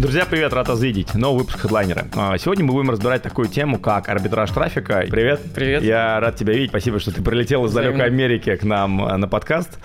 Друзья, 0.00 0.24
привет, 0.24 0.54
рад 0.54 0.66
вас 0.66 0.80
видеть. 0.80 1.14
Новый 1.14 1.40
выпуск 1.40 1.60
хедлайнера. 1.60 2.06
Сегодня 2.38 2.64
мы 2.64 2.72
будем 2.72 2.88
разбирать 2.88 3.20
такую 3.20 3.48
тему, 3.48 3.78
как 3.78 4.08
арбитраж 4.08 4.50
трафика. 4.50 5.04
Привет. 5.10 5.42
Привет. 5.54 5.82
Я 5.82 6.18
рад 6.20 6.36
тебя 6.36 6.54
видеть. 6.54 6.70
Спасибо, 6.70 6.98
что 6.98 7.12
ты 7.12 7.22
прилетел 7.22 7.66
из 7.66 7.74
далекой 7.74 8.06
Америки 8.06 8.56
к 8.56 8.64
нам 8.64 9.04
а, 9.04 9.18
на 9.18 9.28
подкаст. 9.28 9.78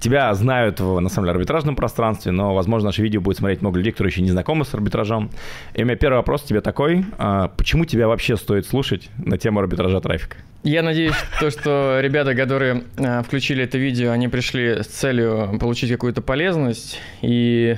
Тебя 0.00 0.34
знают 0.34 0.80
в, 0.80 0.98
на 0.98 1.08
самом 1.08 1.26
деле, 1.26 1.36
арбитражном 1.36 1.76
пространстве, 1.76 2.32
но, 2.32 2.52
возможно, 2.52 2.86
наше 2.86 3.00
видео 3.00 3.20
будет 3.20 3.36
смотреть 3.36 3.60
много 3.60 3.78
людей, 3.78 3.92
которые 3.92 4.10
еще 4.10 4.22
не 4.22 4.32
знакомы 4.32 4.64
с 4.64 4.74
арбитражом. 4.74 5.30
И 5.74 5.84
у 5.84 5.86
меня 5.86 5.94
первый 5.94 6.16
вопрос 6.16 6.42
тебе 6.42 6.62
такой. 6.62 7.04
А, 7.18 7.46
почему 7.56 7.84
тебя 7.84 8.08
вообще 8.08 8.36
стоит 8.36 8.66
слушать 8.66 9.08
на 9.18 9.38
тему 9.38 9.60
арбитража 9.60 10.00
трафика? 10.00 10.38
Я 10.64 10.82
надеюсь, 10.82 11.14
то, 11.38 11.48
что 11.48 12.00
ребята, 12.02 12.34
которые 12.34 12.82
включили 13.24 13.62
это 13.62 13.78
видео, 13.78 14.10
они 14.10 14.26
пришли 14.26 14.82
с 14.82 14.86
целью 14.86 15.56
получить 15.60 15.92
какую-то 15.92 16.22
полезность 16.22 16.98
и 17.22 17.76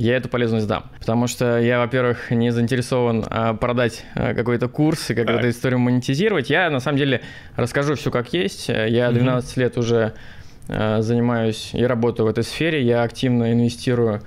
я 0.00 0.16
эту 0.16 0.30
полезность 0.30 0.66
дам. 0.66 0.84
Потому 0.98 1.26
что 1.26 1.60
я, 1.60 1.78
во-первых, 1.78 2.30
не 2.30 2.50
заинтересован 2.50 3.22
а, 3.28 3.52
продать 3.52 4.06
а, 4.14 4.32
какой-то 4.32 4.66
курс 4.68 5.10
и 5.10 5.14
как 5.14 5.28
эту 5.28 5.50
историю 5.50 5.78
монетизировать. 5.78 6.48
Я, 6.48 6.70
на 6.70 6.80
самом 6.80 6.96
деле, 6.96 7.20
расскажу 7.54 7.96
все 7.96 8.10
как 8.10 8.32
есть. 8.32 8.68
Я 8.68 9.10
12 9.10 9.56
лет 9.58 9.76
уже 9.76 10.14
а, 10.68 11.02
занимаюсь 11.02 11.70
и 11.74 11.84
работаю 11.84 12.26
в 12.26 12.30
этой 12.30 12.44
сфере. 12.44 12.82
Я 12.82 13.02
активно 13.02 13.52
инвестирую 13.52 14.22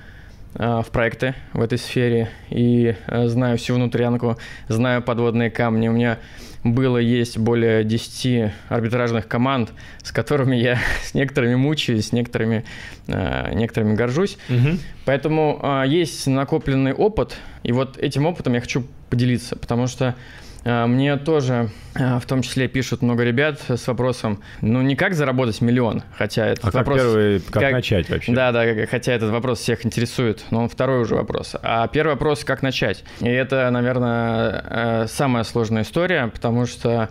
в 0.54 0.86
проекты 0.92 1.34
в 1.54 1.64
этой 1.64 1.80
сфере 1.80 2.30
и 2.52 2.96
знаю 3.08 3.58
всю 3.58 3.74
внутрянку, 3.74 4.38
знаю 4.68 5.02
подводные 5.02 5.50
камни. 5.50 5.88
У 5.88 5.94
меня 5.94 6.20
было, 6.64 6.98
есть 6.98 7.38
более 7.38 7.84
10 7.84 8.52
арбитражных 8.70 9.28
команд, 9.28 9.72
с 10.02 10.12
которыми 10.12 10.56
я 10.56 10.80
с 11.04 11.14
некоторыми 11.14 11.56
мучаюсь, 11.56 12.08
с 12.08 12.12
некоторыми, 12.12 12.64
э, 13.08 13.54
некоторыми 13.54 13.96
горжусь. 13.96 14.38
Угу. 14.50 14.78
Поэтому 15.06 15.60
э, 15.62 15.84
есть 15.88 16.26
накопленный 16.28 16.94
опыт, 16.94 17.38
и 17.64 17.72
вот 17.72 17.98
этим 17.98 18.26
опытом 18.26 18.54
я 18.54 18.62
хочу 18.62 18.86
поделиться, 19.10 19.56
потому 19.56 19.88
что 19.88 20.16
мне 20.64 21.18
тоже 21.18 21.70
а, 21.96 22.20
в 22.20 22.26
том 22.26 22.42
числе 22.42 22.68
пишут 22.68 23.02
много 23.02 23.24
ребят 23.24 23.62
с 23.68 23.88
вопросом, 23.88 24.42
ну 24.62 24.82
не 24.82 24.96
как 24.96 25.14
заработать 25.14 25.62
миллион, 25.62 26.04
хотя 26.18 26.48
этот 26.48 26.74
а 26.74 26.78
вопрос... 26.78 27.00
Как 27.00 27.08
первый, 27.08 27.40
как, 27.42 27.64
как 27.64 27.72
начать 27.72 28.10
вообще? 28.10 28.34
Да, 28.34 28.52
да, 28.52 28.64
хотя 28.90 29.14
этот 29.14 29.32
вопрос 29.32 29.60
всех 29.60 29.86
интересует, 29.86 30.44
но 30.52 30.64
он 30.64 30.70
второй 30.70 31.02
уже 31.02 31.16
вопрос. 31.16 31.56
А 31.62 31.88
первый 31.88 32.12
вопрос, 32.12 32.44
как 32.44 32.62
начать? 32.62 33.04
И 33.20 33.28
это, 33.28 33.70
наверное, 33.70 34.64
э, 34.70 35.08
самая 35.08 35.44
сложная 35.44 35.84
история, 35.84 36.28
потому 36.28 36.66
что 36.66 37.10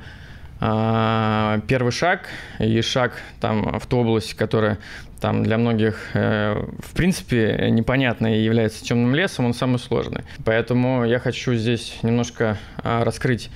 первый 0.60 1.90
шаг 1.90 2.28
и 2.60 2.80
шаг 2.82 3.14
там 3.40 3.80
в 3.80 3.86
ту 3.88 3.98
область, 3.98 4.34
которая 4.34 4.78
там 5.22 5.44
для 5.44 5.56
многих, 5.56 6.10
э, 6.14 6.60
в 6.80 6.94
принципе, 6.94 7.68
непонятно 7.70 8.36
и 8.36 8.42
является 8.42 8.84
темным 8.84 9.14
лесом, 9.14 9.46
он 9.46 9.54
самый 9.54 9.78
сложный. 9.78 10.24
Поэтому 10.44 11.04
я 11.04 11.20
хочу 11.20 11.54
здесь 11.54 11.96
немножко 12.02 12.58
а, 12.76 13.04
раскрыть 13.04 13.48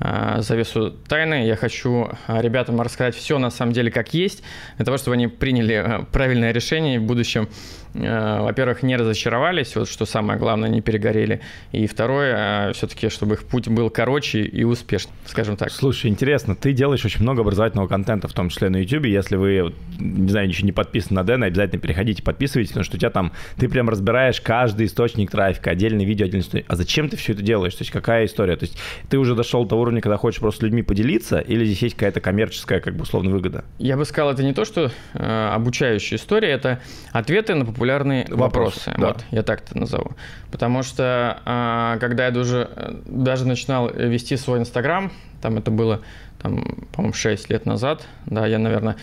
завесу 0.00 0.90
тайны. 0.90 1.46
Я 1.46 1.56
хочу 1.56 2.10
а, 2.26 2.40
ребятам 2.40 2.80
рассказать 2.80 3.14
все 3.14 3.38
на 3.38 3.50
самом 3.50 3.72
деле 3.72 3.90
как 3.90 4.14
есть, 4.14 4.42
для 4.76 4.84
того, 4.84 4.98
чтобы 4.98 5.14
они 5.14 5.28
приняли 5.28 6.06
правильное 6.12 6.52
решение 6.52 6.98
в 6.98 7.04
будущем 7.04 7.48
Э, 7.94 8.40
во-первых, 8.40 8.82
не 8.82 8.96
разочаровались, 8.96 9.76
вот 9.76 9.88
что 9.88 10.04
самое 10.04 10.38
главное, 10.38 10.68
не 10.68 10.80
перегорели. 10.80 11.40
И 11.72 11.86
второе, 11.86 12.68
э, 12.68 12.72
все-таки, 12.72 13.08
чтобы 13.08 13.34
их 13.34 13.44
путь 13.44 13.68
был 13.68 13.88
короче 13.88 14.42
и 14.42 14.64
успешный, 14.64 15.12
скажем 15.26 15.56
так. 15.56 15.70
Слушай, 15.70 16.10
интересно, 16.10 16.56
ты 16.56 16.72
делаешь 16.72 17.04
очень 17.04 17.22
много 17.22 17.42
образовательного 17.42 17.86
контента, 17.86 18.26
в 18.26 18.32
том 18.32 18.48
числе 18.48 18.68
на 18.68 18.78
YouTube. 18.78 19.06
Если 19.06 19.36
вы, 19.36 19.72
не 19.98 20.28
знаю, 20.28 20.48
еще 20.48 20.64
не 20.64 20.72
подписаны 20.72 21.16
на 21.16 21.24
Дэна, 21.24 21.46
обязательно 21.46 21.80
переходите, 21.80 22.22
подписывайтесь, 22.22 22.70
потому 22.70 22.84
что 22.84 22.96
у 22.96 22.98
тебя 22.98 23.10
там, 23.10 23.32
ты 23.56 23.68
прям 23.68 23.88
разбираешь 23.88 24.40
каждый 24.40 24.86
источник 24.86 25.30
трафика, 25.30 25.70
отдельное 25.70 26.04
видео, 26.04 26.26
отдельный 26.26 26.42
источник. 26.42 26.66
А 26.68 26.76
зачем 26.76 27.08
ты 27.08 27.16
все 27.16 27.32
это 27.32 27.42
делаешь? 27.42 27.74
То 27.74 27.82
есть 27.82 27.92
какая 27.92 28.26
история? 28.26 28.56
То 28.56 28.64
есть 28.64 28.76
ты 29.08 29.18
уже 29.18 29.36
дошел 29.36 29.62
до 29.62 29.70
того 29.70 29.83
уровня, 29.84 30.00
когда 30.00 30.16
хочешь 30.16 30.40
просто 30.40 30.60
с 30.60 30.62
людьми 30.62 30.82
поделиться, 30.82 31.38
или 31.38 31.64
здесь 31.64 31.82
есть 31.82 31.94
какая-то 31.94 32.20
коммерческая, 32.20 32.80
как 32.80 32.96
бы, 32.96 33.02
условно, 33.02 33.30
выгода? 33.30 33.64
Я 33.78 33.96
бы 33.96 34.04
сказал, 34.04 34.32
это 34.32 34.42
не 34.42 34.52
то, 34.52 34.64
что 34.64 34.90
э, 35.14 35.50
обучающая 35.52 36.18
история, 36.18 36.50
это 36.50 36.80
ответы 37.12 37.54
на 37.54 37.64
популярные 37.64 38.26
вопросы. 38.28 38.90
вопросы 38.90 39.00
да. 39.00 39.06
Вот, 39.08 39.24
я 39.30 39.42
так 39.42 39.62
это 39.62 39.78
назову. 39.78 40.12
Потому 40.50 40.82
что 40.82 41.40
а, 41.44 41.98
когда 41.98 42.26
я 42.26 42.30
даже, 42.30 43.00
даже 43.06 43.46
начинал 43.46 43.90
вести 43.90 44.36
свой 44.36 44.58
Инстаграм, 44.58 45.12
там 45.40 45.58
это 45.58 45.70
было, 45.70 46.00
там, 46.40 46.86
по-моему, 46.92 47.14
6 47.14 47.50
лет 47.50 47.66
назад, 47.66 48.06
да, 48.26 48.46
я, 48.46 48.58
наверное, 48.58 48.96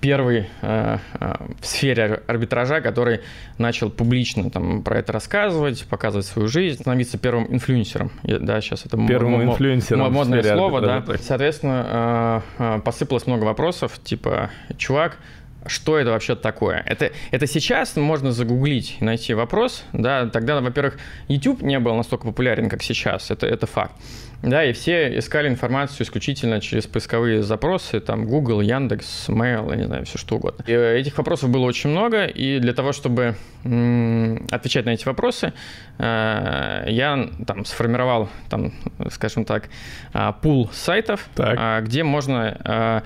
первый 0.00 0.46
э, 0.62 0.98
в 1.60 1.66
сфере 1.66 2.22
арбитража, 2.26 2.80
который 2.80 3.20
начал 3.58 3.90
публично 3.90 4.50
там, 4.50 4.82
про 4.82 4.98
это 4.98 5.12
рассказывать, 5.12 5.84
показывать 5.86 6.26
свою 6.26 6.48
жизнь, 6.48 6.80
становиться 6.80 7.18
первым 7.18 7.52
инфлюенсером. 7.52 8.10
Да, 8.22 8.60
сейчас 8.60 8.86
это 8.86 8.98
первым 9.06 9.42
инфлюенсером 9.42 10.12
модное 10.12 10.42
слово, 10.42 10.80
да. 10.80 11.04
Соответственно, 11.20 12.42
э, 12.58 12.80
посыпалось 12.84 13.26
много 13.26 13.44
вопросов, 13.44 13.98
типа, 14.02 14.50
чувак, 14.76 15.18
что 15.66 15.98
это 15.98 16.10
вообще 16.10 16.36
такое. 16.36 16.82
Это, 16.86 17.10
это 17.30 17.46
сейчас 17.46 17.96
можно 17.96 18.32
загуглить 18.32 18.96
и 19.00 19.04
найти 19.04 19.34
вопрос, 19.34 19.84
да, 19.92 20.26
тогда, 20.26 20.60
во-первых, 20.60 20.98
YouTube 21.28 21.62
не 21.62 21.78
был 21.78 21.94
настолько 21.94 22.26
популярен, 22.26 22.68
как 22.68 22.82
сейчас, 22.82 23.30
это, 23.30 23.46
это 23.46 23.66
факт. 23.66 23.94
Да, 24.42 24.64
и 24.64 24.72
все 24.72 25.18
искали 25.18 25.48
информацию 25.48 26.04
исключительно 26.06 26.60
через 26.60 26.86
поисковые 26.86 27.42
запросы, 27.42 28.00
там 28.00 28.26
Google, 28.26 28.60
Яндекс, 28.60 29.28
Mail, 29.28 29.70
я 29.70 29.76
не 29.76 29.84
знаю, 29.84 30.04
все 30.04 30.18
что 30.18 30.36
угодно. 30.36 30.62
И 30.66 30.72
э, 30.72 30.98
этих 30.98 31.16
вопросов 31.18 31.50
было 31.50 31.64
очень 31.64 31.90
много, 31.90 32.26
и 32.26 32.58
для 32.58 32.72
того, 32.72 32.92
чтобы 32.92 33.36
отвечать 34.50 34.84
на 34.84 34.90
эти 34.90 35.04
вопросы, 35.06 35.52
э, 35.98 36.84
я 36.88 37.28
там 37.46 37.64
сформировал, 37.64 38.28
там, 38.48 38.72
скажем 39.10 39.44
так, 39.44 39.68
а, 40.12 40.32
пул 40.32 40.70
сайтов, 40.72 41.28
так. 41.34 41.56
А, 41.58 41.80
где 41.80 42.04
можно 42.04 42.56
э, 42.64 43.00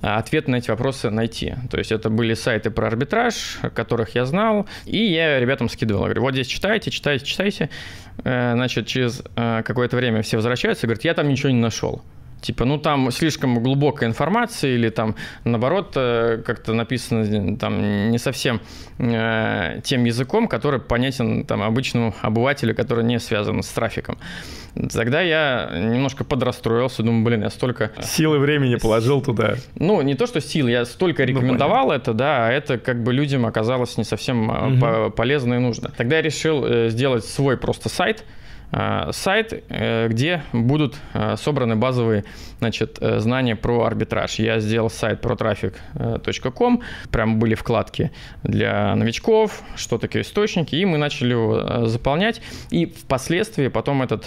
ответ 0.00 0.48
на 0.48 0.56
эти 0.56 0.70
вопросы 0.70 1.10
найти. 1.10 1.54
То 1.70 1.78
есть 1.78 1.92
это 1.92 2.10
были 2.10 2.34
сайты 2.34 2.70
про 2.70 2.86
арбитраж, 2.88 3.58
которых 3.74 4.14
я 4.14 4.24
знал, 4.24 4.66
и 4.84 4.98
я 4.98 5.38
ребятам 5.38 5.68
скидывал. 5.68 6.04
говорю, 6.04 6.22
вот 6.22 6.34
здесь 6.34 6.46
читайте, 6.46 6.90
читайте, 6.90 7.24
читайте. 7.24 7.70
Значит, 8.18 8.86
через 8.86 9.22
какое-то 9.34 9.96
время 9.96 10.22
все 10.22 10.36
возвращаются, 10.36 10.86
возвращаются 10.86 10.86
и 10.86 10.88
говорят, 10.88 11.04
я 11.04 11.14
там 11.14 11.28
ничего 11.28 11.50
не 11.50 11.60
нашел. 11.60 12.02
Типа, 12.42 12.64
ну 12.64 12.76
там 12.76 13.12
слишком 13.12 13.62
глубокая 13.62 14.08
информация 14.08 14.74
или 14.74 14.88
там 14.88 15.14
наоборот 15.44 15.92
э, 15.94 16.42
как-то 16.44 16.74
написано 16.74 17.56
там 17.56 18.10
не 18.10 18.18
совсем 18.18 18.60
э, 18.98 19.80
тем 19.84 20.04
языком, 20.04 20.48
который 20.48 20.80
понятен 20.80 21.46
там 21.46 21.62
обычному 21.62 22.14
обывателю, 22.20 22.74
который 22.74 23.04
не 23.04 23.20
связан 23.20 23.62
с 23.62 23.68
трафиком. 23.68 24.18
Тогда 24.92 25.20
я 25.20 25.70
немножко 25.72 26.24
подрастроился, 26.24 27.04
думаю, 27.04 27.24
блин, 27.24 27.42
я 27.42 27.50
столько... 27.50 27.92
Силы 28.02 28.38
времени 28.40 28.74
положил 28.74 29.22
туда. 29.22 29.56
Ну, 29.76 30.02
не 30.02 30.16
то, 30.16 30.26
что 30.26 30.40
силы, 30.40 30.70
я 30.70 30.84
столько 30.84 31.22
ну, 31.22 31.28
рекомендовал 31.28 31.88
ну, 31.88 31.92
это, 31.92 32.12
да, 32.12 32.48
а 32.48 32.50
это 32.50 32.78
как 32.78 33.04
бы 33.04 33.12
людям 33.12 33.46
оказалось 33.46 33.96
не 33.98 34.04
совсем 34.04 34.48
угу. 34.48 35.10
полезно 35.12 35.54
и 35.54 35.58
нужно. 35.58 35.92
Тогда 35.96 36.16
я 36.16 36.22
решил 36.22 36.88
сделать 36.88 37.24
свой 37.24 37.56
просто 37.56 37.88
сайт, 37.88 38.24
Э, 38.24 38.41
сайт, 38.72 39.64
э, 39.68 40.08
где 40.08 40.42
будут 40.52 40.96
э, 41.12 41.36
собраны 41.36 41.76
базовые 41.76 42.24
значит, 42.58 42.98
знания 43.00 43.54
про 43.54 43.84
арбитраж. 43.84 44.38
Я 44.38 44.60
сделал 44.60 44.88
сайт 44.88 45.20
трафик.com, 45.20 46.82
прям 47.10 47.38
были 47.38 47.54
вкладки 47.54 48.12
для 48.44 48.94
новичков, 48.94 49.62
что 49.76 49.98
такое 49.98 50.22
источники, 50.22 50.76
и 50.76 50.84
мы 50.84 50.96
начали 50.96 51.32
его 51.32 51.86
заполнять. 51.86 52.40
И 52.70 52.86
впоследствии 52.86 53.68
потом 53.68 54.02
этот 54.02 54.24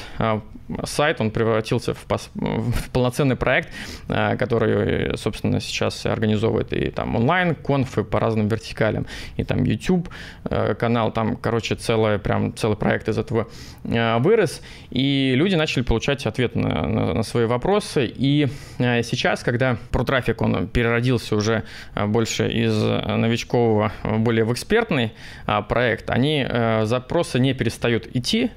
сайт, 0.83 1.21
он 1.21 1.31
превратился 1.31 1.93
в, 1.93 2.03
пос, 2.05 2.29
в 2.33 2.89
полноценный 2.89 3.35
проект, 3.37 3.69
который, 4.07 5.17
собственно, 5.17 5.61
сейчас 5.61 6.05
организовывает 6.05 6.73
и 6.73 6.89
там 6.89 7.15
онлайн, 7.15 7.55
конфы 7.55 8.03
по 8.03 8.19
разным 8.19 8.47
вертикалям, 8.47 9.05
и 9.37 9.43
там 9.43 9.63
YouTube 9.63 10.09
канал, 10.77 11.11
там, 11.11 11.37
короче, 11.37 11.75
целое, 11.75 12.17
прям 12.17 12.53
целый 12.55 12.77
проект 12.77 13.07
из 13.07 13.17
этого 13.17 13.47
вы 13.83 14.34
вырос, 14.35 14.61
и 14.89 15.33
люди 15.35 15.55
начали 15.55 15.83
получать 15.83 16.25
ответ 16.25 16.55
на, 16.55 16.87
на, 16.87 17.13
на 17.13 17.23
свои 17.23 17.45
вопросы. 17.45 18.05
И 18.05 18.47
э, 18.79 19.01
сейчас, 19.03 19.43
когда 19.43 19.77
ProTraffic, 19.91 20.35
он 20.39 20.67
переродился 20.67 21.35
уже 21.35 21.63
э, 21.95 22.05
больше 22.05 22.51
из 22.51 22.75
новичкового, 22.75 23.91
более 24.03 24.43
в 24.43 24.51
экспертный 24.51 25.13
проект, 25.69 26.09
они 26.09 26.45
э, 26.47 26.85
запросы 26.85 27.39
не 27.39 27.53
перестают 27.53 28.07
идти 28.13 28.51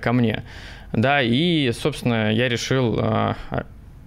ко 0.00 0.12
мне. 0.12 0.44
Да, 0.92 1.20
и, 1.20 1.72
собственно, 1.72 2.32
я 2.32 2.48
решил 2.48 3.00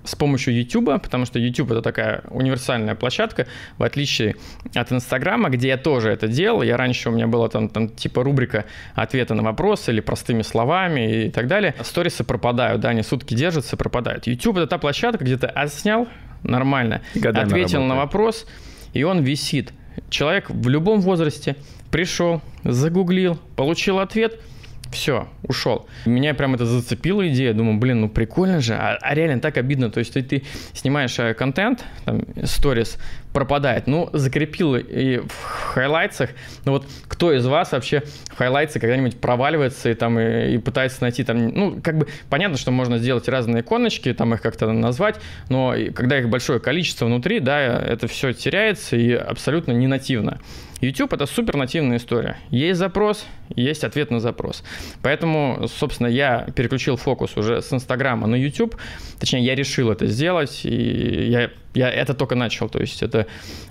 с 0.09 0.15
помощью 0.15 0.55
YouTube, 0.55 1.01
потому 1.01 1.25
что 1.25 1.37
YouTube 1.37 1.71
это 1.71 1.81
такая 1.81 2.23
универсальная 2.29 2.95
площадка, 2.95 3.45
в 3.77 3.83
отличие 3.83 4.35
от 4.73 4.91
Инстаграма, 4.91 5.49
где 5.49 5.67
я 5.69 5.77
тоже 5.77 6.09
это 6.09 6.27
делал. 6.27 6.63
Я 6.63 6.77
раньше 6.77 7.09
у 7.09 7.11
меня 7.11 7.27
была 7.27 7.47
там, 7.47 7.69
там 7.69 7.89
типа 7.89 8.23
рубрика 8.23 8.65
ответы 8.95 9.35
на 9.35 9.43
вопросы 9.43 9.91
или 9.91 9.99
простыми 9.99 10.41
словами 10.41 11.25
и 11.25 11.29
так 11.29 11.47
далее. 11.47 11.75
Сторисы 11.83 12.23
пропадают, 12.23 12.81
да, 12.81 12.89
они 12.89 13.03
сутки 13.03 13.35
держатся, 13.35 13.77
пропадают. 13.77 14.25
YouTube 14.25 14.57
это 14.57 14.67
та 14.67 14.77
площадка, 14.79 15.23
где 15.23 15.37
ты 15.37 15.45
отснял 15.45 16.07
нормально, 16.41 17.01
Годами 17.13 17.45
ответил 17.45 17.79
работает. 17.79 17.89
на 17.89 17.95
вопрос, 17.95 18.47
и 18.93 19.03
он 19.03 19.21
висит. 19.21 19.73
Человек 20.09 20.49
в 20.49 20.69
любом 20.69 21.01
возрасте 21.01 21.55
пришел, 21.91 22.41
загуглил, 22.63 23.39
получил 23.55 23.99
ответ– 23.99 24.39
все, 24.91 25.27
ушел. 25.43 25.87
Меня 26.05 26.33
прям 26.33 26.55
это 26.55 26.65
зацепила 26.65 27.27
идея, 27.29 27.53
думаю, 27.53 27.77
блин, 27.77 28.01
ну 28.01 28.09
прикольно 28.09 28.59
же, 28.59 28.73
а, 28.73 28.97
а 29.01 29.13
реально 29.13 29.39
так 29.39 29.57
обидно, 29.57 29.91
то 29.91 29.99
есть 29.99 30.13
ты, 30.13 30.23
ты 30.23 30.43
снимаешь 30.73 31.17
э, 31.19 31.33
контент, 31.33 31.85
там, 32.05 32.23
сторис, 32.43 32.97
пропадает. 33.33 33.87
Ну, 33.87 34.09
закрепил 34.13 34.75
и 34.75 35.19
в 35.19 35.43
highlights 35.43 36.06
ах. 36.06 36.31
Ну 36.65 36.73
вот 36.73 36.87
кто 37.07 37.31
из 37.31 37.45
вас 37.45 37.71
вообще 37.71 38.03
в 38.31 38.35
highlights 38.35 38.75
ы 38.75 38.79
когда-нибудь 38.79 39.19
проваливается 39.19 39.89
и 39.89 39.93
там 39.93 40.19
и, 40.19 40.55
и 40.55 40.57
пытается 40.57 41.01
найти 41.01 41.23
там, 41.23 41.47
ну, 41.49 41.79
как 41.81 41.97
бы 41.97 42.07
понятно, 42.29 42.57
что 42.57 42.71
можно 42.71 42.97
сделать 42.97 43.27
разные 43.27 43.61
иконочки, 43.61 44.13
там 44.13 44.33
их 44.33 44.41
как-то 44.41 44.71
назвать, 44.71 45.19
но 45.49 45.75
когда 45.93 46.19
их 46.19 46.29
большое 46.29 46.59
количество 46.59 47.05
внутри, 47.05 47.39
да, 47.39 47.59
это 47.59 48.07
все 48.07 48.33
теряется 48.33 48.95
и 48.95 49.11
абсолютно 49.11 49.71
не 49.71 49.87
нативно. 49.87 50.39
YouTube 50.81 51.13
это 51.13 51.25
супер 51.25 51.57
нативная 51.57 51.97
история. 51.97 52.37
Есть 52.49 52.79
запрос, 52.79 53.25
есть 53.55 53.83
ответ 53.83 54.11
на 54.11 54.19
запрос. 54.19 54.63
Поэтому, 55.01 55.67
собственно, 55.67 56.07
я 56.07 56.47
переключил 56.55 56.95
фокус 56.95 57.35
уже 57.37 57.61
с 57.61 57.73
Инстаграма 57.73 58.27
на 58.27 58.35
YouTube. 58.35 58.75
Точнее, 59.19 59.43
я 59.43 59.55
решил 59.55 59.91
это 59.91 60.07
сделать, 60.07 60.61
и 60.63 61.29
я 61.29 61.49
я 61.73 61.89
это 61.89 62.13
только 62.13 62.35
начал, 62.35 62.67
то 62.67 62.79
есть 62.79 63.03
это 63.03 63.27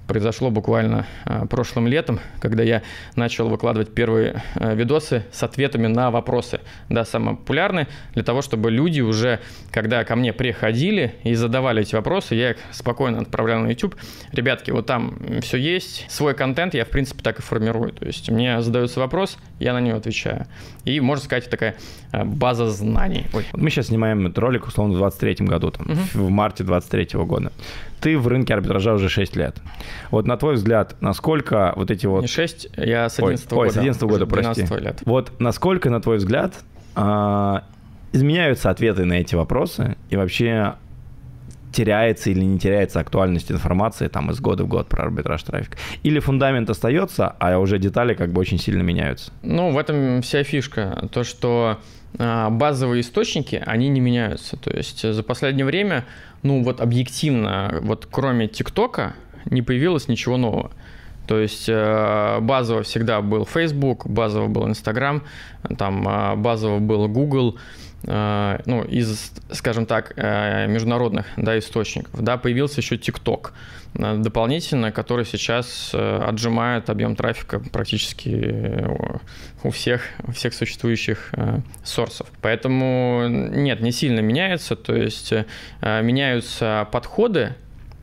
произошло 0.07 0.51
буквально 0.51 1.07
а, 1.25 1.47
прошлым 1.47 1.89
летом, 1.89 2.21
когда 2.41 2.63
я 2.63 2.83
начал 3.17 3.49
выкладывать 3.49 3.93
первые 3.93 4.43
а, 4.55 4.75
видосы 4.75 5.25
с 5.33 5.43
ответами 5.43 5.89
на 5.89 6.11
вопросы, 6.11 6.61
да, 6.89 7.05
самые 7.05 7.37
популярные, 7.37 7.89
для 8.15 8.23
того, 8.23 8.41
чтобы 8.41 8.71
люди 8.71 9.01
уже, 9.01 9.41
когда 9.73 10.05
ко 10.05 10.15
мне 10.15 10.33
приходили 10.33 11.15
и 11.25 11.35
задавали 11.35 11.83
эти 11.83 11.95
вопросы, 11.95 12.37
я 12.37 12.53
их 12.53 12.57
спокойно 12.71 13.21
отправлял 13.21 13.61
на 13.61 13.69
YouTube. 13.69 13.97
Ребятки, 14.33 14.71
вот 14.71 14.87
там 14.87 15.19
все 15.43 15.59
есть, 15.59 16.07
свой 16.09 16.35
контент 16.35 16.75
я, 16.75 16.85
в 16.85 16.89
принципе, 16.89 16.98
так 17.07 17.39
и 17.39 17.43
формирую, 17.43 17.93
то 17.93 18.07
есть 18.07 18.31
мне 18.31 18.61
задается 18.63 19.01
вопрос, 19.01 19.39
я 19.59 19.73
на 19.73 19.81
него 19.81 19.97
отвечаю. 19.97 20.47
И, 20.85 21.01
можно 21.01 21.25
сказать, 21.25 21.49
такая 21.51 21.77
а, 22.13 22.25
база 22.25 22.71
знаний. 22.71 23.27
Ой. 23.33 23.47
Мы 23.53 23.71
сейчас 23.71 23.87
снимаем 23.87 24.27
этот 24.27 24.39
ролик, 24.39 24.67
условно, 24.67 24.95
в 24.95 24.99
23 24.99 25.47
году, 25.47 25.71
там, 25.71 25.87
угу. 25.87 26.27
в 26.27 26.31
марте 26.31 26.65
23 26.65 27.09
года 27.25 27.53
ты 28.01 28.17
в 28.17 28.29
рынке 28.29 28.55
арбитража 28.55 28.95
уже 28.95 29.09
6 29.09 29.37
лет. 29.37 29.57
Вот 30.11 30.27
на 30.27 30.37
твой 30.37 30.55
взгляд, 30.55 30.95
насколько 31.01 31.73
вот 31.77 31.91
эти 31.91 32.07
вот... 32.07 32.23
Не 32.23 32.29
6, 32.29 32.71
я 32.77 33.09
с 33.09 33.19
11 33.19 33.51
года. 33.51 33.61
Ой, 33.61 33.71
с 33.71 33.77
11 33.77 34.03
года, 34.03 34.27
прости. 34.27 34.67
лет. 34.77 35.03
Вот 35.05 35.33
насколько, 35.41 35.91
на 35.91 36.01
твой 36.01 36.19
взгляд, 36.19 36.55
а, 36.95 37.65
изменяются 38.13 38.71
ответы 38.71 39.05
на 39.05 39.15
эти 39.15 39.35
вопросы 39.35 39.97
и 40.11 40.17
вообще 40.17 40.75
теряется 41.73 42.31
или 42.31 42.41
не 42.41 42.59
теряется 42.59 43.01
актуальность 43.01 43.51
информации 43.51 44.09
там 44.09 44.31
из 44.31 44.41
года 44.41 44.65
в 44.65 44.69
год 44.69 44.89
про 44.89 45.05
арбитраж 45.05 45.43
трафика? 45.43 45.77
Или 46.03 46.19
фундамент 46.19 46.71
остается, 46.71 47.35
а 47.39 47.59
уже 47.59 47.79
детали 47.79 48.15
как 48.15 48.33
бы 48.33 48.41
очень 48.41 48.59
сильно 48.59 48.83
меняются? 48.83 49.33
Ну, 49.43 49.71
в 49.71 49.79
этом 49.79 50.23
вся 50.23 50.43
фишка. 50.45 51.09
То, 51.13 51.25
что 51.25 51.79
а, 52.19 52.51
базовые 52.51 53.03
источники, 53.03 53.63
они 53.65 53.89
не 53.89 54.01
меняются. 54.01 54.57
То 54.57 54.71
есть 54.71 55.03
за 55.13 55.23
последнее 55.23 55.65
время 55.67 56.05
ну 56.43 56.63
вот 56.63 56.81
объективно, 56.81 57.79
вот 57.83 58.07
кроме 58.11 58.49
ТикТока 58.49 59.15
не 59.47 59.63
появилось 59.63 60.09
ничего 60.09 60.37
нового. 60.37 60.71
То 61.27 61.39
есть 61.39 61.69
э, 61.69 62.39
базово 62.41 62.83
всегда 62.85 63.21
был 63.21 63.45
Facebook, 63.45 64.07
базово 64.07 64.47
был 64.47 64.67
Instagram, 64.67 65.25
там 65.77 66.09
э, 66.09 66.37
базово 66.37 66.79
был 66.79 67.07
Google, 67.09 67.57
э, 67.57 67.59
ну, 68.03 68.85
из, 68.85 69.33
скажем 69.51 69.85
так, 69.85 70.17
международных 70.17 71.27
да, 71.37 71.59
источников. 71.59 72.23
Да, 72.23 72.37
появился 72.37 72.81
еще 72.81 72.95
TikTok 72.95 73.51
дополнительно, 73.95 74.93
который 74.93 75.25
сейчас 75.25 75.91
отжимает 75.93 76.91
объем 76.91 77.17
трафика 77.17 77.59
практически 77.59 78.85
у 79.63 79.71
всех, 79.71 80.03
у 80.27 80.33
всех 80.33 80.55
существующих 80.55 81.31
э, 81.33 81.61
сорсов. 81.85 82.29
Поэтому 82.43 83.27
нет, 83.29 83.81
не 83.81 83.93
сильно 83.93 84.21
меняется, 84.21 84.77
то 84.77 84.95
есть 84.95 85.33
э, 85.33 85.45
меняются 86.03 86.87
подходы, 86.93 87.55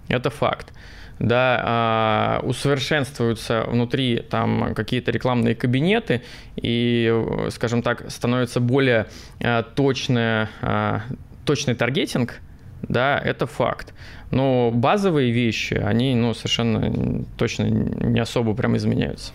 это 0.07 0.29
факт. 0.29 0.71
Да, 1.19 2.41
э, 2.43 2.45
усовершенствуются 2.45 3.63
внутри 3.67 4.19
там 4.19 4.73
какие-то 4.75 5.11
рекламные 5.11 5.55
кабинеты 5.55 6.21
и, 6.57 7.23
скажем 7.51 7.81
так, 7.81 8.11
становится 8.11 8.59
более 8.59 9.07
э, 9.39 9.63
точное, 9.75 10.49
э, 10.61 10.99
точный 11.45 11.75
таргетинг, 11.75 12.41
да, 12.81 13.17
это 13.17 13.45
факт. 13.47 13.93
Но 14.31 14.71
базовые 14.71 15.31
вещи, 15.31 15.75
они 15.75 16.15
ну, 16.15 16.33
совершенно 16.33 17.23
точно 17.37 17.63
не 17.63 18.19
особо 18.19 18.53
прям 18.53 18.75
изменяются. 18.75 19.33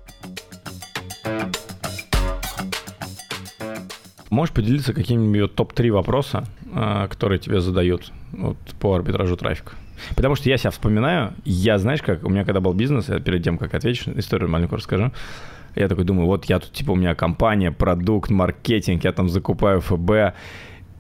Можешь 4.31 4.55
поделиться 4.55 4.93
какими-нибудь 4.95 5.57
топ-3 5.57 5.91
вопроса, 5.91 6.45
а, 6.73 7.09
которые 7.09 7.41
тебе 7.41 7.61
задают 7.61 8.13
вот, 8.31 8.57
по 8.79 8.95
арбитражу 8.95 9.37
трафика? 9.37 9.73
Потому 10.17 10.35
что 10.35 10.49
я 10.49 10.57
себя 10.57 10.71
вспоминаю, 10.71 11.35
я, 11.45 11.79
знаешь, 11.79 12.03
как, 12.03 12.25
у 12.25 12.29
меня 12.29 12.45
когда 12.45 12.61
был 12.61 12.73
бизнес, 12.73 13.09
я 13.09 13.21
перед 13.21 13.43
тем, 13.43 13.59
как 13.59 13.75
отвечу, 13.75 14.13
историю 14.17 14.49
маленькую 14.49 14.79
расскажу, 14.79 15.13
я 15.77 15.89
такой 15.89 16.05
думаю, 16.05 16.27
вот 16.27 16.47
я 16.47 16.59
тут, 16.59 16.73
типа, 16.73 16.93
у 16.93 16.97
меня 16.97 17.15
компания, 17.15 17.71
продукт, 17.71 18.31
маркетинг, 18.31 19.05
я 19.05 19.13
там 19.13 19.29
закупаю 19.29 19.81
ФБ, 19.81 20.35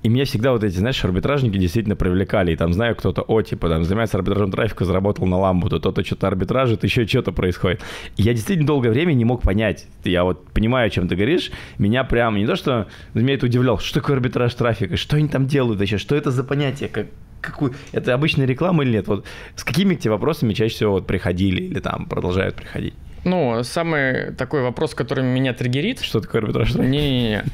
и 0.03 0.09
меня 0.09 0.25
всегда 0.25 0.53
вот 0.53 0.65
эти, 0.65 0.77
знаешь, 0.77 1.05
арбитражники 1.05 1.59
действительно 1.59 1.95
привлекали. 1.95 2.53
И 2.53 2.57
там, 2.57 2.73
знаю, 2.73 2.97
кто-то, 2.97 3.21
о, 3.21 3.43
типа, 3.43 3.69
там, 3.69 3.85
занимается 3.85 4.17
арбитражом 4.17 4.51
трафика, 4.51 4.87
заработал 4.87 5.27
на 5.27 5.39
ламбу, 5.39 5.69
то 5.69 5.79
кто-то 5.79 6.03
что-то 6.05 6.27
арбитражит, 6.27 6.85
еще 6.85 7.07
что-то 7.07 7.33
происходит. 7.33 7.83
И 8.17 8.23
я 8.23 8.33
действительно 8.33 8.67
долгое 8.67 8.91
время 8.91 9.13
не 9.13 9.27
мог 9.27 9.43
понять. 9.43 9.87
Я 10.05 10.25
вот 10.25 10.47
понимаю, 10.53 10.87
о 10.87 10.91
чем 10.91 11.07
ты 11.07 11.17
говоришь. 11.17 11.51
Меня 11.77 12.05
прям, 12.05 12.37
не 12.37 12.47
то 12.47 12.57
что, 12.57 12.89
меня 13.13 13.35
это 13.35 13.45
удивляло, 13.45 13.79
что 13.79 14.01
такое 14.01 14.17
арбитраж 14.17 14.55
трафика, 14.55 14.97
что 14.97 15.17
они 15.17 15.29
там 15.29 15.47
делают 15.47 15.79
вообще, 15.79 15.99
что 15.99 16.17
это 16.17 16.31
за 16.31 16.45
понятие, 16.45 16.89
как, 16.89 17.09
какую, 17.41 17.75
это 17.93 18.15
обычная 18.15 18.47
реклама 18.47 18.85
или 18.85 18.93
нет? 18.93 19.09
Вот 19.09 19.27
с 19.57 19.65
какими 19.65 19.95
тебе 19.95 20.13
вопросами 20.13 20.53
чаще 20.53 20.75
всего 20.75 20.93
вот 20.93 21.07
приходили 21.07 21.63
или 21.63 21.81
там 21.81 22.07
продолжают 22.07 22.55
приходить? 22.55 22.95
Ну, 23.25 23.63
самый 23.65 24.33
такой 24.33 24.63
вопрос, 24.63 24.95
который 24.95 25.25
меня 25.25 25.53
триггерит. 25.53 26.01
Что 26.01 26.21
такое 26.21 26.41
арбитраж? 26.43 26.75
Не-не-не. 26.75 27.45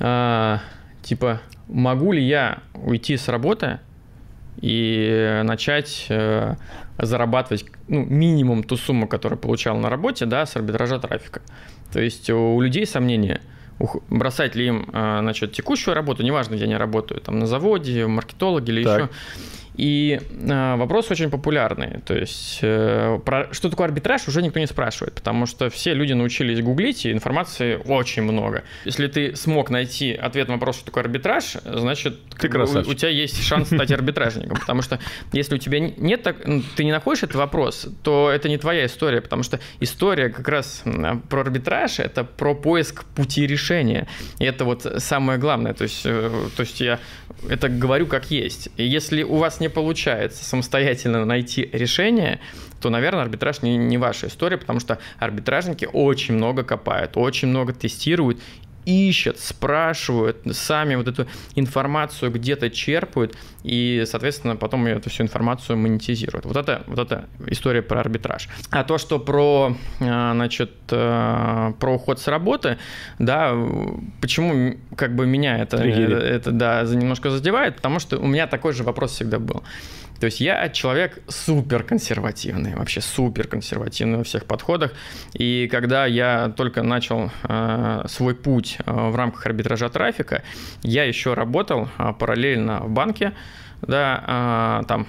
А, 0.00 0.60
типа, 1.02 1.40
могу 1.68 2.12
ли 2.12 2.22
я 2.22 2.58
уйти 2.74 3.16
с 3.16 3.28
работы 3.28 3.78
и 4.60 5.40
начать 5.44 6.06
э, 6.08 6.56
зарабатывать 6.98 7.66
ну, 7.88 8.04
минимум 8.04 8.62
ту 8.62 8.76
сумму, 8.76 9.06
которую 9.06 9.38
получал 9.38 9.76
на 9.76 9.90
работе, 9.90 10.26
да, 10.26 10.44
с 10.44 10.56
арбитража 10.56 10.98
трафика. 10.98 11.40
То 11.92 12.00
есть 12.00 12.28
у 12.30 12.60
людей 12.60 12.86
сомнения, 12.86 13.40
бросать 14.08 14.54
ли 14.54 14.66
им, 14.66 14.88
э, 14.92 15.18
значит, 15.20 15.52
текущую 15.52 15.94
работу, 15.94 16.22
неважно, 16.22 16.54
где 16.54 16.64
они 16.64 16.76
работают, 16.76 17.24
там 17.24 17.38
на 17.38 17.46
заводе, 17.46 18.06
маркетологи 18.06 18.70
или 18.70 18.84
так. 18.84 19.00
еще 19.00 19.10
и 19.74 20.20
э, 20.30 20.76
вопрос 20.76 21.10
очень 21.10 21.30
популярный. 21.30 22.00
То 22.04 22.14
есть, 22.14 22.58
э, 22.62 23.18
про, 23.24 23.52
что 23.52 23.70
такое 23.70 23.86
арбитраж, 23.86 24.28
уже 24.28 24.42
никто 24.42 24.58
не 24.58 24.66
спрашивает, 24.66 25.14
потому 25.14 25.46
что 25.46 25.70
все 25.70 25.94
люди 25.94 26.12
научились 26.12 26.60
гуглить, 26.60 27.06
и 27.06 27.12
информации 27.12 27.80
очень 27.84 28.22
много. 28.22 28.64
Если 28.84 29.06
ты 29.06 29.34
смог 29.34 29.70
найти 29.70 30.12
ответ 30.12 30.48
на 30.48 30.54
вопрос, 30.54 30.76
что 30.76 30.86
такое 30.86 31.04
арбитраж, 31.04 31.56
значит, 31.64 32.18
ты 32.38 32.48
у, 32.58 32.62
у 32.62 32.94
тебя 32.94 33.08
есть 33.08 33.42
шанс 33.42 33.68
стать 33.68 33.90
арбитражником. 33.92 34.58
Потому 34.58 34.82
что 34.82 34.98
если 35.32 35.54
у 35.54 35.58
тебя 35.58 35.80
нет, 35.80 36.22
так, 36.22 36.36
ты 36.76 36.84
не 36.84 36.92
находишь 36.92 37.22
этот 37.22 37.36
вопрос, 37.36 37.88
то 38.02 38.30
это 38.30 38.48
не 38.48 38.58
твоя 38.58 38.86
история, 38.86 39.20
потому 39.20 39.42
что 39.42 39.58
история 39.80 40.28
как 40.28 40.48
раз 40.48 40.82
про 41.30 41.40
арбитраж, 41.40 41.98
это 41.98 42.24
про 42.24 42.54
поиск 42.54 43.04
пути 43.04 43.46
решения. 43.46 44.06
И 44.38 44.44
это 44.44 44.64
вот 44.64 44.86
самое 44.98 45.38
главное. 45.38 45.72
То 45.72 45.84
есть, 45.84 46.02
э, 46.04 46.30
то 46.56 46.62
есть 46.62 46.80
я 46.80 46.98
это 47.48 47.68
говорю 47.68 48.06
как 48.06 48.30
есть. 48.30 48.68
И 48.76 48.84
если 48.84 49.22
у 49.22 49.36
вас 49.36 49.60
не 49.62 49.70
получается 49.70 50.44
самостоятельно 50.44 51.24
найти 51.24 51.70
решение, 51.72 52.40
то, 52.80 52.90
наверное, 52.90 53.22
арбитраж 53.22 53.62
не, 53.62 53.76
не 53.76 53.96
ваша 53.96 54.26
история, 54.26 54.58
потому 54.58 54.80
что 54.80 54.98
арбитражники 55.18 55.88
очень 55.90 56.34
много 56.34 56.64
копают, 56.64 57.16
очень 57.16 57.48
много 57.48 57.72
тестируют 57.72 58.40
ищут, 58.84 59.38
спрашивают, 59.38 60.38
сами 60.52 60.94
вот 60.94 61.08
эту 61.08 61.26
информацию 61.54 62.30
где-то 62.30 62.70
черпают 62.70 63.36
и, 63.62 64.04
соответственно, 64.06 64.56
потом 64.56 64.86
эту 64.86 65.10
всю 65.10 65.22
информацию 65.22 65.76
монетизируют. 65.76 66.44
Вот 66.46 66.56
это, 66.56 66.82
вот 66.86 66.98
это 66.98 67.26
история 67.46 67.82
про 67.82 68.00
арбитраж. 68.00 68.48
А 68.70 68.84
то, 68.84 68.98
что 68.98 69.18
про, 69.18 69.76
а, 70.00 70.32
значит, 70.34 70.72
э, 70.90 71.72
про 71.78 71.94
уход 71.94 72.20
с 72.20 72.28
работы, 72.28 72.78
да, 73.18 73.54
почему 74.20 74.76
как 74.96 75.14
бы 75.14 75.26
меня 75.26 75.58
это, 75.58 75.76
это, 75.76 76.50
да, 76.50 76.82
немножко 76.82 77.30
задевает, 77.30 77.76
потому 77.76 77.98
что 77.98 78.18
у 78.18 78.26
меня 78.26 78.46
такой 78.46 78.72
же 78.72 78.82
вопрос 78.82 79.12
всегда 79.12 79.38
был. 79.38 79.62
То 80.22 80.26
есть 80.26 80.40
я 80.40 80.68
человек 80.68 81.18
супер 81.26 81.82
консервативный, 81.82 82.76
вообще 82.76 83.00
супер 83.00 83.48
консервативный 83.48 84.18
во 84.18 84.22
всех 84.22 84.44
подходах. 84.44 84.92
И 85.32 85.66
когда 85.68 86.06
я 86.06 86.54
только 86.56 86.84
начал 86.84 87.32
э, 87.42 88.04
свой 88.06 88.36
путь 88.36 88.78
э, 88.78 88.92
в 88.92 89.16
рамках 89.16 89.46
арбитража 89.46 89.88
трафика, 89.88 90.44
я 90.84 91.02
еще 91.02 91.34
работал 91.34 91.88
э, 91.98 92.12
параллельно 92.16 92.82
в 92.84 92.90
банке, 92.90 93.32
да, 93.80 94.82
э, 94.82 94.86
там, 94.86 95.08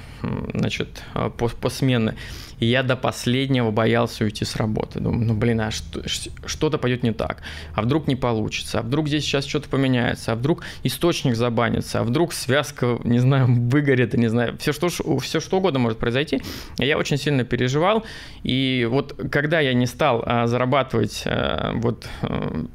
значит, 0.56 1.04
по, 1.14 1.48
посменно. 1.48 2.16
И 2.64 2.66
я 2.66 2.82
до 2.82 2.96
последнего 2.96 3.72
боялся 3.72 4.24
уйти 4.24 4.46
с 4.46 4.56
работы. 4.56 5.02
Думаю, 5.02 5.26
ну 5.26 5.34
блин, 5.34 5.60
а 5.60 5.72
что, 5.72 6.02
что-то 6.46 6.78
пойдет 6.78 7.04
не 7.04 7.12
так, 7.12 7.44
а 7.74 7.82
вдруг 7.82 8.08
не 8.08 8.16
получится, 8.16 8.80
а 8.80 8.82
вдруг 8.82 9.10
здесь 9.10 9.26
сейчас 9.26 9.46
что-то 9.46 9.68
поменяется, 9.68 10.32
а 10.32 10.36
вдруг 10.36 10.64
источник 10.84 11.36
забанится, 11.36 12.00
а 12.00 12.04
вдруг 12.04 12.32
связка, 12.32 13.00
не 13.04 13.20
знаю, 13.20 13.48
выгорит, 13.50 14.14
не 14.14 14.28
знаю, 14.28 14.58
все 14.60 14.72
что, 14.72 14.88
все 15.20 15.42
что 15.42 15.58
угодно 15.58 15.80
может 15.80 16.00
произойти. 16.00 16.42
Я 16.78 16.98
очень 16.98 17.18
сильно 17.18 17.44
переживал, 17.44 18.06
и 18.44 18.88
вот 18.90 19.14
когда 19.30 19.60
я 19.60 19.74
не 19.74 19.86
стал 19.86 20.24
а, 20.26 20.48
зарабатывать 20.48 21.24
а, 21.26 21.74
вот 21.76 22.08
а, 22.22 22.66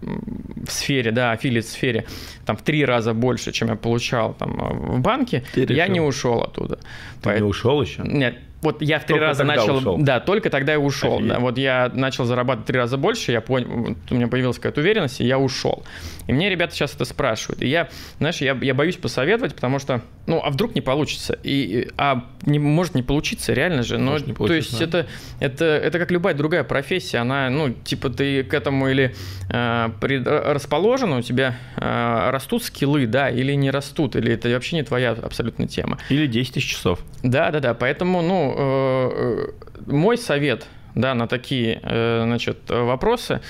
в 0.66 0.70
сфере, 0.70 1.12
да, 1.12 1.32
аффилиат-сфере, 1.32 2.04
там 2.44 2.58
в 2.58 2.62
три 2.62 2.84
раза 2.84 3.14
больше, 3.14 3.52
чем 3.52 3.68
я 3.68 3.76
получал 3.76 4.34
там 4.34 4.52
в 4.52 5.00
банке, 5.00 5.44
я 5.54 5.88
не 5.88 6.00
ушел 6.00 6.42
оттуда. 6.42 6.76
Ты 6.76 6.82
Поэтому... 7.22 7.46
не 7.46 7.50
ушел 7.50 7.80
еще? 7.80 8.02
Нет, 8.02 8.36
вот 8.60 8.82
я 8.82 8.98
в 8.98 9.04
три 9.04 9.14
только 9.14 9.26
раза 9.26 9.44
начал, 9.44 9.76
ушел. 9.76 9.98
да, 9.98 10.18
только 10.18 10.50
тогда 10.50 10.72
я 10.72 10.80
ушел. 10.80 11.20
Да, 11.20 11.38
вот 11.38 11.58
я 11.58 11.90
начал 11.94 12.24
зарабатывать 12.24 12.66
три 12.66 12.76
раза 12.76 12.96
больше, 12.96 13.30
я 13.30 13.40
понял, 13.40 13.96
у 14.10 14.14
меня 14.14 14.26
появилась 14.26 14.56
какая-то 14.56 14.80
уверенность, 14.80 15.20
и 15.20 15.26
я 15.26 15.38
ушел. 15.38 15.84
И 16.26 16.32
мне 16.32 16.50
ребята 16.50 16.74
сейчас 16.74 16.94
это 16.94 17.04
спрашивают. 17.04 17.62
И 17.62 17.68
я, 17.68 17.88
знаешь, 18.18 18.38
я, 18.38 18.58
я 18.60 18.74
боюсь 18.74 18.96
посоветовать, 18.96 19.54
потому 19.54 19.78
что, 19.78 20.02
ну, 20.26 20.40
а 20.42 20.50
вдруг 20.50 20.74
не 20.74 20.80
получится? 20.80 21.38
И, 21.42 21.88
а 21.96 22.24
не, 22.42 22.58
может 22.58 22.94
не 22.94 23.02
получиться, 23.02 23.52
реально 23.52 23.82
же. 23.82 23.96
Но, 23.96 24.18
не 24.18 24.34
то 24.34 24.52
есть 24.52 24.76
да. 24.76 24.84
это, 24.84 25.06
это, 25.38 25.64
это 25.64 25.98
как 26.00 26.10
любая 26.10 26.34
другая 26.34 26.64
профессия, 26.64 27.18
она, 27.18 27.48
ну, 27.50 27.70
типа 27.72 28.10
ты 28.10 28.42
к 28.42 28.52
этому 28.54 28.88
или 28.88 29.14
э, 29.50 29.88
предрасположен, 30.00 31.12
у 31.12 31.22
тебя 31.22 31.56
э, 31.76 32.30
растут 32.30 32.64
скиллы, 32.64 33.06
да, 33.06 33.30
или 33.30 33.52
не 33.52 33.70
растут, 33.70 34.16
или 34.16 34.32
это 34.32 34.48
вообще 34.48 34.76
не 34.76 34.82
твоя 34.82 35.12
абсолютно 35.12 35.68
тема. 35.68 35.98
Или 36.08 36.26
10 36.26 36.54
тысяч 36.54 36.72
часов. 36.72 37.00
Да, 37.22 37.50
да, 37.50 37.60
да, 37.60 37.74
поэтому, 37.74 38.20
ну, 38.20 38.47
э, 38.56 39.10
э 39.14 39.46
мой 39.86 40.18
совет, 40.18 40.66
да, 40.94 41.14
на 41.14 41.26
такие, 41.26 41.80
э, 41.82 42.22
значит, 42.24 42.58
вопросы, 42.68 43.40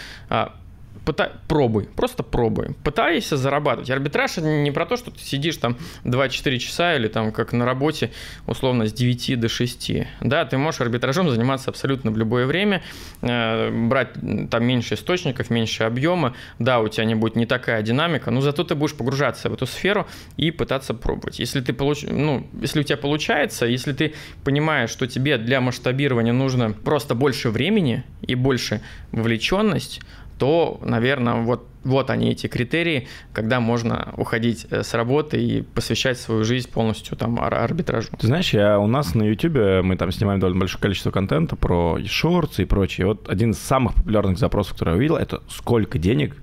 а, 1.09 1.13
пытай, 1.13 1.31
пробуй, 1.49 1.85
просто 1.85 2.23
пробуй. 2.23 2.77
Пытайся 2.85 3.37
зарабатывать. 3.37 3.91
Арбитраж 3.91 4.37
не 4.39 4.71
про 4.71 4.87
то, 4.87 4.97
что 4.97 5.11
ты 5.11 5.21
сидишь 5.21 5.57
там 5.57 5.77
2-4 6.05 6.59
часа 6.59 6.95
или 6.97 7.09
там 7.09 7.33
как 7.33 7.53
на 7.53 7.65
работе 7.65 8.11
условно 8.47 8.87
с 8.87 8.93
9 8.93 9.41
до 9.41 9.49
6. 9.49 9.93
Да, 10.21 10.45
ты 10.45 10.59
можешь 10.59 10.81
арбитражом 10.81 11.31
заниматься 11.31 11.71
абсолютно 11.71 12.11
в 12.11 12.19
любое 12.19 12.47
время, 12.47 12.83
э, 13.23 13.71
брать 13.71 14.15
там 14.51 14.65
меньше 14.65 14.95
источников, 14.95 15.51
меньше 15.51 15.85
объема. 15.85 16.35
Да, 16.59 16.81
у 16.81 16.89
тебя 16.89 17.05
не 17.05 17.15
будет 17.15 17.37
не 17.37 17.47
такая 17.47 17.83
динамика, 17.83 18.31
но 18.31 18.41
зато 18.41 18.65
ты 18.65 18.75
будешь 18.75 18.95
погружаться 18.95 19.49
в 19.49 19.55
эту 19.55 19.67
сферу 19.67 20.07
и 20.37 20.51
пытаться 20.51 20.95
пробовать. 20.95 21.39
Если 21.39 21.61
ты 21.61 21.73
получ... 21.73 22.03
ну, 22.03 22.47
если 22.61 22.81
у 22.81 22.83
тебя 22.83 22.97
получается, 22.97 23.67
если 23.67 23.93
ты 23.93 24.15
понимаешь, 24.45 24.91
что 24.91 25.07
тебе 25.07 25.39
для 25.39 25.61
масштабирования 25.61 26.33
нужно 26.33 26.71
просто 26.73 27.15
больше 27.15 27.51
времени 27.51 28.05
и 28.23 28.35
больше 28.35 28.81
вовлеченность, 29.13 30.01
то, 30.39 30.81
наверное, 30.83 31.43
вот, 31.43 31.67
вот 31.85 32.11
они 32.11 32.31
эти 32.31 32.47
критерии, 32.47 33.09
когда 33.33 33.61
можно 33.61 34.15
уходить 34.17 34.67
э, 34.71 34.83
с 34.83 34.95
работы 34.95 35.43
и 35.43 35.63
посвящать 35.63 36.19
свою 36.19 36.45
жизнь 36.45 36.71
полностью 36.71 37.17
там 37.17 37.39
арбитражу. 37.41 38.09
Ты 38.19 38.27
знаешь, 38.27 38.53
я, 38.53 38.79
у 38.79 38.87
нас 38.87 39.15
на 39.15 39.23
YouTube 39.25 39.85
мы 39.85 39.97
там 39.97 40.13
снимаем 40.13 40.41
довольно 40.41 40.61
большое 40.61 40.81
количество 40.81 41.11
контента 41.11 41.57
про 41.57 41.99
шорты 42.07 42.63
и 42.63 42.65
прочее. 42.65 43.07
Вот 43.07 43.29
один 43.29 43.51
из 43.51 43.59
самых 43.59 43.95
популярных 43.95 44.39
запросов, 44.39 44.75
который 44.75 44.91
я 44.91 44.97
увидел, 44.97 45.17
это 45.17 45.43
сколько 45.49 45.99
денег 45.99 46.37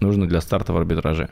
нужно 0.00 0.28
для 0.28 0.40
старта 0.40 0.72
в 0.72 0.76
арбитраже. 0.76 1.28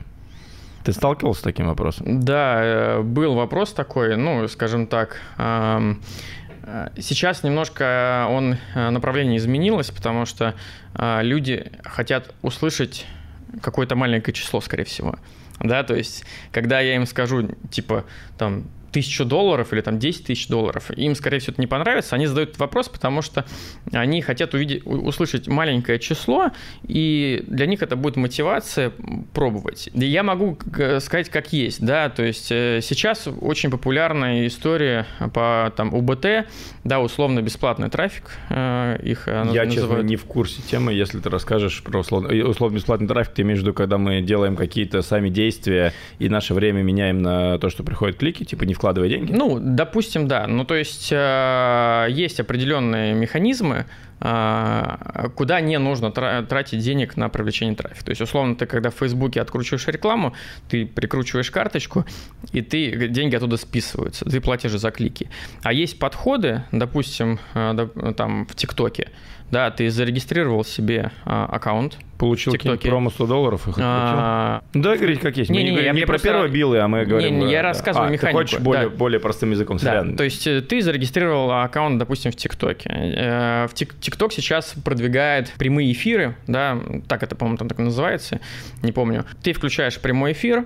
Ты 0.83 0.93
сталкивался 0.93 1.41
с 1.41 1.43
таким 1.43 1.67
вопросом? 1.67 2.21
Да, 2.21 2.59
э, 2.63 3.01
был 3.01 3.35
вопрос 3.35 3.71
такой, 3.71 4.17
ну, 4.17 4.47
скажем 4.47 4.87
так, 4.87 5.21
сейчас 6.97 7.43
немножко 7.43 8.27
он 8.29 8.57
э, 8.75 8.89
направление 8.89 9.37
изменилось, 9.37 9.91
потому 9.91 10.25
что 10.25 10.55
э, 10.93 11.23
люди 11.23 11.71
хотят 11.83 12.33
услышать 12.41 13.05
какое-то 13.61 13.95
маленькое 13.95 14.33
число, 14.33 14.61
скорее 14.61 14.85
всего. 14.85 15.15
Да, 15.59 15.83
то 15.83 15.95
есть, 15.95 16.23
когда 16.51 16.79
я 16.79 16.95
им 16.95 17.05
скажу, 17.05 17.49
типа, 17.69 18.05
там, 18.37 18.65
тысячу 18.91 19.25
долларов 19.25 19.73
или 19.73 19.81
там 19.81 19.99
10 19.99 20.25
тысяч 20.25 20.47
долларов, 20.47 20.91
им, 20.91 21.15
скорее 21.15 21.39
всего, 21.39 21.53
это 21.53 21.61
не 21.61 21.67
понравится, 21.67 22.15
они 22.15 22.27
задают 22.27 22.57
вопрос, 22.59 22.89
потому 22.89 23.21
что 23.21 23.45
они 23.91 24.21
хотят 24.21 24.53
увидеть, 24.53 24.85
услышать 24.85 25.47
маленькое 25.47 25.99
число, 25.99 26.51
и 26.83 27.43
для 27.47 27.65
них 27.65 27.81
это 27.81 27.95
будет 27.95 28.15
мотивация 28.15 28.91
пробовать. 29.33 29.89
Я 29.93 30.23
могу 30.23 30.57
сказать, 30.99 31.29
как 31.29 31.53
есть, 31.53 31.83
да, 31.83 32.09
то 32.09 32.23
есть 32.23 32.51
э, 32.51 32.79
сейчас 32.81 33.27
очень 33.39 33.69
популярная 33.71 34.47
история 34.47 35.05
по 35.33 35.71
там 35.75 35.93
УБТ, 35.93 36.47
да, 36.83 36.99
условно-бесплатный 36.99 37.89
трафик, 37.89 38.31
э, 38.49 38.99
их 39.03 39.27
э, 39.27 39.31
Я, 39.31 39.43
называют. 39.43 39.73
честно, 39.73 40.01
не 40.01 40.15
в 40.15 40.25
курсе 40.25 40.61
темы, 40.61 40.93
если 40.93 41.19
ты 41.19 41.29
расскажешь 41.29 41.81
про 41.83 41.99
условно-бесплатный 41.99 43.07
трафик, 43.07 43.33
ты 43.33 43.41
имеешь 43.43 43.59
в 43.59 43.63
виду, 43.63 43.73
когда 43.73 43.97
мы 43.97 44.21
делаем 44.21 44.55
какие-то 44.55 45.01
сами 45.01 45.29
действия 45.29 45.93
и 46.19 46.29
наше 46.29 46.53
время 46.53 46.81
меняем 46.81 47.21
на 47.21 47.57
то, 47.59 47.69
что 47.69 47.83
приходят 47.83 48.17
клики, 48.17 48.43
типа 48.43 48.63
не 48.63 48.73
вкладывая 48.81 49.09
деньги? 49.09 49.31
Ну, 49.31 49.59
допустим, 49.61 50.27
да. 50.27 50.47
Ну, 50.47 50.65
то 50.65 50.73
есть 50.73 51.09
э, 51.11 52.07
есть 52.09 52.39
определенные 52.39 53.13
механизмы, 53.13 53.85
куда 54.21 55.61
не 55.61 55.79
нужно 55.79 56.11
тратить 56.11 56.79
денег 56.79 57.17
на 57.17 57.29
привлечение 57.29 57.75
трафика. 57.75 58.05
То 58.05 58.11
есть, 58.11 58.21
условно, 58.21 58.55
ты 58.55 58.65
когда 58.65 58.89
в 58.89 58.95
Фейсбуке 58.95 59.41
откручиваешь 59.41 59.87
рекламу, 59.87 60.33
ты 60.69 60.85
прикручиваешь 60.85 61.49
карточку, 61.49 62.05
и 62.51 62.61
ты 62.61 63.07
деньги 63.07 63.35
оттуда 63.35 63.57
списываются. 63.57 64.25
Ты 64.25 64.39
платишь 64.41 64.71
за 64.71 64.91
клики. 64.91 65.29
А 65.63 65.73
есть 65.73 65.99
подходы, 65.99 66.63
допустим, 66.71 67.39
э, 67.53 68.13
там 68.15 68.45
в 68.45 68.55
ТикТоке, 68.55 69.09
да, 69.51 69.69
ты 69.69 69.89
зарегистрировал 69.89 70.63
себе 70.63 71.11
а, 71.25 71.45
аккаунт. 71.45 71.97
Получил 72.17 72.53
промо 72.53 73.09
100 73.09 73.25
долларов 73.25 73.67
и 73.67 73.71
а... 73.77 74.61
Ну, 74.73 74.81
давай 74.83 74.97
говорить 74.97 75.19
как 75.21 75.35
есть. 75.37 75.49
Не, 75.49 75.57
мы 75.57 75.63
не, 75.63 75.69
не 75.71 75.75
говорим 75.75 75.95
не 75.95 76.05
про 76.05 76.19
первые 76.19 76.51
билы, 76.51 76.79
а 76.79 76.87
мы 76.87 77.03
говорим... 77.03 77.39
Не, 77.39 77.45
не, 77.45 77.51
я 77.51 77.63
рассказываю 77.63 78.09
а, 78.09 78.11
механику. 78.11 78.39
Ты 78.39 78.43
хочешь 78.43 78.59
более, 78.59 78.89
да. 78.89 78.95
более 78.95 79.19
простым 79.19 79.51
языком 79.51 79.77
да. 79.81 80.05
То 80.15 80.23
есть 80.23 80.45
э, 80.45 80.61
ты 80.61 80.81
зарегистрировал 80.81 81.51
аккаунт, 81.51 81.97
допустим, 81.97 82.31
в 82.31 82.35
ТикТоке. 82.35 82.89
Э, 82.89 83.67
в 83.67 83.73
ТикТок 84.11 84.33
сейчас 84.33 84.75
продвигает 84.83 85.51
прямые 85.57 85.93
эфиры, 85.93 86.35
да, 86.45 86.77
так 87.07 87.23
это, 87.23 87.35
по-моему, 87.35 87.57
там 87.57 87.69
так 87.69 87.77
называется, 87.77 88.41
не 88.83 88.91
помню. 88.91 89.25
Ты 89.41 89.53
включаешь 89.53 89.99
прямой 89.99 90.33
эфир, 90.33 90.65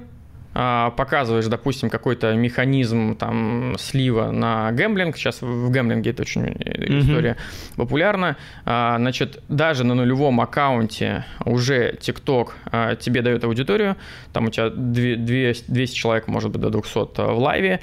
а, 0.55 0.89
показываешь, 0.91 1.45
допустим, 1.45 1.89
какой-то 1.89 2.33
механизм 2.33 3.15
там 3.15 3.75
слива 3.77 4.31
на 4.31 4.71
гэмблинг, 4.71 5.15
сейчас 5.15 5.41
в 5.41 5.69
гэмблинге 5.69 6.09
это 6.09 6.23
очень 6.23 6.41
mm-hmm. 6.41 6.99
история 7.01 7.37
популярна, 7.75 8.37
а, 8.65 8.97
значит, 8.97 9.43
даже 9.47 9.83
на 9.83 9.93
нулевом 9.93 10.41
аккаунте 10.41 11.25
уже 11.45 11.95
TikTok 11.99 12.51
а, 12.71 12.95
тебе 12.95 13.21
дает 13.21 13.43
аудиторию, 13.43 13.95
там 14.33 14.45
у 14.45 14.49
тебя 14.49 14.69
200 14.71 15.93
человек, 15.93 16.27
может 16.27 16.51
быть, 16.51 16.61
до 16.61 16.71
200 16.71 17.33
в 17.33 17.37
лайве, 17.37 17.81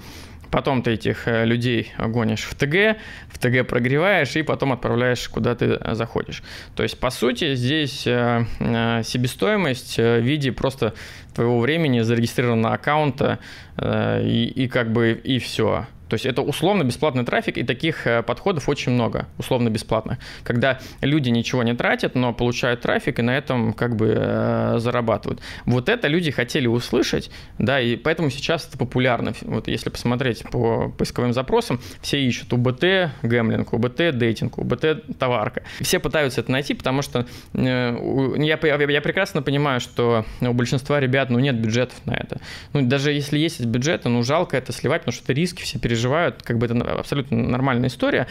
Потом 0.53 0.83
ты 0.83 0.93
этих 0.93 1.27
э, 1.27 1.47
людей 1.47 1.93
гонишь 1.99 2.43
в 2.43 2.55
ТГ, 2.55 2.99
в 3.29 3.39
ТГ 3.39 3.67
прогреваешь 3.67 4.37
и 4.37 4.43
потом 4.43 4.73
отправляешь, 4.73 5.27
куда 5.31 5.55
ты 5.55 5.81
заходишь. 5.95 6.43
То 6.77 6.83
есть, 6.83 7.01
по 7.01 7.09
сути, 7.09 7.55
здесь 7.55 8.07
э, 8.07 8.45
э, 8.61 9.03
себестоимость 9.03 9.97
в 9.97 10.21
виде 10.21 10.53
просто 10.53 10.93
твоего 11.35 11.59
времени 11.59 12.01
зарегистрированного 12.01 12.75
аккаунта 12.75 13.39
и, 13.79 14.53
и 14.55 14.69
как 14.69 14.93
бы 14.93 15.13
и 15.25 15.39
все. 15.39 15.87
То 16.13 16.17
есть 16.17 16.27
это 16.27 16.43
условно-бесплатный 16.43 17.25
трафик, 17.25 17.57
и 17.57 17.63
таких 17.63 18.07
э, 18.07 18.23
подходов 18.23 18.69
очень 18.69 18.93
много, 18.93 19.29
условно-бесплатных. 19.39 20.19
Когда 20.45 20.79
люди 21.01 21.31
ничего 21.31 21.63
не 21.63 21.75
тратят, 21.75 22.15
но 22.15 22.35
получают 22.35 22.83
трафик, 22.83 23.19
и 23.19 23.23
на 23.23 23.35
этом 23.35 23.73
как 23.73 23.97
бы 23.97 24.13
э, 24.15 24.75
зарабатывают. 24.77 25.41
Вот 25.65 25.89
это 25.89 26.09
люди 26.09 26.31
хотели 26.31 26.67
услышать, 26.67 27.31
да, 27.57 27.81
и 27.81 27.97
поэтому 27.97 28.29
сейчас 28.29 28.69
это 28.69 28.77
популярно. 28.77 29.33
Вот 29.41 29.69
если 29.69 29.89
посмотреть 29.89 30.43
по 30.51 30.91
поисковым 30.91 31.33
запросам, 31.33 31.81
все 32.03 32.23
ищут 32.23 32.53
УБТ 32.53 32.85
гэмлинг, 33.23 33.73
УБТ 33.73 34.19
дейтинг, 34.19 34.59
УБТ 34.59 35.17
товарка. 35.19 35.63
Все 35.81 35.99
пытаются 35.99 36.43
это 36.43 36.53
найти, 36.53 36.75
потому 36.75 37.01
что 37.01 37.27
э, 37.55 38.35
я, 38.37 38.59
я 38.61 39.01
прекрасно 39.01 39.41
понимаю, 39.41 39.81
что 39.81 40.27
у 40.43 40.53
большинства 40.53 41.01
ребят 41.01 41.31
ну, 41.31 41.39
нет 41.39 41.59
бюджетов 41.59 41.97
на 42.05 42.13
это. 42.13 42.39
Ну, 42.75 42.83
даже 42.83 43.13
если 43.13 43.39
есть 43.39 43.65
бюджеты, 43.65 44.11
ну 44.11 44.23
жалко 44.23 44.59
это 44.59 44.75
сливать, 44.75 45.01
потому 45.01 45.15
что 45.15 45.25
это 45.25 45.33
риски 45.33 45.63
все 45.63 45.79
переживают 45.79 46.02
переживают, 46.03 46.43
как 46.43 46.59
бы 46.59 46.67
это 46.67 46.75
абсолютно 46.99 47.37
нормальная 47.37 47.89
история. 47.89 48.27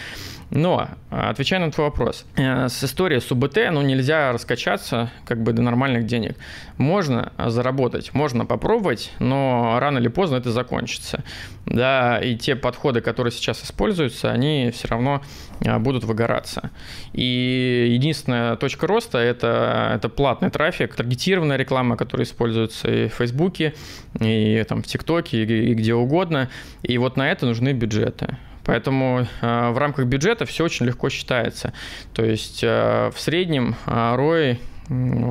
Но, 0.51 0.89
а, 1.10 1.29
отвечая 1.29 1.62
на 1.62 1.72
твой 1.72 1.88
вопрос, 1.88 2.25
э, 2.36 2.67
с 2.67 2.84
историей 2.84 3.22
с 3.22 3.31
УБТ, 3.31 3.58
ну, 3.72 3.81
нельзя 3.81 4.34
раскачаться 4.34 5.10
как 5.25 5.41
бы 5.41 5.53
до 5.53 5.62
нормальных 5.62 6.05
денег. 6.05 6.36
Можно 6.75 7.31
заработать, 7.38 8.13
можно 8.13 8.46
попробовать, 8.46 9.13
но 9.20 9.77
рано 9.79 10.00
или 10.00 10.10
поздно 10.10 10.36
это 10.36 10.51
закончится. 10.51 11.24
Да, 11.65 12.20
и 12.20 12.36
те 12.36 12.58
подходы, 12.58 13.00
которые 13.00 13.31
сейчас 13.31 13.63
используются, 13.63 14.29
они 14.29 14.72
все 14.74 14.89
равно 14.89 15.22
а, 15.65 15.79
будут 15.79 16.03
выгораться. 16.03 16.72
И 17.13 17.88
единственная 17.93 18.58
точка 18.58 18.88
роста 18.88 19.20
это, 19.20 19.93
это 19.96 20.10
платный 20.10 20.50
трафик, 20.50 20.96
таргетированная 20.96 21.55
реклама, 21.55 21.96
которая 21.96 22.25
используется 22.25 22.91
и 22.91 23.08
в 23.08 23.13
Фейсбуке, 23.13 23.74
и 24.20 24.65
там, 24.67 24.84
в 24.84 24.88
ТикТоке, 24.88 25.46
и, 25.46 25.72
и 25.72 25.74
где 25.75 25.93
угодно. 25.93 26.50
И 26.84 26.98
вот 26.98 27.15
на 27.15 27.31
это 27.31 27.46
нужны 27.46 27.72
бюджеты. 27.72 28.38
Поэтому 28.63 29.27
в 29.41 29.77
рамках 29.77 30.05
бюджета 30.05 30.45
все 30.45 30.63
очень 30.63 30.85
легко 30.85 31.09
считается. 31.09 31.73
То 32.13 32.23
есть 32.23 32.63
в 32.63 33.13
среднем 33.17 33.75
ROI 33.85 34.59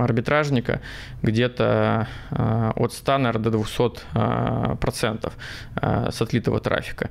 арбитражника 0.03 0.81
где-то 1.23 2.09
э, 2.31 2.73
от 2.77 2.93
100, 2.93 3.19
наверное, 3.19 3.45
до 3.45 3.51
200 3.51 4.01
э, 4.15 4.77
процентов 4.81 5.35
э, 5.81 6.11
с 6.11 6.23
отлитого 6.23 6.61
трафика. 6.61 7.11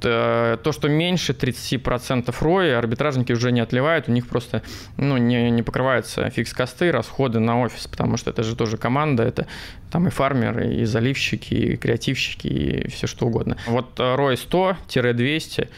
То, 0.00 0.70
что 0.70 0.88
меньше 0.88 1.32
30% 1.32 2.26
ROI, 2.26 2.74
арбитражники 2.74 3.32
уже 3.32 3.50
не 3.50 3.60
отливают, 3.60 4.08
у 4.08 4.12
них 4.12 4.28
просто 4.28 4.62
ну, 4.96 5.16
не, 5.16 5.50
не 5.50 5.64
покрываются 5.64 6.30
фикс-косты, 6.30 6.92
расходы 6.92 7.40
на 7.40 7.60
офис, 7.60 7.88
потому 7.88 8.16
что 8.16 8.30
это 8.30 8.44
же 8.44 8.54
тоже 8.54 8.76
команда, 8.76 9.24
это 9.24 9.48
там 9.90 10.06
и 10.06 10.10
фармеры, 10.10 10.72
и 10.72 10.84
заливщики, 10.84 11.54
и 11.54 11.76
креативщики, 11.76 12.46
и 12.46 12.88
все 12.90 13.08
что 13.08 13.26
угодно. 13.26 13.56
Вот 13.66 13.98
ROI 13.98 14.38
100-200 14.86 15.68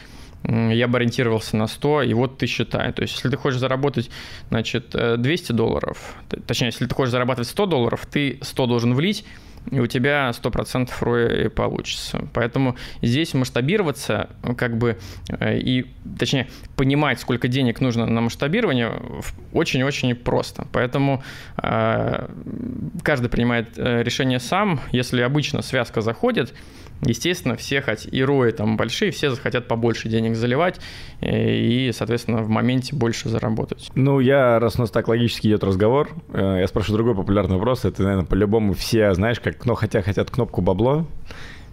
я 0.45 0.89
бы 0.89 0.99
ориентировался 0.99 1.57
на 1.57 1.67
100, 1.67 2.03
и 2.03 2.15
вот 2.15 2.39
ты 2.39 2.47
считай. 2.47 2.93
То 2.93 3.03
есть, 3.03 3.15
если 3.15 3.29
ты 3.29 3.37
хочешь 3.37 3.61
заработать, 3.61 4.11
значит, 4.49 4.91
200 4.91 5.53
э, 5.53 5.55
долларов, 5.55 6.15
точнее, 6.47 6.69
если 6.69 6.87
ты 6.87 6.95
хочешь 6.95 7.13
зарабатывать 7.13 7.49
100 7.49 7.67
долларов, 7.67 8.07
ты 8.11 8.39
100 8.41 8.67
должен 8.67 8.95
влить, 8.95 9.25
и 9.71 9.79
у 9.79 9.87
тебя 9.87 10.31
100% 10.31 10.91
ROI 11.01 11.51
получится. 11.51 12.27
Поэтому 12.33 12.77
здесь 13.03 13.35
масштабироваться, 13.35 14.31
как 14.57 14.79
бы, 14.79 14.99
э, 15.29 15.59
и, 15.59 15.87
точнее, 16.19 16.49
понимать, 16.77 17.21
сколько 17.21 17.47
денег 17.47 17.81
нужно 17.81 18.07
на 18.07 18.23
масштабирование, 18.23 18.93
очень-очень 19.53 20.15
просто. 20.15 20.67
Поэтому 20.73 21.23
э, 21.63 22.29
каждый 23.03 23.29
принимает 23.29 23.77
решение 23.77 24.41
сам. 24.41 24.81
Если 24.91 25.21
обычно 25.21 25.61
связка 25.61 26.01
заходит, 26.01 26.55
Естественно, 27.03 27.57
все 27.57 27.81
хотят, 27.81 28.13
и 28.13 28.23
рои 28.23 28.53
там 28.53 28.77
большие, 28.77 29.11
все 29.11 29.31
захотят 29.31 29.69
побольше 29.69 30.09
денег 30.09 30.37
заливать 30.37 30.81
э, 31.21 31.55
и, 31.55 31.93
соответственно, 31.93 32.43
в 32.43 32.49
моменте 32.49 32.95
больше 32.95 33.29
заработать. 33.29 33.91
Ну, 33.95 34.21
я, 34.21 34.59
раз 34.59 34.77
у 34.77 34.83
нас 34.83 34.91
так 34.91 35.09
логически 35.09 35.47
идет 35.47 35.65
разговор, 35.65 36.11
э, 36.33 36.59
я 36.61 36.67
спрошу 36.67 36.93
другой 36.93 37.15
популярный 37.15 37.57
вопрос. 37.57 37.85
Это, 37.85 38.03
наверное, 38.03 38.27
по-любому 38.27 38.75
все, 38.75 39.15
знаешь, 39.15 39.41
как, 39.41 39.65
ну, 39.65 39.75
хотя 39.75 40.03
хотят 40.03 40.31
кнопку 40.31 40.61
бабло, 40.61 41.07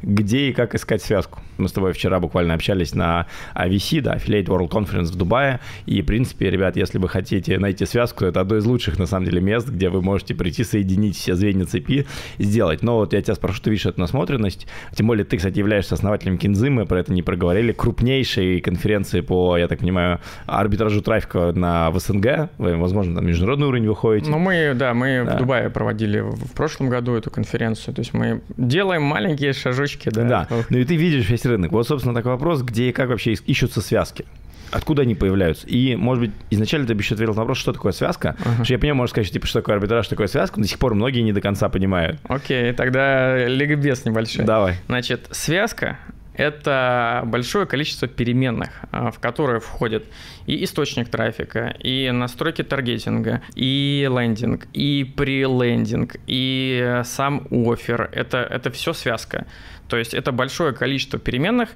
где 0.01 0.49
и 0.49 0.53
как 0.53 0.75
искать 0.75 1.01
связку. 1.01 1.41
Мы 1.57 1.67
с 1.67 1.71
тобой 1.71 1.93
вчера 1.93 2.19
буквально 2.19 2.53
общались 2.53 2.93
на 2.93 3.27
AVC, 3.55 4.01
да, 4.01 4.15
Affiliate 4.15 4.45
World 4.45 4.69
Conference 4.69 5.11
в 5.11 5.15
Дубае, 5.15 5.59
и, 5.85 6.01
в 6.01 6.05
принципе, 6.05 6.49
ребят, 6.49 6.75
если 6.75 6.97
вы 6.97 7.09
хотите 7.09 7.57
найти 7.57 7.85
связку, 7.85 8.25
это 8.25 8.41
одно 8.41 8.57
из 8.57 8.65
лучших, 8.65 8.99
на 8.99 9.05
самом 9.05 9.25
деле, 9.25 9.41
мест, 9.41 9.67
где 9.67 9.89
вы 9.89 10.01
можете 10.01 10.35
прийти, 10.35 10.63
соединить 10.63 11.15
все 11.15 11.35
звенья 11.35 11.65
цепи, 11.65 12.05
сделать. 12.37 12.83
Но 12.83 12.97
вот 12.97 13.13
я 13.13 13.21
тебя 13.21 13.35
спрошу, 13.35 13.61
ты 13.63 13.69
видишь 13.71 13.85
эту 13.85 13.99
насмотренность, 13.99 14.67
тем 14.95 15.07
более 15.07 15.25
ты, 15.25 15.37
кстати, 15.37 15.57
являешься 15.57 15.95
основателем 15.95 16.37
Кинзы, 16.37 16.69
мы 16.69 16.85
про 16.85 16.99
это 16.99 17.11
не 17.11 17.23
проговорили, 17.23 17.71
крупнейшей 17.71 18.61
конференции 18.61 19.21
по, 19.21 19.57
я 19.57 19.67
так 19.67 19.79
понимаю, 19.79 20.19
арбитражу 20.45 21.01
трафика 21.01 21.51
на 21.53 21.89
в 21.89 21.99
СНГ, 21.99 22.49
вы, 22.57 22.77
возможно, 22.77 23.21
на 23.21 23.25
международный 23.25 23.67
уровень 23.67 23.87
выходите. 23.87 24.29
Ну, 24.29 24.37
мы, 24.37 24.73
да, 24.75 24.93
мы 24.93 25.23
да. 25.25 25.35
в 25.35 25.37
Дубае 25.39 25.69
проводили 25.69 26.19
в 26.19 26.53
прошлом 26.53 26.89
году 26.89 27.15
эту 27.15 27.31
конференцию, 27.31 27.95
то 27.95 28.01
есть 28.01 28.13
мы 28.13 28.41
делаем 28.57 29.01
маленькие 29.01 29.53
шажочки 29.53 29.86
точки, 29.87 30.09
да. 30.09 30.23
Да, 30.23 30.47
ну 30.69 30.77
и 30.77 30.85
ты 30.85 30.95
видишь 30.95 31.29
весь 31.29 31.45
рынок. 31.45 31.71
Вот, 31.71 31.87
собственно, 31.87 32.13
такой 32.13 32.33
вопрос, 32.33 32.61
где 32.61 32.89
и 32.89 32.91
как 32.91 33.09
вообще 33.09 33.33
ищутся 33.33 33.81
связки. 33.81 34.25
Откуда 34.69 35.03
они 35.03 35.15
появляются? 35.15 35.65
И, 35.65 35.95
может 35.95 36.25
быть, 36.25 36.31
изначально 36.49 36.87
ты 36.87 36.93
бы 36.93 37.01
еще 37.01 37.13
ответил 37.13 37.33
на 37.33 37.41
вопрос, 37.41 37.57
что 37.57 37.71
такое 37.71 37.93
связка. 37.93 38.35
Uh-huh. 38.37 38.65
Что 38.65 38.73
я 38.73 38.79
понимаю, 38.79 38.97
можно 38.97 39.11
сказать, 39.11 39.27
что, 39.27 39.33
типа, 39.35 39.47
что 39.47 39.59
такое 39.59 39.75
арбитраж, 39.75 40.05
что 40.05 40.15
такое 40.15 40.27
связка, 40.27 40.59
но 40.59 40.63
до 40.63 40.69
сих 40.69 40.77
пор 40.77 40.93
многие 40.93 41.21
не 41.21 41.31
до 41.31 41.39
конца 41.39 41.69
понимают. 41.69 42.19
Окей, 42.27 42.71
okay, 42.71 42.73
тогда 42.73 43.47
ликбез 43.47 44.03
небольшой. 44.03 44.43
Давай. 44.43 44.75
Значит, 44.87 45.29
связка 45.31 45.97
это 46.37 47.23
большое 47.25 47.65
количество 47.65 48.07
переменных, 48.07 48.69
а, 48.91 49.11
в 49.11 49.19
которые 49.19 49.59
входят 49.59 50.05
и 50.45 50.63
источник 50.63 51.09
трафика, 51.09 51.75
и 51.79 52.11
настройки 52.11 52.63
таргетинга, 52.63 53.41
и 53.55 54.07
лендинг, 54.09 54.67
и 54.71 55.03
прелендинг, 55.03 56.17
и 56.27 57.01
сам 57.03 57.47
офер. 57.49 58.09
Это, 58.13 58.37
это 58.37 58.69
все 58.69 58.93
связка. 58.93 59.47
То 59.87 59.97
есть 59.97 60.13
это 60.13 60.31
большое 60.31 60.73
количество 60.73 61.19
переменных, 61.19 61.69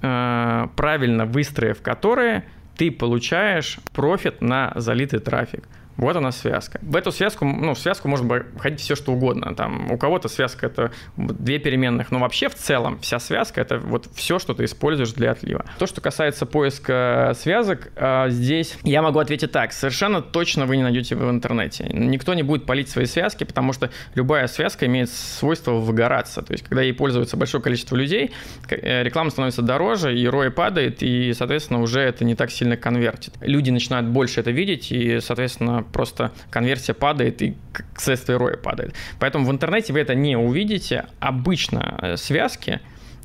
а, 0.00 0.68
правильно 0.76 1.26
выстроив 1.26 1.82
которые, 1.82 2.44
ты 2.76 2.90
получаешь 2.90 3.78
профит 3.92 4.40
на 4.40 4.72
залитый 4.76 5.20
трафик. 5.20 5.64
Вот 5.96 6.16
она 6.16 6.32
связка. 6.32 6.80
В 6.82 6.96
эту 6.96 7.12
связку, 7.12 7.44
ну, 7.44 7.74
в 7.74 7.78
связку 7.78 8.08
можно 8.08 8.44
входить 8.56 8.80
все 8.80 8.94
что 8.94 9.12
угодно. 9.12 9.54
Там 9.54 9.90
у 9.90 9.98
кого-то 9.98 10.28
связка 10.28 10.66
это 10.66 10.92
две 11.16 11.58
переменных, 11.58 12.10
но 12.10 12.18
вообще 12.18 12.48
в 12.48 12.54
целом 12.54 12.98
вся 13.00 13.18
связка 13.18 13.60
это 13.60 13.78
вот 13.78 14.08
все, 14.14 14.38
что 14.38 14.54
ты 14.54 14.64
используешь 14.64 15.12
для 15.12 15.32
отлива. 15.32 15.64
То, 15.78 15.86
что 15.86 16.00
касается 16.00 16.46
поиска 16.46 17.32
связок, 17.38 17.92
а, 17.96 18.28
здесь 18.30 18.76
я 18.82 19.02
могу 19.02 19.18
ответить 19.18 19.52
так: 19.52 19.72
совершенно 19.72 20.22
точно 20.22 20.66
вы 20.66 20.76
не 20.76 20.82
найдете 20.82 21.14
в 21.14 21.30
интернете. 21.30 21.88
Никто 21.92 22.34
не 22.34 22.42
будет 22.42 22.66
полить 22.66 22.88
свои 22.88 23.06
связки, 23.06 23.44
потому 23.44 23.72
что 23.72 23.90
любая 24.14 24.46
связка 24.46 24.86
имеет 24.86 25.10
свойство 25.10 25.72
выгораться. 25.72 26.42
То 26.42 26.52
есть, 26.52 26.64
когда 26.64 26.82
ей 26.82 26.92
пользуется 26.92 27.36
большое 27.36 27.62
количество 27.62 27.96
людей, 27.96 28.32
э, 28.68 29.02
реклама 29.02 29.30
становится 29.30 29.62
дороже, 29.62 30.18
и 30.18 30.24
ROI 30.24 30.50
падает, 30.50 31.02
и, 31.02 31.32
соответственно, 31.32 31.80
уже 31.80 32.00
это 32.00 32.24
не 32.24 32.34
так 32.34 32.50
сильно 32.50 32.76
конвертит. 32.76 33.34
Люди 33.40 33.70
начинают 33.70 34.06
больше 34.08 34.40
это 34.40 34.50
видеть, 34.50 34.90
и, 34.90 35.20
соответственно, 35.20 35.81
просто 35.82 36.32
конверсия 36.50 36.94
падает 36.94 37.42
и 37.42 37.56
следствие 37.96 38.38
роя 38.38 38.56
падает. 38.56 38.94
Поэтому 39.18 39.46
в 39.46 39.50
интернете 39.50 39.92
вы 39.92 40.00
это 40.00 40.14
не 40.14 40.36
увидите. 40.36 41.06
Обычно 41.20 41.98
э, 42.00 42.16
связки 42.16 42.80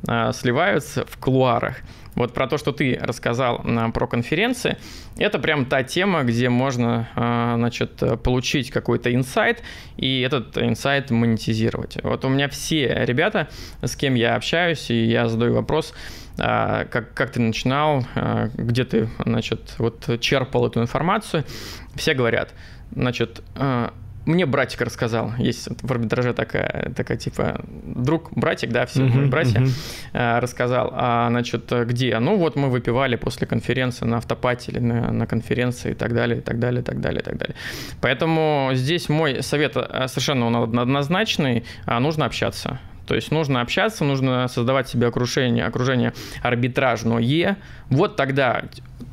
э, 0.08 0.32
сливаются 0.34 1.06
в 1.06 1.18
кулуарах. 1.18 1.78
Вот 2.16 2.34
про 2.34 2.48
то, 2.48 2.58
что 2.58 2.72
ты 2.72 2.98
рассказал 3.00 3.64
э, 3.64 3.92
про 3.92 4.08
конференции, 4.08 4.78
это 5.18 5.40
прям 5.40 5.66
та 5.66 5.84
тема, 5.84 6.24
где 6.24 6.50
можно 6.50 7.10
значит, 7.58 8.04
получить 8.24 8.70
какой-то 8.72 9.14
инсайт 9.14 9.64
и 9.98 10.22
этот 10.22 10.58
инсайт 10.58 11.10
монетизировать. 11.12 11.98
Вот 12.04 12.24
у 12.26 12.30
меня 12.30 12.50
все 12.50 13.06
ребята, 13.06 13.48
с 13.82 13.96
кем 13.96 14.14
я 14.14 14.36
общаюсь, 14.36 14.92
и 14.92 15.06
я 15.06 15.28
задаю 15.28 15.56
вопрос, 15.56 15.94
как, 16.38 17.14
как 17.16 17.32
ты 17.32 17.40
начинал, 17.42 18.06
где 18.54 18.84
ты, 18.84 19.10
значит, 19.26 19.74
вот 19.80 20.20
черпал 20.22 20.68
эту 20.68 20.82
информацию, 20.82 21.44
все 21.98 22.14
говорят, 22.14 22.54
значит, 22.92 23.42
э, 23.56 23.90
мне 24.28 24.46
братик 24.46 24.82
рассказал, 24.82 25.32
есть 25.38 25.70
в 25.82 25.92
арбитраже 25.92 26.34
такая, 26.34 26.92
такая 26.96 27.18
типа 27.18 27.62
друг, 27.66 28.30
братик, 28.34 28.72
да, 28.72 28.86
все 28.86 29.06
uh-huh, 29.06 29.28
братья, 29.28 29.66
uh-huh. 30.14 30.40
рассказал, 30.42 30.92
а, 30.94 31.30
значит, 31.30 31.72
где? 31.72 32.20
Ну 32.20 32.36
вот 32.36 32.58
мы 32.58 32.70
выпивали 32.70 33.16
после 33.16 33.48
конференции 33.48 34.06
на 34.06 34.18
автопате 34.18 34.74
или 34.74 34.80
на, 34.80 35.14
на 35.14 35.28
конференции 35.28 35.92
и 35.92 35.96
так 35.96 36.14
далее, 36.14 36.40
и 36.40 36.42
так 36.42 36.60
далее, 36.60 36.82
и 36.82 36.84
так 36.84 37.00
далее, 37.00 37.22
и 37.22 37.24
так 37.24 37.38
далее. 37.38 37.56
Поэтому 38.02 38.72
здесь 38.74 39.08
мой 39.08 39.42
совет 39.42 39.78
э, 39.78 40.08
совершенно 40.10 40.48
он 40.48 40.78
однозначный, 40.78 41.64
а 41.86 42.00
нужно 42.02 42.26
общаться. 42.26 42.80
То 43.08 43.16
есть 43.16 43.32
нужно 43.32 43.62
общаться, 43.62 44.04
нужно 44.04 44.48
создавать 44.48 44.90
себе 44.90 45.08
окружение, 45.08 45.66
окружение 45.66 46.14
арбитражное. 46.44 47.58
Вот 47.90 48.18
тогда 48.18 48.64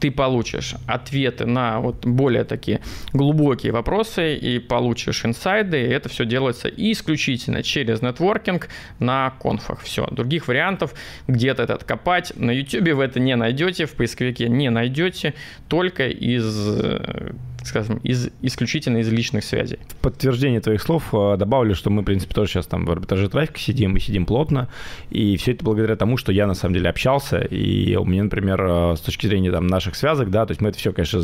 ты 0.01 0.11
получишь 0.11 0.75
ответы 0.87 1.47
на 1.47 1.81
вот 1.81 2.05
более 2.05 2.45
такие 2.45 2.81
глубокие 3.13 3.73
вопросы 3.73 4.35
и 4.35 4.59
получишь 4.59 5.25
инсайды. 5.25 5.81
И 5.81 5.89
это 5.89 6.09
все 6.09 6.25
делается 6.25 6.69
исключительно 6.69 7.63
через 7.63 8.03
нетворкинг 8.03 8.69
на 8.99 9.31
конфах. 9.41 9.81
Все. 9.81 10.07
Других 10.11 10.49
вариантов 10.49 10.95
где-то 11.29 11.63
это 11.63 11.75
откопать. 11.75 12.33
На 12.37 12.51
YouTube 12.51 12.95
вы 12.95 13.05
это 13.05 13.21
не 13.21 13.37
найдете, 13.37 13.87
в 13.87 13.93
поисковике 13.93 14.49
не 14.49 14.71
найдете. 14.71 15.35
Только 15.69 16.09
из 16.09 16.45
э, 16.69 17.33
скажем, 17.65 17.99
из, 18.03 18.31
исключительно 18.43 18.99
из 18.99 19.11
личных 19.11 19.45
связей. 19.45 19.79
В 19.89 19.95
подтверждение 19.97 20.61
твоих 20.61 20.83
слов 20.83 21.13
э, 21.13 21.37
добавлю, 21.39 21.75
что 21.75 21.91
мы, 21.91 22.03
в 22.03 22.05
принципе, 22.05 22.35
тоже 22.35 22.53
сейчас 22.53 22.67
там 22.67 22.85
в 22.85 22.91
арбитраже 22.91 23.29
трафика 23.29 23.59
сидим, 23.59 23.93
мы 23.93 24.01
сидим 24.01 24.27
плотно, 24.27 24.69
и 25.11 25.37
все 25.37 25.53
это 25.53 25.65
благодаря 25.65 25.97
тому, 25.97 26.17
что 26.17 26.31
я, 26.31 26.47
на 26.47 26.55
самом 26.55 26.75
деле, 26.75 26.91
общался, 26.91 27.39
и 27.39 27.97
у 27.97 28.05
меня, 28.05 28.25
например, 28.25 28.63
э, 28.63 28.97
с 28.97 29.01
точки 29.01 29.27
зрения 29.27 29.51
там 29.51 29.67
наших 29.67 29.97
связок, 29.97 30.31
да, 30.31 30.47
то 30.47 30.53
есть 30.53 30.61
мы 30.61 30.69
это 30.69 30.79
все, 30.79 30.93
конечно, 30.93 31.21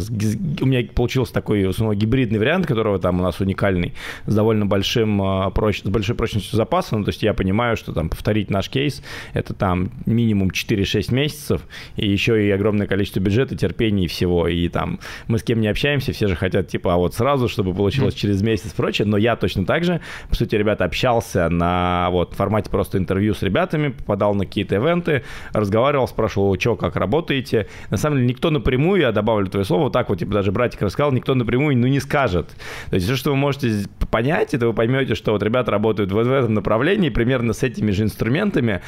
у 0.61 0.67
меня 0.67 0.87
получился 0.95 1.33
такой, 1.33 1.69
основной 1.69 1.97
гибридный 1.97 2.39
вариант, 2.39 2.67
которого 2.67 2.99
там 2.99 3.21
у 3.21 3.23
нас 3.23 3.41
уникальный, 3.41 3.95
с 4.27 4.35
довольно 4.35 4.67
большим, 4.67 5.23
э, 5.23 5.51
проч... 5.51 5.83
с 5.83 5.89
большой 5.89 6.17
прочностью 6.17 6.57
запаса, 6.57 6.97
ну, 6.97 7.05
то 7.05 7.11
есть 7.11 7.23
я 7.23 7.35
понимаю, 7.35 7.77
что 7.77 7.93
там 7.93 8.09
повторить 8.09 8.51
наш 8.51 8.71
кейс, 8.71 9.03
это 9.35 9.53
там 9.53 9.91
минимум 10.07 10.49
4-6 10.49 11.15
месяцев, 11.15 11.63
и 11.97 12.09
еще 12.09 12.47
и 12.47 12.51
огромное 12.51 12.87
количество 12.87 13.21
бюджета, 13.21 13.57
терпения 13.57 14.05
и 14.05 14.09
всего, 14.09 14.49
и 14.49 14.69
там 14.69 15.01
мы 15.29 15.39
с 15.39 15.43
кем 15.43 15.61
не 15.61 15.69
общаемся, 15.69 16.13
все 16.13 16.30
же 16.31 16.37
хотят, 16.37 16.69
типа, 16.69 16.95
а 16.95 16.97
вот 16.97 17.15
сразу, 17.15 17.49
чтобы 17.49 17.75
получилось 17.75 18.15
через 18.15 18.43
месяц 18.43 18.73
и 18.73 18.77
прочее, 18.77 19.07
но 19.07 19.17
я 19.17 19.37
точно 19.37 19.67
так 19.67 19.85
же, 19.85 20.01
по 20.29 20.35
сути, 20.35 20.55
ребята, 20.57 20.85
общался 20.85 21.49
на 21.49 22.09
вот 22.11 22.35
формате 22.35 22.71
просто 22.71 22.99
интервью 22.99 23.35
с 23.35 23.43
ребятами, 23.43 23.89
попадал 23.89 24.35
на 24.35 24.45
какие-то 24.45 24.77
ивенты, 24.77 25.25
разговаривал, 25.53 26.09
спрашивал, 26.09 26.59
что, 26.59 26.77
как 26.77 26.97
работаете. 26.97 27.67
На 27.91 27.97
самом 27.97 28.19
деле, 28.19 28.29
никто 28.29 28.51
напрямую, 28.51 29.01
я 29.01 29.13
добавлю 29.13 29.49
твое 29.49 29.65
слово, 29.65 29.85
вот 29.85 29.93
так 29.93 30.09
вот, 30.09 30.19
типа, 30.19 30.33
даже 30.33 30.53
братик 30.53 30.83
рассказал, 30.83 31.13
никто 31.13 31.35
напрямую, 31.35 31.77
ну, 31.77 31.87
не 31.87 32.01
скажет. 32.01 32.49
То 32.89 32.95
есть 32.95 33.07
все, 33.07 33.17
что 33.17 33.31
вы 33.31 33.37
можете 33.37 33.85
понять, 34.11 34.55
это 34.55 34.67
вы 34.67 34.73
поймете, 34.73 35.15
что 35.15 35.33
вот 35.33 35.43
ребята 35.43 35.71
работают 35.71 36.13
в, 36.13 36.15
в 36.15 36.33
этом 36.33 36.55
направлении, 36.55 37.11
примерно 37.11 37.53
с 37.53 37.63
этими 37.63 37.91
же 37.91 38.05
инструментами, 38.05 38.81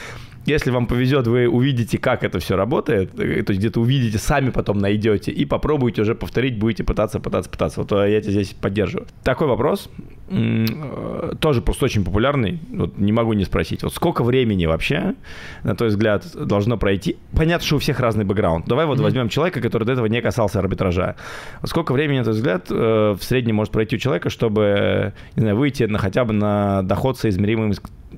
Если 0.44 0.70
вам 0.70 0.86
повезет, 0.86 1.26
вы 1.26 1.48
увидите, 1.48 1.98
как 1.98 2.24
это 2.24 2.40
все 2.40 2.56
работает, 2.56 3.18
э, 3.18 3.42
то 3.42 3.52
есть 3.52 3.60
где-то 3.60 3.80
увидите, 3.80 4.18
сами 4.18 4.50
потом 4.50 4.78
найдете 4.78 5.30
и 5.30 5.44
попробуйте 5.44 6.02
уже 6.02 6.14
повторить, 6.14 6.58
будете 6.58 6.82
пытаться, 6.82 7.20
пытаться, 7.20 7.48
пытаться. 7.48 7.80
Вот 7.80 7.92
э, 7.92 8.10
я 8.10 8.20
тебя 8.20 8.32
здесь 8.32 8.48
поддерживаю. 8.48 9.06
Такой 9.22 9.46
вопрос, 9.46 9.88
э, 10.30 11.34
тоже 11.38 11.62
просто 11.62 11.84
очень 11.84 12.04
популярный, 12.04 12.58
вот 12.70 12.98
не 12.98 13.12
могу 13.12 13.34
не 13.34 13.44
спросить. 13.44 13.84
Вот 13.84 13.94
сколько 13.94 14.24
времени 14.24 14.66
вообще, 14.66 15.14
на 15.62 15.76
твой 15.76 15.90
взгляд, 15.90 16.26
должно 16.34 16.76
пройти? 16.76 17.16
Понятно, 17.36 17.64
что 17.64 17.76
у 17.76 17.78
всех 17.78 18.00
разный 18.00 18.24
бэкграунд. 18.24 18.66
Давай 18.66 18.86
вот 18.86 18.98
mm-hmm. 18.98 19.02
возьмем 19.02 19.28
человека, 19.28 19.60
который 19.60 19.84
до 19.84 19.92
этого 19.92 20.06
не 20.06 20.20
касался 20.20 20.58
арбитража. 20.58 21.14
Вот 21.60 21.70
сколько 21.70 21.92
времени, 21.92 22.18
на 22.18 22.24
твой 22.24 22.34
взгляд, 22.34 22.68
в 22.68 23.18
среднем 23.20 23.56
может 23.56 23.72
пройти 23.72 23.94
у 23.96 23.98
человека, 23.98 24.28
чтобы 24.28 25.12
не 25.36 25.42
знаю, 25.42 25.56
выйти 25.56 25.84
на 25.84 25.98
хотя 25.98 26.24
бы 26.24 26.32
на 26.32 26.82
доход 26.82 27.16
соизмеримый 27.18 27.76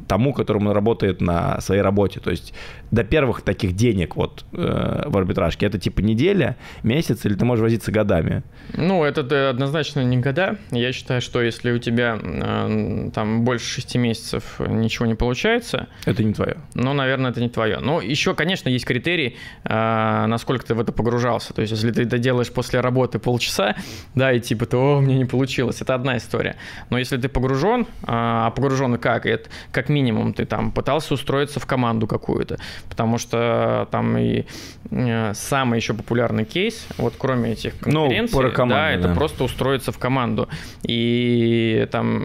тому, 0.09 0.33
которому 0.33 0.71
он 0.71 0.75
работает 0.75 1.21
на 1.21 1.61
своей 1.61 1.83
работе. 1.83 2.21
То 2.21 2.31
есть 2.31 2.55
до 2.95 3.03
первых 3.03 3.43
таких 3.43 3.75
денег 3.75 4.17
вот 4.17 4.45
э, 4.53 5.03
в 5.07 5.17
арбитражке 5.17 5.67
это 5.67 5.79
типа 5.79 6.01
неделя, 6.01 6.57
месяц 6.83 7.27
или 7.27 7.35
ты 7.35 7.45
можешь 7.45 7.63
возиться 7.63 7.91
годами? 7.91 8.43
Ну, 8.73 9.03
это 9.03 9.51
однозначно 9.51 10.05
не 10.05 10.19
года. 10.19 10.59
Я 10.71 10.93
считаю, 10.93 11.21
что 11.21 11.43
если 11.43 11.73
у 11.73 11.79
тебя 11.79 12.19
э, 12.23 13.11
там 13.13 13.45
больше 13.45 13.67
шести 13.67 13.99
месяцев 13.99 14.61
ничего 14.61 15.07
не 15.07 15.15
получается... 15.15 15.89
Это 16.05 16.23
не 16.23 16.33
твое. 16.33 16.59
Ну, 16.75 16.93
наверное, 16.93 17.33
это 17.33 17.41
не 17.41 17.49
твое. 17.49 17.81
Но 17.81 18.01
еще, 18.01 18.35
конечно, 18.35 18.69
есть 18.69 18.85
критерий, 18.85 19.37
э, 19.65 20.27
насколько 20.27 20.65
ты 20.65 20.75
в 20.75 20.81
это 20.81 20.93
погружался. 20.93 21.53
То 21.53 21.63
есть 21.63 21.73
если 21.73 21.91
ты 21.91 22.03
это 22.03 22.19
делаешь 22.19 22.53
после 22.53 22.81
работы 22.81 23.19
полчаса, 23.19 23.75
да, 24.15 24.33
и 24.33 24.39
типа, 24.39 24.67
то, 24.67 24.99
о, 24.99 25.01
мне 25.01 25.19
не 25.19 25.25
получилось, 25.25 25.81
это 25.81 25.95
одна 25.95 26.17
история. 26.17 26.57
Но 26.91 26.99
если 26.99 27.17
ты 27.17 27.29
погружен, 27.29 27.83
э, 27.83 27.87
а 28.07 28.51
погружен 28.51 28.97
как? 28.99 29.27
Это 29.27 29.51
как 29.73 29.89
минимум 29.89 30.33
ты 30.33 30.45
там 30.45 30.71
пытался 30.71 31.15
устроиться 31.15 31.59
в 31.59 31.67
команду 31.67 32.07
какую-то, 32.07 32.59
потому 32.89 33.19
что 33.19 33.89
там 33.91 34.17
и 34.19 34.45
э, 34.91 35.33
самый 35.35 35.77
еще 35.77 35.95
популярный 35.95 36.45
кейс, 36.45 36.87
вот 36.97 37.15
кроме 37.19 37.53
этих 37.53 37.75
ну, 37.85 38.03
конференций, 38.03 38.43
ну, 38.43 38.53
команды, 38.53 38.75
да, 38.75 38.91
это 38.91 39.09
да. 39.09 39.15
просто 39.15 39.45
устроиться 39.45 39.93
в 39.93 39.99
команду. 39.99 40.49
И 40.83 41.89
там 41.91 42.23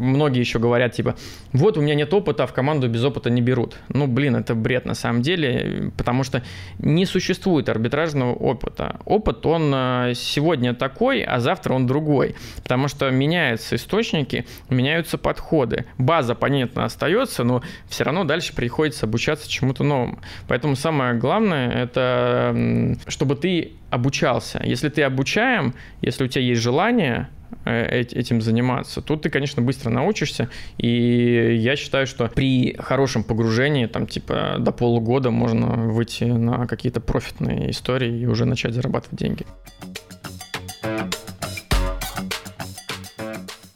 многие 0.00 0.40
еще 0.40 0.58
говорят, 0.58 0.92
типа, 0.92 1.16
вот 1.52 1.76
у 1.76 1.80
меня 1.80 1.94
нет 1.94 2.12
опыта, 2.14 2.44
а 2.44 2.46
в 2.46 2.52
команду 2.52 2.88
без 2.88 3.04
опыта 3.04 3.30
не 3.30 3.40
берут. 3.40 3.76
Ну, 3.88 4.06
блин, 4.06 4.36
это 4.36 4.54
бред 4.54 4.84
на 4.84 4.94
самом 4.94 5.22
деле, 5.22 5.90
потому 5.96 6.22
что 6.22 6.42
не 6.78 7.06
существует 7.06 7.68
арбитражного 7.68 8.32
опыта. 8.34 9.00
Опыт, 9.04 9.44
он 9.46 9.72
э, 9.74 10.12
сегодня 10.14 10.74
такой, 10.74 11.22
а 11.22 11.40
завтра 11.40 11.74
он 11.74 11.86
другой, 11.86 12.36
потому 12.62 12.88
что 12.88 13.10
меняются 13.10 13.76
источники, 13.76 14.46
меняются 14.68 15.18
подходы. 15.18 15.86
База, 15.98 16.34
понятно, 16.34 16.84
остается, 16.84 17.44
но 17.44 17.62
все 17.88 18.04
равно 18.04 18.24
дальше 18.24 18.54
приходится 18.54 19.06
обучаться 19.06 19.48
чему-то 19.60 19.84
новому. 19.84 20.18
Поэтому 20.48 20.76
самое 20.76 21.14
главное– 21.14 21.70
это 21.74 22.96
чтобы 23.06 23.36
ты 23.36 23.72
обучался. 23.90 24.60
Если 24.64 24.88
ты 24.88 25.02
обучаем, 25.02 25.74
если 26.00 26.24
у 26.24 26.28
тебя 26.28 26.42
есть 26.42 26.62
желание 26.62 27.28
э, 27.64 28.00
этим 28.00 28.40
заниматься, 28.40 29.02
то 29.02 29.16
ты, 29.16 29.28
конечно, 29.28 29.62
быстро 29.62 29.90
научишься. 29.90 30.48
И 30.78 31.56
я 31.60 31.76
считаю, 31.76 32.06
что 32.06 32.28
при 32.28 32.76
хорошем 32.78 33.24
погружении, 33.24 33.86
там, 33.86 34.06
типа, 34.06 34.56
до 34.58 34.72
полугода 34.72 35.30
можно 35.30 35.66
выйти 35.66 36.24
на 36.24 36.66
какие-то 36.66 37.00
профитные 37.00 37.70
истории 37.70 38.20
и 38.20 38.26
уже 38.26 38.44
начать 38.44 38.74
зарабатывать 38.74 39.18
деньги. 39.18 39.44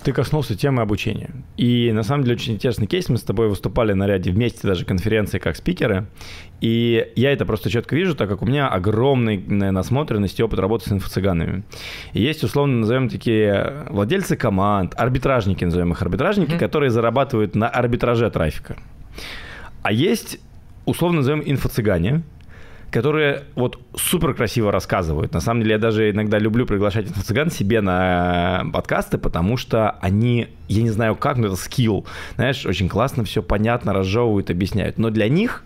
Ты 0.04 0.12
коснулся 0.12 0.54
темы 0.54 0.82
обучения. 0.82 1.30
И 1.56 1.90
на 1.92 2.02
самом 2.02 2.24
деле 2.24 2.36
очень 2.36 2.52
интересный 2.52 2.86
кейс. 2.86 3.08
Мы 3.08 3.16
с 3.16 3.22
тобой 3.22 3.48
выступали 3.48 3.94
на 3.94 4.06
ряде 4.06 4.30
вместе 4.30 4.68
даже 4.68 4.84
конференции 4.84 5.38
как 5.38 5.56
спикеры. 5.56 6.06
И 6.60 7.10
я 7.16 7.32
это 7.32 7.46
просто 7.46 7.70
четко 7.70 7.96
вижу, 7.96 8.14
так 8.14 8.28
как 8.28 8.42
у 8.42 8.46
меня 8.46 8.68
огромная 8.68 9.38
насмотренность 9.72 10.38
и 10.38 10.42
опыт 10.42 10.58
работы 10.58 10.90
с 10.90 10.92
инфо-цыганами. 10.92 11.64
И 12.12 12.22
есть, 12.22 12.44
условно 12.44 12.80
назовем 12.80 13.08
такие 13.08 13.86
владельцы 13.88 14.36
команд, 14.36 14.94
арбитражники, 14.96 15.64
назовем 15.64 15.92
их 15.92 16.02
арбитражники, 16.02 16.52
mm-hmm. 16.52 16.58
которые 16.58 16.90
зарабатывают 16.90 17.54
на 17.54 17.68
арбитраже 17.68 18.30
трафика. 18.30 18.76
А 19.82 19.90
есть, 19.90 20.38
условно 20.84 21.18
назовем, 21.18 21.40
инфо-цыгане, 21.40 22.22
которые 22.94 23.42
вот 23.56 23.80
супер 23.96 24.34
красиво 24.34 24.70
рассказывают. 24.70 25.32
На 25.32 25.40
самом 25.40 25.62
деле 25.62 25.72
я 25.72 25.78
даже 25.80 26.12
иногда 26.12 26.38
люблю 26.38 26.64
приглашать 26.64 27.06
инфо-цыган 27.06 27.50
себе 27.50 27.80
на 27.80 28.66
подкасты, 28.72 29.18
потому 29.18 29.56
что 29.56 29.96
они, 30.00 30.46
я 30.68 30.82
не 30.82 30.90
знаю 30.90 31.16
как, 31.16 31.36
но 31.36 31.48
это 31.48 31.56
скилл. 31.56 32.06
Знаешь, 32.36 32.64
очень 32.64 32.88
классно 32.88 33.24
все 33.24 33.42
понятно 33.42 33.92
разжевывают, 33.92 34.48
объясняют. 34.48 34.96
Но 34.96 35.10
для 35.10 35.28
них 35.28 35.64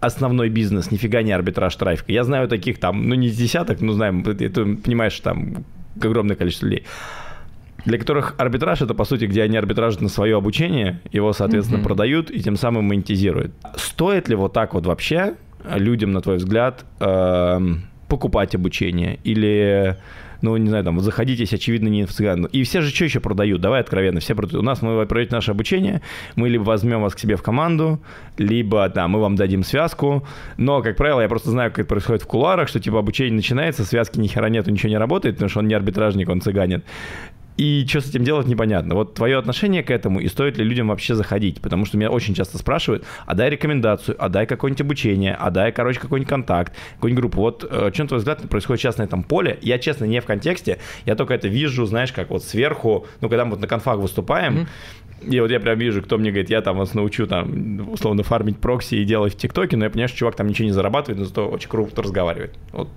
основной 0.00 0.48
бизнес, 0.48 0.90
нифига 0.90 1.22
не 1.22 1.30
арбитраж 1.30 1.76
трафика. 1.76 2.10
Я 2.10 2.24
знаю 2.24 2.48
таких 2.48 2.80
там, 2.80 3.08
ну 3.08 3.14
не 3.14 3.30
десяток, 3.30 3.80
ну 3.80 3.92
знаем, 3.92 4.24
ты, 4.24 4.34
ты 4.34 4.74
понимаешь, 4.74 5.18
там 5.20 5.64
огромное 5.96 6.34
количество 6.34 6.66
людей 6.66 6.84
для 7.84 7.98
которых 7.98 8.34
арбитраж 8.38 8.80
это 8.80 8.94
по 8.94 9.04
сути, 9.04 9.26
где 9.26 9.42
они 9.42 9.56
арбитражат 9.56 10.00
на 10.00 10.08
свое 10.08 10.36
обучение, 10.36 11.00
его, 11.12 11.32
соответственно, 11.32 11.78
mm-hmm. 11.78 11.84
продают 11.84 12.30
и 12.30 12.40
тем 12.40 12.56
самым 12.56 12.84
монетизируют. 12.84 13.52
Стоит 13.76 14.28
ли 14.28 14.34
вот 14.34 14.52
так 14.52 14.74
вот 14.74 14.86
вообще 14.86 15.34
людям, 15.64 16.12
на 16.12 16.20
твой 16.20 16.36
взгляд, 16.36 16.84
эм, 17.00 17.84
покупать 18.08 18.54
обучение 18.54 19.18
или 19.24 19.96
ну, 20.44 20.56
не 20.58 20.68
знаю, 20.68 20.84
там, 20.84 21.00
заходитесь, 21.00 21.54
очевидно, 21.54 21.88
не 21.88 22.04
в 22.04 22.12
цыган. 22.12 22.44
И 22.44 22.64
все 22.64 22.82
же 22.82 22.94
что 22.94 23.04
еще 23.04 23.18
продают? 23.20 23.62
Давай 23.62 23.80
откровенно, 23.80 24.20
все 24.20 24.34
продают. 24.34 24.62
У 24.62 24.66
нас 24.66 24.82
мы 24.82 25.06
проводите 25.06 25.34
наше 25.34 25.52
обучение, 25.52 26.02
мы 26.36 26.50
либо 26.50 26.62
возьмем 26.64 27.00
вас 27.00 27.14
к 27.14 27.18
себе 27.18 27.36
в 27.36 27.42
команду, 27.42 27.98
либо, 28.36 28.90
да, 28.90 29.08
мы 29.08 29.20
вам 29.20 29.36
дадим 29.36 29.64
связку. 29.64 30.26
Но, 30.58 30.82
как 30.82 30.96
правило, 30.96 31.22
я 31.22 31.28
просто 31.28 31.50
знаю, 31.50 31.70
как 31.70 31.80
это 31.80 31.88
происходит 31.88 32.22
в 32.22 32.26
куларах, 32.26 32.68
что, 32.68 32.78
типа, 32.78 32.98
обучение 32.98 33.32
начинается, 33.32 33.86
связки 33.86 34.18
ни 34.18 34.26
хера 34.26 34.50
нету, 34.50 34.70
ничего 34.70 34.90
не 34.90 34.98
работает, 34.98 35.36
потому 35.36 35.48
что 35.48 35.60
он 35.60 35.68
не 35.68 35.74
арбитражник, 35.74 36.28
он 36.28 36.42
цыганин. 36.42 36.82
И 37.56 37.86
что 37.88 38.00
с 38.00 38.10
этим 38.10 38.24
делать 38.24 38.48
непонятно. 38.48 38.94
Вот 38.94 39.14
твое 39.14 39.38
отношение 39.38 39.82
к 39.82 39.90
этому 39.90 40.20
и 40.20 40.28
стоит 40.28 40.58
ли 40.58 40.64
людям 40.64 40.88
вообще 40.88 41.14
заходить? 41.14 41.60
Потому 41.60 41.84
что 41.84 41.96
меня 41.96 42.10
очень 42.10 42.34
часто 42.34 42.58
спрашивают, 42.58 43.04
а 43.26 43.34
дай 43.34 43.48
рекомендацию, 43.48 44.16
а 44.18 44.28
дай 44.28 44.46
какое-нибудь 44.46 44.80
обучение, 44.80 45.36
а 45.38 45.50
дай, 45.50 45.70
короче, 45.70 46.00
какой-нибудь 46.00 46.28
контакт, 46.28 46.74
какую-нибудь 46.94 47.22
группу. 47.22 47.40
Вот 47.40 47.64
э, 47.64 47.90
что, 47.92 48.02
на 48.02 48.08
твой 48.08 48.18
взгляд, 48.18 48.48
происходит 48.48 48.80
сейчас 48.80 48.98
на 48.98 49.04
этом 49.04 49.22
поле? 49.22 49.58
Я, 49.62 49.78
честно, 49.78 50.04
не 50.04 50.20
в 50.20 50.24
контексте, 50.24 50.78
я 51.06 51.14
только 51.14 51.34
это 51.34 51.46
вижу, 51.46 51.86
знаешь, 51.86 52.12
как 52.12 52.30
вот 52.30 52.42
сверху, 52.42 53.06
ну, 53.20 53.28
когда 53.28 53.44
мы 53.44 53.52
вот 53.52 53.60
на 53.60 53.68
конфах 53.68 53.98
выступаем, 53.98 54.66
mm-hmm. 55.22 55.30
и 55.30 55.40
вот 55.40 55.50
я 55.50 55.60
прям 55.60 55.78
вижу, 55.78 56.02
кто 56.02 56.18
мне 56.18 56.30
говорит, 56.30 56.50
я 56.50 56.60
там 56.60 56.76
вас 56.76 56.94
научу 56.94 57.26
там, 57.28 57.88
условно, 57.92 58.24
фармить 58.24 58.58
прокси 58.58 58.96
и 58.96 59.04
делать 59.04 59.34
в 59.34 59.36
ТикТоке, 59.36 59.76
но 59.76 59.84
я 59.84 59.90
понимаю, 59.90 60.08
что 60.08 60.18
чувак 60.18 60.34
там 60.34 60.48
ничего 60.48 60.66
не 60.66 60.72
зарабатывает, 60.72 61.20
но 61.20 61.24
зато 61.24 61.46
очень 61.46 61.68
круто 61.68 62.02
разговаривает. 62.02 62.54
Вот 62.72 62.88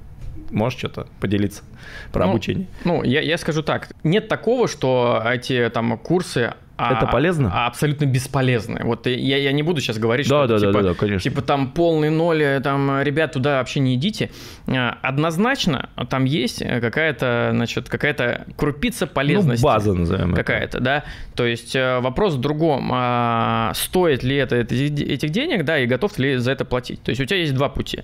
Можешь 0.50 0.80
что-то 0.80 1.08
поделиться 1.20 1.64
про 2.12 2.26
ну, 2.26 2.32
обучение? 2.32 2.68
Ну, 2.84 3.04
я, 3.04 3.22
я 3.22 3.38
скажу 3.38 3.64
так. 3.64 3.90
Нет 4.04 4.28
такого, 4.28 4.68
что 4.68 5.22
эти 5.26 5.70
там 5.74 5.98
курсы 5.98 6.54
а, 6.78 6.94
это 6.94 7.08
полезно? 7.08 7.52
А, 7.54 7.68
абсолютно 7.68 8.06
бесполезно. 8.06 8.82
Вот 8.84 9.08
я, 9.08 9.38
я 9.38 9.52
не 9.52 9.64
буду 9.64 9.82
сейчас 9.82 9.98
говорить, 9.98 10.30
да, 10.30 10.46
что 10.46 10.48
да, 10.48 10.60
типа, 10.60 10.74
да, 10.74 10.90
да, 10.90 10.94
конечно. 10.94 11.20
типа 11.20 11.42
там 11.42 11.72
полный 11.72 12.12
ноль, 12.12 12.44
э, 12.44 12.60
там, 12.62 13.02
ребят, 13.02 13.32
туда 13.32 13.58
вообще 13.58 13.80
не 13.80 13.96
идите. 13.96 14.30
А, 14.68 14.98
однозначно 15.02 15.90
там 16.10 16.26
есть 16.26 16.64
какая-то, 16.64 17.50
значит, 17.54 17.90
какая-то 17.90 18.46
крупица 18.56 19.08
полезности. 19.08 19.64
Ну, 19.64 19.68
база, 19.68 19.94
назовем 19.94 20.36
Какая-то, 20.36 20.80
да. 20.80 21.04
То 21.36 21.46
есть 21.46 21.76
э, 21.76 22.00
вопрос 22.00 22.36
в 22.36 22.40
другом. 22.40 22.92
А, 22.94 23.72
стоит 23.74 24.22
ли 24.22 24.36
это 24.36 24.58
этих 24.58 25.32
денег, 25.32 25.66
да, 25.66 25.80
и 25.80 25.88
готов 25.88 26.20
ли 26.20 26.38
за 26.38 26.52
это 26.52 26.64
платить? 26.64 27.02
То 27.02 27.10
есть 27.10 27.20
у 27.20 27.26
тебя 27.26 27.40
есть 27.40 27.56
два 27.56 27.70
пути. 27.70 28.04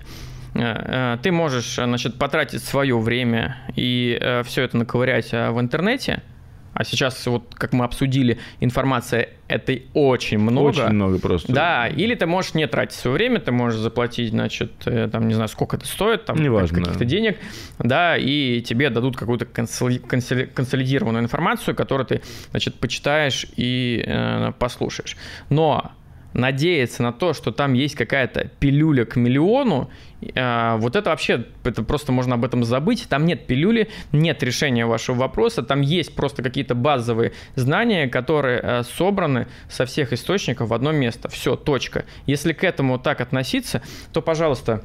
Э, 0.54 1.18
ты 1.22 1.32
можешь, 1.32 1.74
значит, 1.74 2.16
потратить 2.16 2.62
свое 2.62 2.98
время 2.98 3.56
и 3.76 4.18
все 4.44 4.62
это 4.62 4.76
наковырять 4.76 5.32
в 5.32 5.60
интернете– 5.60 6.22
а 6.74 6.82
сейчас, 6.82 7.24
вот 7.26 7.54
как 7.54 7.72
мы 7.72 7.84
обсудили, 7.84 8.38
информация 8.58 9.28
этой 9.46 9.86
очень 9.94 10.38
много. 10.38 10.70
Очень 10.70 10.88
много 10.94 11.18
просто. 11.20 11.52
Да, 11.52 11.86
или 11.86 12.16
ты 12.16 12.26
можешь 12.26 12.54
не 12.54 12.66
тратить 12.66 12.98
свое 12.98 13.14
время, 13.14 13.38
ты 13.38 13.52
можешь 13.52 13.78
заплатить, 13.78 14.30
значит, 14.30 14.72
э, 14.84 15.08
там, 15.10 15.28
не 15.28 15.34
знаю, 15.34 15.48
сколько 15.48 15.76
это 15.76 15.86
стоит, 15.86 16.24
там, 16.24 16.42
Неважно. 16.42 16.82
каких-то 16.82 17.04
денег, 17.04 17.38
да, 17.78 18.16
и 18.16 18.60
тебе 18.60 18.90
дадут 18.90 19.16
какую-то 19.16 19.46
консолидированную 19.46 21.22
информацию, 21.22 21.76
которую 21.76 22.06
ты, 22.06 22.22
значит, 22.50 22.74
почитаешь 22.74 23.46
и 23.56 24.02
э, 24.04 24.52
послушаешь. 24.58 25.16
Но 25.50 25.92
надеяться 26.34 27.02
на 27.02 27.12
то, 27.12 27.32
что 27.32 27.52
там 27.52 27.72
есть 27.72 27.94
какая-то 27.94 28.50
пилюля 28.58 29.04
к 29.04 29.16
миллиону, 29.16 29.90
э, 30.20 30.76
вот 30.76 30.96
это 30.96 31.10
вообще, 31.10 31.46
это 31.64 31.82
просто 31.82 32.12
можно 32.12 32.34
об 32.34 32.44
этом 32.44 32.64
забыть. 32.64 33.06
Там 33.08 33.24
нет 33.24 33.46
пилюли, 33.46 33.88
нет 34.12 34.42
решения 34.42 34.84
вашего 34.84 35.16
вопроса, 35.16 35.62
там 35.62 35.80
есть 35.80 36.14
просто 36.14 36.42
какие-то 36.42 36.74
базовые 36.74 37.32
знания, 37.54 38.08
которые 38.08 38.60
э, 38.62 38.82
собраны 38.82 39.46
со 39.68 39.86
всех 39.86 40.12
источников 40.12 40.68
в 40.68 40.74
одно 40.74 40.92
место. 40.92 41.28
Все, 41.28 41.56
точка. 41.56 42.04
Если 42.26 42.52
к 42.52 42.64
этому 42.64 42.98
так 42.98 43.20
относиться, 43.20 43.82
то, 44.12 44.20
пожалуйста, 44.20 44.82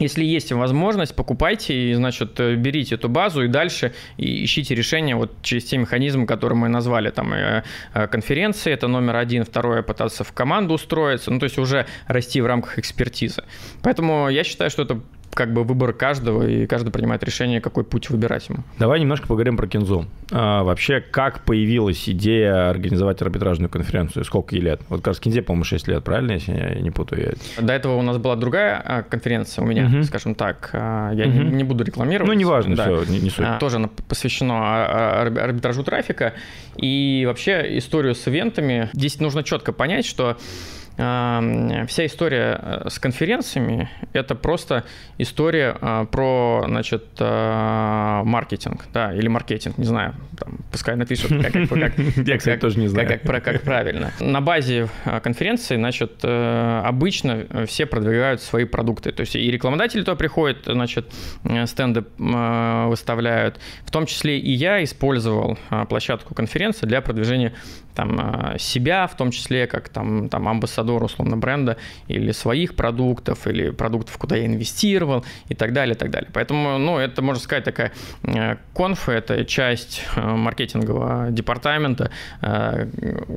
если 0.00 0.24
есть 0.24 0.50
возможность, 0.52 1.14
покупайте 1.14 1.74
и, 1.74 1.94
значит, 1.94 2.40
берите 2.40 2.94
эту 2.94 3.08
базу 3.08 3.44
и 3.44 3.48
дальше 3.48 3.92
ищите 4.16 4.74
решение 4.74 5.14
вот 5.14 5.30
через 5.42 5.64
те 5.64 5.76
механизмы, 5.76 6.26
которые 6.26 6.56
мы 6.56 6.68
назвали. 6.68 7.10
Там 7.10 7.32
э, 7.32 7.62
э, 7.94 8.06
конференции, 8.08 8.72
это 8.72 8.88
номер 8.88 9.16
один, 9.16 9.44
второе 9.44 9.82
пытаться 9.82 10.24
в 10.24 10.32
команду 10.32 10.74
устроиться, 10.74 11.30
ну 11.30 11.38
то 11.38 11.44
есть 11.44 11.58
уже 11.58 11.86
расти 12.06 12.40
в 12.40 12.46
рамках 12.46 12.78
экспертизы. 12.78 13.44
Поэтому 13.82 14.28
я 14.30 14.42
считаю, 14.42 14.70
что 14.70 14.82
это 14.82 15.00
как 15.34 15.52
бы 15.52 15.64
выбор 15.64 15.92
каждого, 15.92 16.46
и 16.46 16.66
каждый 16.66 16.90
принимает 16.90 17.22
решение, 17.22 17.60
какой 17.60 17.84
путь 17.84 18.10
выбирать 18.10 18.48
ему. 18.48 18.58
Давай 18.78 19.00
немножко 19.00 19.26
поговорим 19.26 19.56
про 19.56 19.66
Кинзу. 19.66 20.06
А, 20.32 20.62
вообще, 20.64 21.00
как 21.00 21.44
появилась 21.44 22.08
идея 22.08 22.70
организовать 22.70 23.22
арбитражную 23.22 23.68
конференцию? 23.68 24.24
Сколько 24.24 24.56
ей 24.56 24.62
лет? 24.62 24.80
Вот 24.88 24.98
как 25.00 25.08
раз 25.08 25.20
Кинзе, 25.20 25.42
по-моему, 25.42 25.64
6 25.64 25.88
лет, 25.88 26.04
правильно, 26.04 26.32
если 26.32 26.52
я 26.52 26.80
не 26.80 26.90
путаю? 26.90 27.36
До 27.60 27.72
этого 27.72 27.96
у 27.96 28.02
нас 28.02 28.18
была 28.18 28.36
другая 28.36 28.82
а, 28.84 29.02
конференция 29.02 29.62
у 29.62 29.66
меня, 29.66 29.86
угу. 29.86 30.02
скажем 30.02 30.34
так. 30.34 30.70
А, 30.72 31.12
я 31.12 31.26
угу. 31.26 31.32
не, 31.32 31.56
не 31.56 31.64
буду 31.64 31.84
рекламировать. 31.84 32.28
Ну, 32.28 32.34
неважно, 32.34 32.76
да. 32.76 32.84
все, 32.84 33.04
не, 33.10 33.20
не 33.20 33.30
суть. 33.30 33.46
Тоже 33.58 33.76
она 33.76 33.88
посвящена 34.08 35.22
арбитражу 35.22 35.84
трафика. 35.84 36.34
И 36.76 37.24
вообще 37.26 37.78
историю 37.78 38.14
с 38.14 38.26
ивентами. 38.26 38.90
Здесь 38.92 39.20
нужно 39.20 39.42
четко 39.42 39.72
понять, 39.72 40.06
что 40.06 40.38
вся 41.00 42.06
история 42.06 42.58
э, 42.60 42.88
с 42.90 42.98
конференциями– 42.98 43.88
это 44.12 44.34
просто 44.34 44.84
история 45.18 45.76
а, 45.80 46.04
про, 46.04 46.64
значит, 46.66 47.04
а, 47.20 48.22
маркетинг, 48.24 48.86
да, 48.92 49.14
или 49.14 49.28
маркетинг, 49.28 49.78
не 49.78 49.84
знаю, 49.84 50.14
там, 50.38 50.58
пускай 50.70 50.96
напишут, 50.96 51.30
как, 51.42 51.52
как, 51.52 51.68
как, 51.68 51.92
Я, 52.26 52.38
кстати, 52.38 52.58
тоже 52.58 52.78
не 52.78 52.88
знаю. 52.88 53.08
Как, 53.08 53.22
как, 53.22 53.44
как 53.44 53.62
правильно. 53.62 54.12
На 54.20 54.40
базе 54.40 54.88
конференции, 55.22 55.76
значит, 55.76 56.20
э, 56.22 56.82
обычно 56.84 57.66
все 57.66 57.86
продвигают 57.86 58.42
свои 58.42 58.64
продукты, 58.64 59.12
то 59.12 59.20
есть 59.20 59.36
и 59.36 59.50
рекламодатели 59.50 60.00
туда 60.00 60.16
приходят, 60.16 60.58
значит, 60.66 61.12
э, 61.44 61.66
стенды 61.66 62.04
выставляют, 62.18 63.60
в 63.84 63.90
том 63.90 64.06
числе 64.06 64.38
и 64.38 64.50
я 64.52 64.82
использовал 64.84 65.58
площадку 65.88 66.34
конференции 66.34 66.86
для 66.86 67.00
продвижения 67.00 67.54
там, 67.94 68.56
себя, 68.58 69.06
в 69.06 69.16
том 69.16 69.30
числе 69.30 69.66
как 69.66 69.88
там, 69.88 70.28
там 70.28 70.48
амбассадор 70.48 70.89
условно 70.92 71.36
бренда 71.36 71.76
или 72.08 72.32
своих 72.32 72.74
продуктов, 72.76 73.46
или 73.46 73.70
продуктов, 73.70 74.16
куда 74.18 74.36
я 74.36 74.46
инвестировал 74.46 75.24
и 75.48 75.54
так 75.54 75.72
далее, 75.72 75.94
и 75.94 75.98
так 75.98 76.10
далее. 76.10 76.30
Поэтому, 76.32 76.78
ну, 76.78 76.98
это, 76.98 77.22
можно 77.22 77.42
сказать, 77.42 77.64
такая 77.64 77.92
э, 78.22 78.56
конф, 78.74 79.08
это 79.08 79.44
часть 79.44 80.02
э, 80.16 80.20
маркетингового 80.20 81.30
департамента, 81.30 82.10
э, 82.42 82.86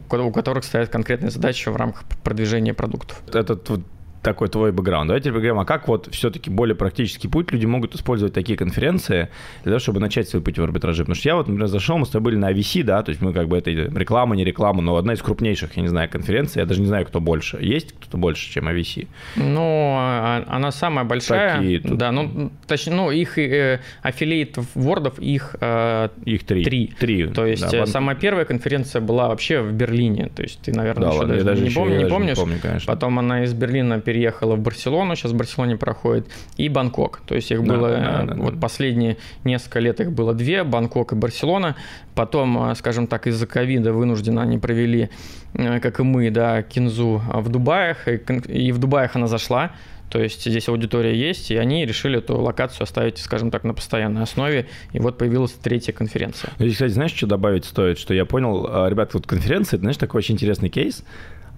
у 0.09 0.31
которых 0.31 0.63
стоят 0.63 0.89
конкретные 0.89 1.31
задачи 1.31 1.69
в 1.69 1.75
рамках 1.75 2.05
продвижения 2.23 2.73
продуктов. 2.73 3.21
Этот 3.33 3.69
вот 3.69 3.81
такой 4.23 4.47
твой 4.47 4.71
бэкграунд. 4.71 5.07
Давайте 5.07 5.29
поговорим, 5.31 5.59
а 5.59 5.65
как 5.65 5.87
вот 5.87 6.07
все-таки 6.11 6.49
более 6.49 6.75
практический 6.75 7.27
путь 7.27 7.51
люди 7.51 7.65
могут 7.65 7.95
использовать 7.95 8.33
такие 8.33 8.57
конференции 8.57 9.29
для 9.63 9.71
того, 9.71 9.79
чтобы 9.79 9.99
начать 9.99 10.29
свой 10.29 10.41
путь 10.41 10.57
в 10.57 10.63
арбитраже? 10.63 11.03
Потому 11.03 11.15
что 11.15 11.29
я 11.29 11.35
вот, 11.35 11.47
например, 11.47 11.67
зашел, 11.67 11.97
мы 11.97 12.05
с 12.05 12.09
тобой 12.09 12.23
были 12.23 12.37
на 12.37 12.51
VC, 12.51 12.83
да, 12.83 13.03
то 13.03 13.09
есть 13.09 13.21
мы 13.21 13.33
как 13.33 13.47
бы 13.47 13.57
это 13.57 13.69
реклама, 13.69 14.35
не 14.35 14.43
реклама, 14.43 14.81
но 14.81 14.95
одна 14.95 15.13
из 15.13 15.21
крупнейших, 15.21 15.75
я 15.75 15.81
не 15.81 15.89
знаю, 15.89 16.09
конференций, 16.09 16.61
я 16.61 16.65
даже 16.65 16.79
не 16.79 16.87
знаю, 16.87 17.05
кто 17.05 17.19
больше. 17.19 17.57
Есть 17.61 17.93
кто-то 17.93 18.17
больше, 18.17 18.49
чем 18.49 18.67
AVC? 18.67 19.07
Ну, 19.35 19.95
а, 19.97 20.45
она 20.47 20.71
самая 20.71 21.05
большая. 21.05 21.57
Такие 21.57 21.79
тут... 21.79 21.97
Да, 21.97 22.11
ну, 22.11 22.51
точнее, 22.65 22.93
ну, 22.93 23.11
их 23.11 23.37
э, 23.37 23.81
аффилиатов 24.01 24.65
Вордов, 24.73 25.19
их... 25.19 25.55
Э, 25.59 26.09
их 26.25 26.45
три. 26.45 26.63
Три. 26.63 26.93
три. 26.97 27.27
То 27.27 27.45
есть 27.45 27.69
да, 27.69 27.83
э, 27.83 27.85
самая 27.85 28.15
первая 28.15 28.45
конференция 28.45 29.01
была 29.01 29.27
вообще 29.27 29.61
в 29.61 29.73
Берлине, 29.73 30.31
то 30.33 30.41
есть 30.41 30.61
ты, 30.61 30.71
наверное, 30.71 31.03
да, 31.03 31.09
еще 31.09 31.19
ладно, 31.19 31.33
даже, 31.33 31.45
даже, 31.45 31.61
не, 31.61 31.67
еще, 31.69 31.79
помни, 31.79 31.97
не 31.97 32.05
помнишь. 32.05 32.37
Не 32.37 32.43
помню, 32.43 32.59
конечно. 32.61 32.93
Потом 32.93 33.19
она 33.19 33.43
из 33.43 33.53
Берлина 33.53 33.99
переехала 34.13 34.55
в 34.55 34.59
Барселону, 34.59 35.15
сейчас 35.15 35.31
в 35.31 35.35
Барселоне 35.35 35.75
проходит, 35.75 36.27
и 36.55 36.69
Бангкок. 36.69 37.21
То 37.25 37.33
есть 37.33 37.51
их 37.51 37.63
да, 37.63 37.73
было, 37.73 37.89
да, 37.89 38.23
да, 38.23 38.35
вот 38.35 38.53
да. 38.53 38.59
последние 38.59 39.17
несколько 39.43 39.79
лет 39.79 39.99
их 39.99 40.11
было 40.11 40.35
две, 40.35 40.63
Бангкок 40.63 41.13
и 41.13 41.15
Барселона. 41.15 41.75
Потом, 42.13 42.69
э, 42.69 42.75
скажем 42.75 43.07
так, 43.07 43.25
из-за 43.25 43.47
ковида 43.47 43.91
вынужденно 43.91 44.43
они 44.43 44.59
провели, 44.59 45.09
э, 45.55 45.79
как 45.79 45.99
и 45.99 46.03
мы, 46.03 46.29
да, 46.29 46.61
Кинзу 46.61 47.23
в 47.27 47.49
Дубаях, 47.49 48.07
и 48.07 48.71
в 48.71 48.77
Дубаях 48.77 49.15
она 49.15 49.25
зашла. 49.25 49.71
То 50.09 50.21
есть 50.21 50.45
здесь 50.45 50.69
аудитория 50.69 51.15
есть, 51.15 51.49
и 51.49 51.57
они 51.57 51.87
решили 51.87 52.19
эту 52.19 52.37
локацию 52.37 52.83
оставить, 52.83 53.17
скажем 53.17 53.49
так, 53.49 53.63
на 53.63 53.73
постоянной 53.73 54.21
основе. 54.21 54.67
И 54.91 54.99
вот 54.99 55.17
появилась 55.17 55.53
третья 55.53 55.91
конференция. 55.91 56.51
Здесь, 56.59 56.73
кстати, 56.73 56.91
знаешь, 56.91 57.13
что 57.13 57.25
добавить 57.25 57.65
стоит? 57.65 57.97
Что 57.97 58.13
я 58.13 58.25
понял, 58.25 58.67
э, 58.69 58.89
ребята, 58.91 59.11
вот 59.15 59.25
конференция, 59.25 59.77
это, 59.77 59.85
знаешь, 59.85 59.97
такой 59.97 60.19
очень 60.19 60.35
интересный 60.35 60.69
кейс. 60.69 61.03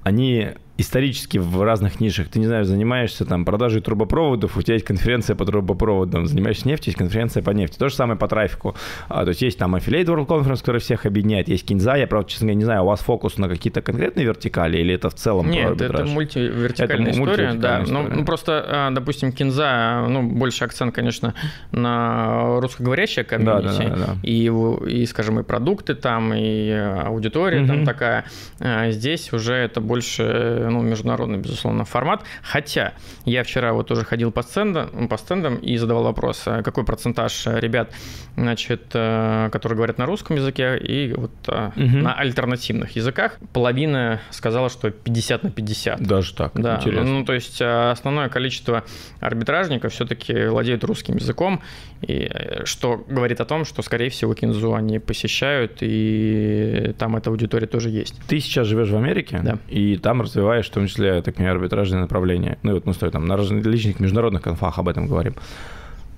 Они 0.03 0.51
исторически 0.77 1.37
в 1.37 1.61
разных 1.63 1.99
нишах. 1.99 2.27
Ты, 2.27 2.39
не 2.39 2.47
знаю, 2.47 2.65
занимаешься 2.65 3.25
там 3.25 3.45
продажей 3.45 3.81
трубопроводов, 3.81 4.57
у 4.57 4.61
тебя 4.61 4.73
есть 4.73 4.85
конференция 4.85 5.35
по 5.35 5.45
трубопроводам, 5.45 6.25
занимаешься 6.27 6.67
нефтью, 6.67 6.89
есть 6.89 6.97
конференция 6.97 7.41
по 7.43 7.51
нефти. 7.51 7.77
То 7.77 7.89
же 7.89 7.95
самое 7.95 8.19
по 8.19 8.27
трафику. 8.27 8.75
А, 9.07 9.23
то 9.23 9.29
есть 9.29 9.41
есть 9.41 9.57
там 9.57 9.75
Affiliate 9.75 10.05
World 10.05 10.27
Conference, 10.27 10.59
который 10.59 10.81
всех 10.81 11.05
объединяет, 11.05 11.47
есть 11.47 11.65
Кинза. 11.65 11.95
Я, 11.95 12.07
правда, 12.07 12.29
честно 12.29 12.47
говоря, 12.47 12.57
не 12.57 12.65
знаю, 12.65 12.83
у 12.83 12.87
вас 12.87 12.99
фокус 12.99 13.37
на 13.37 13.47
какие-то 13.47 13.81
конкретные 13.81 14.25
вертикали 14.25 14.77
или 14.77 14.93
это 14.93 15.09
в 15.09 15.15
целом 15.15 15.49
Нет, 15.49 15.79
это 15.79 16.05
мультивертикальная 16.05 17.11
это 17.11 17.21
история. 17.21 17.53
Да, 17.53 17.83
история. 17.83 18.09
Ну, 18.09 18.15
ну, 18.15 18.25
просто, 18.25 18.65
а, 18.67 18.91
допустим, 18.91 19.31
Кинза, 19.31 20.05
ну, 20.09 20.23
больше 20.23 20.65
акцент, 20.65 20.93
конечно, 20.93 21.33
на 21.71 22.59
русскоговорящее 22.59 23.23
комьюнити. 23.23 23.77
Да, 23.77 23.89
да, 23.89 23.95
да, 23.95 24.05
да. 24.07 24.15
И, 24.23 24.51
и, 24.87 25.05
скажем, 25.05 25.39
и 25.39 25.43
продукты 25.43 25.95
там, 25.95 26.33
и 26.33 26.69
аудитория 26.69 27.61
угу. 27.61 27.67
там 27.67 27.85
такая. 27.85 28.25
А 28.59 28.91
здесь 28.91 29.31
уже 29.31 29.53
это 29.53 29.79
больше 29.79 30.64
ну, 30.69 30.81
международный, 30.81 31.37
безусловно, 31.37 31.85
формат. 31.85 32.23
Хотя 32.41 32.93
я 33.25 33.43
вчера 33.43 33.73
вот 33.73 33.87
тоже 33.87 34.03
ходил 34.03 34.31
по 34.31 34.43
стендам, 34.43 35.07
по 35.07 35.17
стендам 35.17 35.57
и 35.57 35.77
задавал 35.77 36.03
вопрос, 36.03 36.43
а 36.45 36.63
какой 36.63 36.83
процентаж 36.83 37.45
ребят, 37.45 37.91
значит, 38.35 38.91
э, 38.93 39.49
которые 39.51 39.77
говорят 39.77 39.97
на 39.97 40.05
русском 40.05 40.35
языке 40.35 40.77
и 40.77 41.13
вот 41.13 41.31
угу. 41.47 41.73
на 41.75 42.13
альтернативных 42.13 42.95
языках. 42.95 43.37
Половина 43.53 44.19
сказала, 44.31 44.69
что 44.69 44.89
50 44.91 45.43
на 45.43 45.51
50. 45.51 46.01
Даже 46.01 46.33
так, 46.33 46.51
да. 46.55 46.77
интересно. 46.77 47.05
Ну, 47.05 47.25
то 47.25 47.33
есть 47.33 47.61
э, 47.61 47.91
основное 47.91 48.29
количество 48.29 48.83
арбитражников 49.19 49.93
все-таки 49.93 50.47
владеют 50.47 50.83
русским 50.83 51.15
языком, 51.15 51.61
и 52.01 52.29
что 52.65 53.03
говорит 53.07 53.41
о 53.41 53.45
том, 53.45 53.65
что, 53.65 53.81
скорее 53.81 54.09
всего, 54.09 54.33
Кинзу 54.33 54.73
они 54.73 54.99
посещают, 54.99 55.77
и 55.81 56.93
там 56.97 57.15
эта 57.15 57.29
аудитория 57.29 57.67
тоже 57.67 57.89
есть. 57.89 58.15
Ты 58.27 58.39
сейчас 58.39 58.67
живешь 58.67 58.89
в 58.89 58.95
Америке, 58.95 59.39
да. 59.43 59.57
и 59.67 59.97
там 59.97 60.21
развиваешь 60.21 60.54
развиваешь, 60.55 60.69
в 60.69 60.73
том 60.73 60.87
числе, 60.87 61.21
так 61.21 61.35
понимаю, 61.35 61.57
арбитражные 61.57 62.01
направления. 62.01 62.57
Ну 62.63 62.71
и 62.71 62.73
вот 62.75 62.85
мы 62.85 62.93
стоим 62.93 63.11
там 63.11 63.25
на 63.25 63.37
различных 63.37 63.99
международных 63.99 64.41
конфах 64.41 64.79
об 64.79 64.87
этом 64.87 65.07
говорим. 65.07 65.35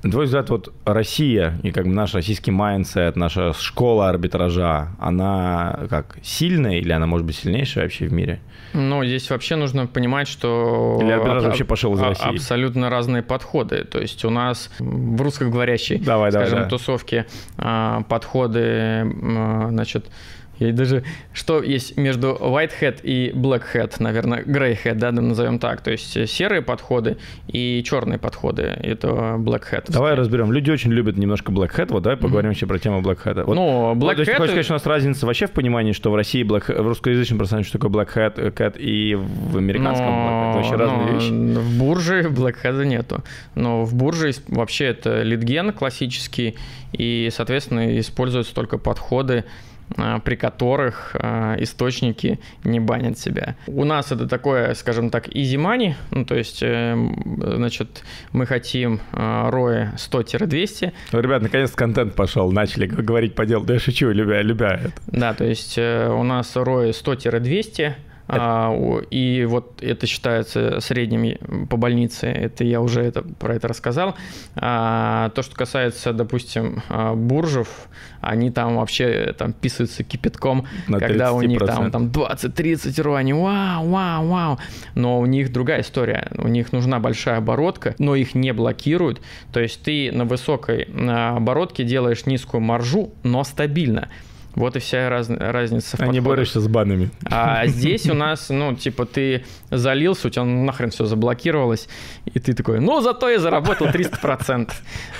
На 0.03 0.11
твой 0.11 0.25
взгляд, 0.25 0.49
вот 0.51 0.71
Россия 0.85 1.57
и 1.63 1.71
как 1.71 1.85
бы 1.85 1.91
наш 1.91 2.13
российский 2.13 2.51
mindset, 2.51 3.15
наша 3.15 3.53
школа 3.53 4.09
арбитража, 4.09 4.89
она 4.99 5.79
как 5.89 6.17
сильная 6.21 6.77
или 6.77 6.91
она 6.91 7.07
может 7.07 7.25
быть 7.25 7.35
сильнейшая 7.35 7.85
вообще 7.85 8.07
в 8.07 8.13
мире? 8.13 8.39
Ну, 8.73 9.03
здесь 9.03 9.27
вообще 9.29 9.55
нужно 9.55 9.87
понимать, 9.87 10.27
что... 10.27 10.99
Или 11.01 11.11
арбитраж 11.11 11.43
вообще 11.43 11.63
пошел 11.63 11.95
из 11.95 12.01
России? 12.01 12.29
Абсолютно 12.29 12.91
разные 12.91 13.23
подходы. 13.23 13.85
То 13.85 13.99
есть 13.99 14.23
у 14.23 14.29
нас 14.29 14.69
в 14.77 15.19
русскоговорящей, 15.19 15.97
давай, 15.97 16.31
скажем, 16.31 16.49
давай, 16.51 16.63
да. 16.65 16.69
тусовке 16.69 17.25
а, 17.57 18.03
подходы, 18.03 19.03
значит, 19.69 20.05
и 20.59 20.71
даже 20.71 21.03
что 21.33 21.61
есть 21.61 21.97
между 21.97 22.37
white 22.39 22.71
hat 22.79 23.01
и 23.03 23.31
black 23.31 23.63
hat, 23.73 23.95
наверное, 23.99 24.43
grey 24.43 24.77
hat, 24.83 24.95
да, 24.95 25.11
назовем 25.11 25.59
так. 25.59 25.81
То 25.81 25.91
есть 25.91 26.29
серые 26.29 26.61
подходы 26.61 27.17
и 27.47 27.83
черные 27.85 28.19
подходы. 28.19 28.63
Это 28.63 29.07
black 29.37 29.63
hat. 29.71 29.85
Давай 29.89 30.15
разберем. 30.15 30.51
Люди 30.51 30.71
очень 30.71 30.91
любят 30.91 31.17
немножко 31.17 31.51
black 31.51 31.75
hat. 31.75 31.87
Вот 31.89 32.03
давай 32.03 32.17
поговорим 32.17 32.51
mm-hmm. 32.51 32.55
еще 32.55 32.65
про 32.67 32.79
тему 32.79 33.01
black 33.01 33.23
hat. 33.23 33.43
Вот, 33.43 33.55
ну, 33.55 33.93
black 33.93 34.17
вот, 34.17 34.27
hat... 34.27 34.37
Хочешь 34.37 34.51
сказать, 34.51 34.65
что 34.65 34.73
у 34.73 34.77
нас 34.77 34.85
разница 34.85 35.25
вообще 35.25 35.47
в 35.47 35.51
понимании, 35.51 35.91
что 35.91 36.11
в 36.11 36.15
России 36.15 36.43
black, 36.43 36.73
в 36.73 36.87
русскоязычном 36.87 37.37
пространстве, 37.37 37.69
что 37.69 37.79
такое 37.79 38.03
black 38.03 38.15
hat, 38.15 38.53
hat 38.55 38.79
и 38.79 39.15
в 39.15 39.57
американском 39.57 40.07
но, 40.07 40.13
black 40.13 40.31
hat? 40.31 40.49
Это 40.49 40.57
вообще 40.57 40.75
разные 40.75 41.13
вещи. 41.13 41.59
В 41.59 41.79
бурже 41.79 42.21
black 42.23 42.55
hat 42.63 42.85
нету. 42.85 43.23
Но 43.55 43.83
в 43.83 43.93
бурже 43.93 44.31
вообще 44.47 44.85
это 44.85 45.21
литген 45.21 45.71
классический, 45.71 46.55
и, 46.93 47.29
соответственно, 47.31 47.99
используются 47.99 48.53
только 48.53 48.77
подходы 48.77 49.43
при 50.23 50.35
которых 50.35 51.15
а, 51.19 51.55
источники 51.59 52.39
не 52.63 52.79
банят 52.79 53.17
себя. 53.17 53.55
У 53.67 53.83
нас 53.85 54.11
это 54.11 54.27
такое, 54.27 54.73
скажем 54.73 55.09
так, 55.09 55.27
easy 55.29 55.55
money, 55.55 55.93
ну, 56.11 56.25
то 56.25 56.35
есть, 56.35 56.59
эм, 56.61 57.41
значит, 57.41 58.03
мы 58.31 58.45
хотим 58.45 58.99
ROI 59.13 59.95
100-200. 59.95 60.91
Ну, 61.11 61.19
ребят, 61.19 61.41
наконец 61.41 61.71
контент 61.71 62.15
пошел, 62.15 62.51
начали 62.51 62.85
говорить 62.85 63.35
по 63.35 63.45
делу, 63.45 63.65
да 63.65 63.75
я 63.75 63.79
шучу, 63.79 64.09
любя, 64.11 64.41
любя 64.41 64.79
это. 64.83 64.93
Да, 65.07 65.33
то 65.33 65.45
есть 65.45 65.77
э, 65.77 66.09
у 66.09 66.23
нас 66.23 66.55
ROI 66.55 66.91
100-200, 66.91 67.93
А, 68.27 69.01
и 69.09 69.45
вот 69.45 69.81
это 69.81 70.05
считается 70.05 70.79
средним 70.81 71.67
по 71.67 71.77
больнице. 71.77 72.27
Это 72.27 72.63
я 72.63 72.81
уже 72.81 73.01
это, 73.01 73.23
про 73.23 73.55
это 73.55 73.67
рассказал. 73.67 74.15
А, 74.55 75.29
то, 75.29 75.41
что 75.43 75.55
касается, 75.55 76.13
допустим, 76.13 76.83
а, 76.89 77.15
буржев, 77.15 77.87
они 78.21 78.51
там 78.51 78.77
вообще 78.77 79.33
там 79.37 79.53
писаются 79.53 80.03
кипятком, 80.03 80.67
На 80.87 80.99
когда 80.99 81.31
у 81.33 81.41
них 81.41 81.59
там, 81.65 81.91
там 81.91 82.07
20-30 82.07 83.01
ро, 83.01 83.15
они 83.15 83.33
вау, 83.33 83.87
вау, 83.87 84.27
вау. 84.27 84.59
Но 84.95 85.19
у 85.19 85.25
них 85.25 85.51
другая 85.51 85.81
история. 85.81 86.31
У 86.37 86.47
них 86.47 86.73
нужна 86.73 86.99
большая 86.99 87.37
оборотка, 87.37 87.95
но 87.99 88.15
их 88.15 88.35
не 88.35 88.51
блокируют. 88.51 89.21
То 89.53 89.59
есть 89.59 89.81
ты 89.83 90.11
на 90.11 90.25
высокой 90.25 90.87
оборотке 91.35 91.83
делаешь 91.83 92.25
низкую 92.25 92.61
маржу, 92.61 93.13
но 93.23 93.43
стабильно. 93.43 94.09
Вот 94.57 94.75
и 94.75 94.79
вся 94.79 95.07
раз, 95.07 95.29
разница 95.29 95.97
в 95.97 95.99
А 96.01 96.07
не 96.07 96.19
борешься 96.19 96.59
с 96.59 96.67
банами. 96.67 97.11
А 97.25 97.67
здесь 97.67 98.09
у 98.09 98.15
нас, 98.15 98.49
ну, 98.49 98.73
типа, 98.73 99.05
ты 99.05 99.45
залился, 99.69 100.27
у 100.27 100.31
тебя 100.31 100.45
нахрен 100.45 100.89
все 100.89 101.05
заблокировалось, 101.05 101.87
и 102.25 102.39
ты 102.39 102.55
такой, 102.55 102.79
ну, 102.79 102.99
зато 103.01 103.29
я 103.29 103.39
заработал 103.39 103.85
300%. 103.87 104.71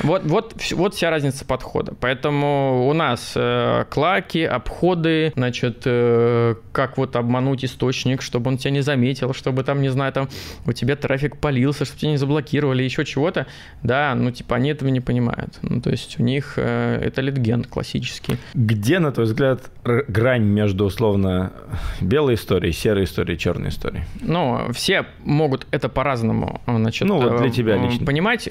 Вот, 0.01 0.23
вот, 0.23 0.55
вот 0.71 0.95
вся 0.95 1.11
разница 1.11 1.45
подхода. 1.45 1.93
Поэтому 1.99 2.87
у 2.89 2.93
нас 2.93 3.33
э, 3.35 3.85
клаки, 3.91 4.43
обходы, 4.43 5.31
значит, 5.35 5.83
э, 5.85 6.55
как 6.71 6.97
вот 6.97 7.15
обмануть 7.15 7.63
источник, 7.63 8.23
чтобы 8.23 8.49
он 8.49 8.57
тебя 8.57 8.71
не 8.71 8.81
заметил, 8.81 9.35
чтобы 9.35 9.63
там, 9.63 9.83
не 9.83 9.89
знаю, 9.89 10.13
там 10.13 10.29
у 10.65 10.73
тебя 10.73 10.95
трафик 10.95 11.37
полился, 11.37 11.85
чтобы 11.85 11.99
тебя 11.99 12.11
не 12.11 12.17
заблокировали, 12.17 12.81
еще 12.81 13.05
чего-то. 13.05 13.45
Да, 13.83 14.15
ну, 14.15 14.31
типа, 14.31 14.55
они 14.55 14.71
этого 14.71 14.89
не 14.89 14.99
понимают. 14.99 15.59
Ну, 15.61 15.79
то 15.79 15.91
есть 15.91 16.19
у 16.19 16.23
них 16.23 16.53
э, 16.55 17.01
это 17.03 17.21
литген 17.21 17.63
классический. 17.65 18.37
Где, 18.55 18.97
на 18.97 19.11
твой 19.11 19.26
взгляд, 19.27 19.71
грань 19.83 20.43
между 20.43 20.85
условно 20.85 21.53
белой 22.01 22.35
историей, 22.35 22.73
серой 22.73 23.05
историей, 23.05 23.37
черной 23.37 23.69
историей? 23.69 24.03
Ну, 24.21 24.71
все 24.73 25.05
могут 25.23 25.67
это 25.71 25.89
по-разному, 25.89 26.61
значит, 26.65 27.07
ну, 27.07 27.19
вот 27.21 27.41
для 27.41 27.49
тебя 27.49 27.75
э, 27.75 27.85
лично. 27.85 28.05
понимать, 28.05 28.49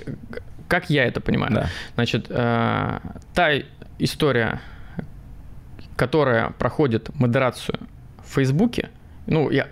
как 0.69 0.91
я 0.91 1.05
это 1.05 1.21
понимаю. 1.21 1.53
Да. 1.53 1.69
Значит, 1.95 2.27
э, 2.29 2.99
та 3.35 3.51
история, 3.99 4.61
которая 5.97 6.51
проходит 6.59 7.15
модерацию 7.15 7.79
в 8.25 8.35
Фейсбуке, 8.35 8.91
ну, 9.27 9.51
я 9.51 9.69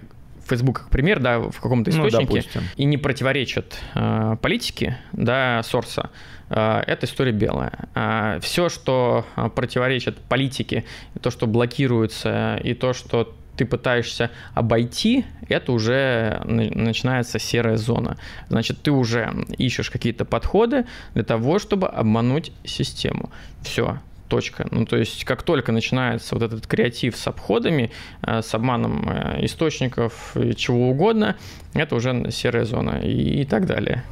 Facebook 0.47 0.81
как 0.81 0.91
пример, 0.91 1.21
да, 1.21 1.39
в 1.39 1.61
каком-то 1.61 1.91
ну, 1.91 2.09
источнике, 2.09 2.45
ну, 2.55 2.61
и 2.77 2.85
не 2.85 2.99
противоречит 2.99 3.77
э, 3.95 4.37
политике, 4.41 4.99
да, 5.13 5.63
сорса, 5.63 6.11
это 6.49 7.07
история 7.07 7.33
белая. 7.33 7.89
Э, 7.95 8.39
все, 8.43 8.69
что 8.69 9.27
э, 9.37 9.49
противоречит 9.49 10.19
политике, 10.19 10.85
то, 11.21 11.31
что 11.31 11.47
блокируется, 11.47 12.61
и 12.63 12.75
то, 12.75 12.93
что 12.93 13.35
ты 13.57 13.65
пытаешься 13.65 14.31
обойти, 14.55 15.25
это 15.49 15.71
уже 15.71 16.43
начинается 16.45 17.39
серая 17.39 17.77
зона. 17.77 18.17
Значит, 18.49 18.83
ты 18.83 18.91
уже 18.91 19.33
ищешь 19.59 19.91
какие-то 19.91 20.25
подходы 20.25 20.87
для 21.15 21.23
того, 21.23 21.61
чтобы 21.61 21.87
обмануть 21.87 22.51
систему. 22.65 23.31
Все, 23.63 24.01
точка. 24.29 24.67
Ну, 24.73 24.87
то 24.87 24.97
есть, 24.97 25.25
как 25.25 25.45
только 25.45 25.71
начинается 25.71 26.35
вот 26.35 26.43
этот 26.43 26.67
креатив 26.67 27.17
с 27.17 27.29
обходами, 27.29 27.93
с 28.23 28.53
обманом 28.55 29.09
источников 29.45 30.37
и 30.37 30.57
чего 30.57 30.91
угодно, 30.91 31.37
это 31.75 31.95
уже 31.95 32.33
серая 32.33 32.65
зона 32.65 33.03
и, 33.05 33.43
и 33.43 33.45
так 33.45 33.67
далее. 33.67 34.03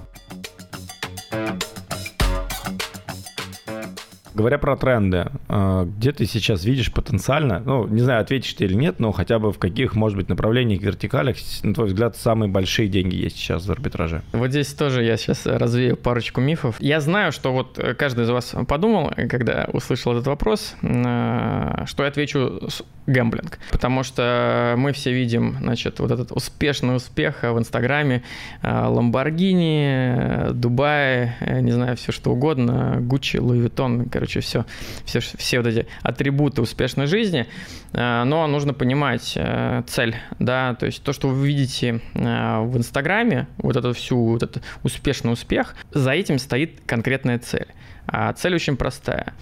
Говоря 4.35 4.59
про 4.59 4.77
тренды, 4.77 5.27
а, 5.49 5.85
где 5.85 6.13
ты 6.13 6.27
сейчас 6.27 6.65
видишь 6.65 6.93
потенциально, 6.93 7.61
ну, 7.61 7.87
не 7.87 8.01
знаю, 8.01 8.23
ответишь 8.23 8.55
ты 8.55 8.65
или 8.65 8.75
нет, 8.75 8.99
но 8.99 9.13
хотя 9.13 9.39
бы 9.39 9.53
в 9.53 9.59
каких, 9.59 9.95
может 9.95 10.17
быть, 10.17 10.29
направлениях, 10.29 10.81
вертикалях, 10.81 11.37
на 11.63 11.75
твой 11.75 11.89
взгляд, 11.89 12.17
самые 12.17 12.51
большие 12.51 12.89
деньги 12.89 13.17
есть 13.17 13.37
сейчас 13.37 13.67
в 13.67 13.73
арбитраже? 13.73 14.23
Вот 14.33 14.51
здесь 14.51 14.73
тоже 14.73 15.05
я 15.05 15.17
сейчас 15.17 15.45
развею 15.47 15.97
парочку 15.97 16.41
мифов. 16.41 16.77
Я 16.81 17.01
знаю, 17.01 17.33
что 17.33 17.53
вот 17.53 17.79
каждый 17.99 18.25
из 18.25 18.31
вас 18.31 18.55
подумал, 18.67 19.13
когда 19.29 19.69
услышал 19.73 20.13
этот 20.13 20.27
вопрос, 20.27 20.77
а, 20.83 21.85
что 21.87 22.05
я 22.05 22.09
отвечу 22.09 22.61
гэмблинг, 23.07 23.59
потому 23.71 24.03
что 24.03 24.75
мы 24.79 24.93
все 24.93 25.13
видим, 25.13 25.57
значит, 25.61 25.99
вот 25.99 26.11
этот 26.11 26.33
успешный 26.33 26.97
успех 26.97 27.43
в 27.43 27.59
Инстаграме, 27.59 28.23
Ламборгини, 28.63 30.53
Дубай, 30.53 31.33
не 31.61 31.73
знаю, 31.73 31.97
все 31.97 32.13
что 32.13 32.31
угодно, 32.33 32.99
Gucci, 33.01 33.39
Louis 33.39 33.59
Vuitton, 33.59 34.09
короче, 34.23 34.41
все, 34.41 34.65
все, 35.05 35.19
все 35.21 35.59
вот 35.59 35.67
эти 35.67 35.87
атрибуты 36.03 36.63
успешной 36.63 37.07
жизни, 37.07 37.49
э, 37.93 38.23
но 38.25 38.47
нужно 38.47 38.73
понимать 38.73 39.33
э, 39.35 39.83
цель, 39.89 40.15
да, 40.39 40.75
то 40.75 40.87
есть 40.87 41.03
то, 41.03 41.13
что 41.13 41.29
вы 41.29 41.49
видите 41.49 42.01
э, 42.15 42.61
в 42.61 42.77
Инстаграме, 42.77 43.49
вот 43.59 43.77
эту 43.77 43.93
всю, 43.93 44.17
вот 44.17 44.45
этот 44.45 44.63
успешный 44.85 45.33
успех, 45.33 45.75
за 45.91 46.13
этим 46.13 46.39
стоит 46.39 46.81
конкретная 46.87 47.41
цель. 47.41 47.67
А 48.07 48.33
цель 48.33 48.55
очень 48.55 48.77
простая. 48.77 49.33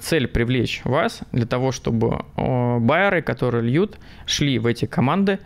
Цель 0.00 0.28
привлечь 0.28 0.80
вас 0.84 1.20
для 1.32 1.44
того, 1.44 1.72
чтобы 1.72 2.24
байеры, 2.36 3.20
которые 3.20 3.64
льют, 3.64 3.98
шли 4.26 4.60
в 4.60 4.66
эти 4.66 4.86
команды, 4.86 5.40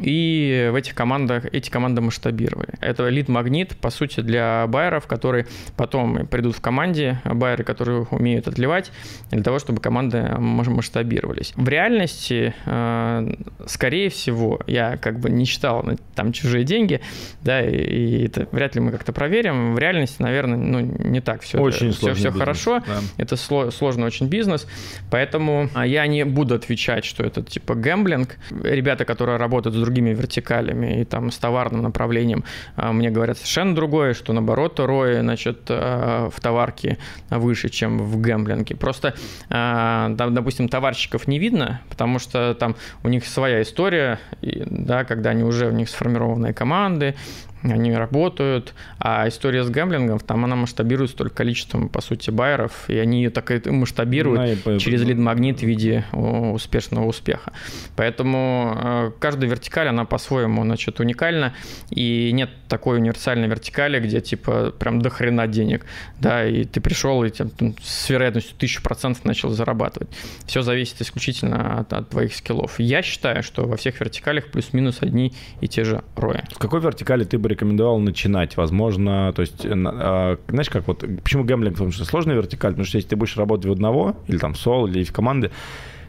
и 0.00 0.68
в 0.72 0.74
этих 0.74 0.94
командах, 0.94 1.46
эти 1.52 1.70
команды 1.70 2.00
масштабировали. 2.00 2.74
Это 2.80 3.08
лид-магнит, 3.08 3.76
по 3.76 3.90
сути, 3.90 4.20
для 4.20 4.66
байеров, 4.66 5.06
которые 5.06 5.46
потом 5.76 6.26
придут 6.26 6.56
в 6.56 6.60
команде, 6.60 7.20
байеры, 7.24 7.64
которые 7.64 8.06
умеют 8.10 8.48
отливать, 8.48 8.92
для 9.30 9.42
того, 9.42 9.58
чтобы 9.58 9.80
команды 9.80 10.22
масштабировались. 10.38 11.52
В 11.56 11.68
реальности, 11.68 12.54
э, 12.64 13.34
скорее 13.66 14.08
всего, 14.10 14.60
я 14.66 14.96
как 14.96 15.18
бы 15.18 15.30
не 15.30 15.46
читал 15.46 15.84
там 16.14 16.32
чужие 16.32 16.64
деньги, 16.64 17.00
да, 17.42 17.62
и 17.62 18.26
это 18.26 18.48
вряд 18.52 18.74
ли 18.74 18.80
мы 18.80 18.92
как-то 18.92 19.12
проверим. 19.12 19.74
В 19.74 19.78
реальности, 19.78 20.22
наверное, 20.22 20.56
ну, 20.56 20.80
не 20.80 21.20
так 21.20 21.42
все. 21.42 21.58
Очень 21.58 21.88
это, 21.88 21.96
все, 21.96 22.14
все 22.14 22.30
хорошо. 22.30 22.82
Да. 22.86 23.00
Это 23.16 23.36
сложный 23.36 24.06
очень 24.06 24.28
бизнес, 24.28 24.66
поэтому 25.10 25.68
а, 25.74 25.86
я 25.86 26.06
не 26.06 26.24
буду 26.24 26.54
отвечать, 26.54 27.04
что 27.04 27.24
это 27.24 27.42
типа 27.42 27.74
гэмблинг. 27.74 28.36
Ребята, 28.62 29.04
которые 29.04 29.36
работают 29.36 29.76
с 29.76 29.78
другими 29.78 29.89
вертикалями 29.98 31.00
и 31.00 31.04
там 31.04 31.30
с 31.30 31.38
товарным 31.38 31.82
направлением, 31.82 32.44
а, 32.76 32.92
мне 32.92 33.10
говорят 33.10 33.36
совершенно 33.36 33.74
другое, 33.74 34.14
что 34.14 34.32
наоборот 34.32 34.78
рои, 34.78 35.20
значит, 35.20 35.62
а, 35.68 36.30
в 36.30 36.40
товарке 36.40 36.98
выше, 37.28 37.68
чем 37.68 37.98
в 37.98 38.20
гэмблинге. 38.20 38.76
Просто, 38.76 39.14
а, 39.48 40.08
допустим, 40.10 40.68
товарщиков 40.68 41.26
не 41.26 41.38
видно, 41.38 41.80
потому 41.88 42.18
что 42.18 42.54
там 42.54 42.76
у 43.02 43.08
них 43.08 43.26
своя 43.26 43.62
история, 43.62 44.20
да, 44.40 45.04
когда 45.04 45.30
они 45.30 45.42
уже, 45.42 45.66
у 45.66 45.72
них 45.72 45.88
сформированные 45.88 46.54
команды, 46.54 47.16
они 47.62 47.92
работают, 47.92 48.74
а 48.98 49.28
история 49.28 49.64
с 49.64 49.70
гэмблингом, 49.70 50.18
там 50.18 50.44
она 50.44 50.56
масштабируется 50.56 51.16
только 51.16 51.36
количеством, 51.36 51.88
по 51.88 52.00
сути, 52.00 52.30
байеров, 52.30 52.88
и 52.88 52.96
они 52.96 53.22
ее 53.22 53.30
так 53.30 53.50
и 53.50 53.70
масштабируют 53.70 54.58
ну, 54.64 54.78
через 54.78 55.02
лид-магнит 55.02 55.60
в 55.60 55.62
виде 55.62 56.04
успешного 56.12 57.06
успеха. 57.06 57.52
Поэтому 57.96 58.76
э, 58.76 59.10
каждая 59.18 59.50
вертикаль, 59.50 59.88
она 59.88 60.04
по-своему, 60.04 60.62
значит, 60.62 61.00
уникальна, 61.00 61.54
и 61.90 62.30
нет 62.32 62.50
такой 62.68 62.98
универсальной 62.98 63.48
вертикали, 63.48 64.00
где, 64.00 64.20
типа, 64.20 64.72
прям 64.78 65.02
до 65.02 65.10
хрена 65.10 65.46
денег, 65.46 65.84
да, 66.18 66.46
и 66.46 66.64
ты 66.64 66.80
пришел 66.80 67.22
и 67.24 67.30
там, 67.30 67.50
с 67.82 68.08
вероятностью 68.08 68.56
тысячу 68.56 68.82
процентов 68.82 69.24
начал 69.24 69.50
зарабатывать. 69.50 70.08
Все 70.46 70.62
зависит 70.62 71.00
исключительно 71.02 71.80
от, 71.80 71.92
от 71.92 72.08
твоих 72.08 72.34
скиллов. 72.34 72.78
Я 72.78 73.02
считаю, 73.02 73.42
что 73.42 73.66
во 73.66 73.76
всех 73.76 74.00
вертикалях 74.00 74.46
плюс-минус 74.46 74.98
одни 75.00 75.34
и 75.60 75.68
те 75.68 75.84
же 75.84 76.02
рои. 76.16 76.40
В 76.54 76.58
какой 76.58 76.80
вертикали 76.80 77.24
ты 77.24 77.38
бы 77.38 77.49
рекомендовал 77.50 77.98
начинать? 77.98 78.56
Возможно, 78.56 79.32
то 79.34 79.42
есть, 79.42 79.66
а, 79.66 80.38
знаешь, 80.48 80.70
как 80.70 80.86
вот, 80.86 81.04
почему 81.22 81.44
гэмблинг, 81.44 81.74
потому 81.74 81.92
что 81.92 82.04
сложная 82.04 82.36
вертикаль, 82.36 82.72
потому 82.72 82.86
что 82.86 82.96
если 82.96 83.10
ты 83.10 83.16
будешь 83.16 83.36
работать 83.36 83.66
в 83.66 83.72
одного, 83.72 84.16
или 84.26 84.38
там 84.38 84.54
в 84.54 84.58
соло, 84.58 84.86
или 84.86 85.04
в 85.04 85.12
команде, 85.12 85.50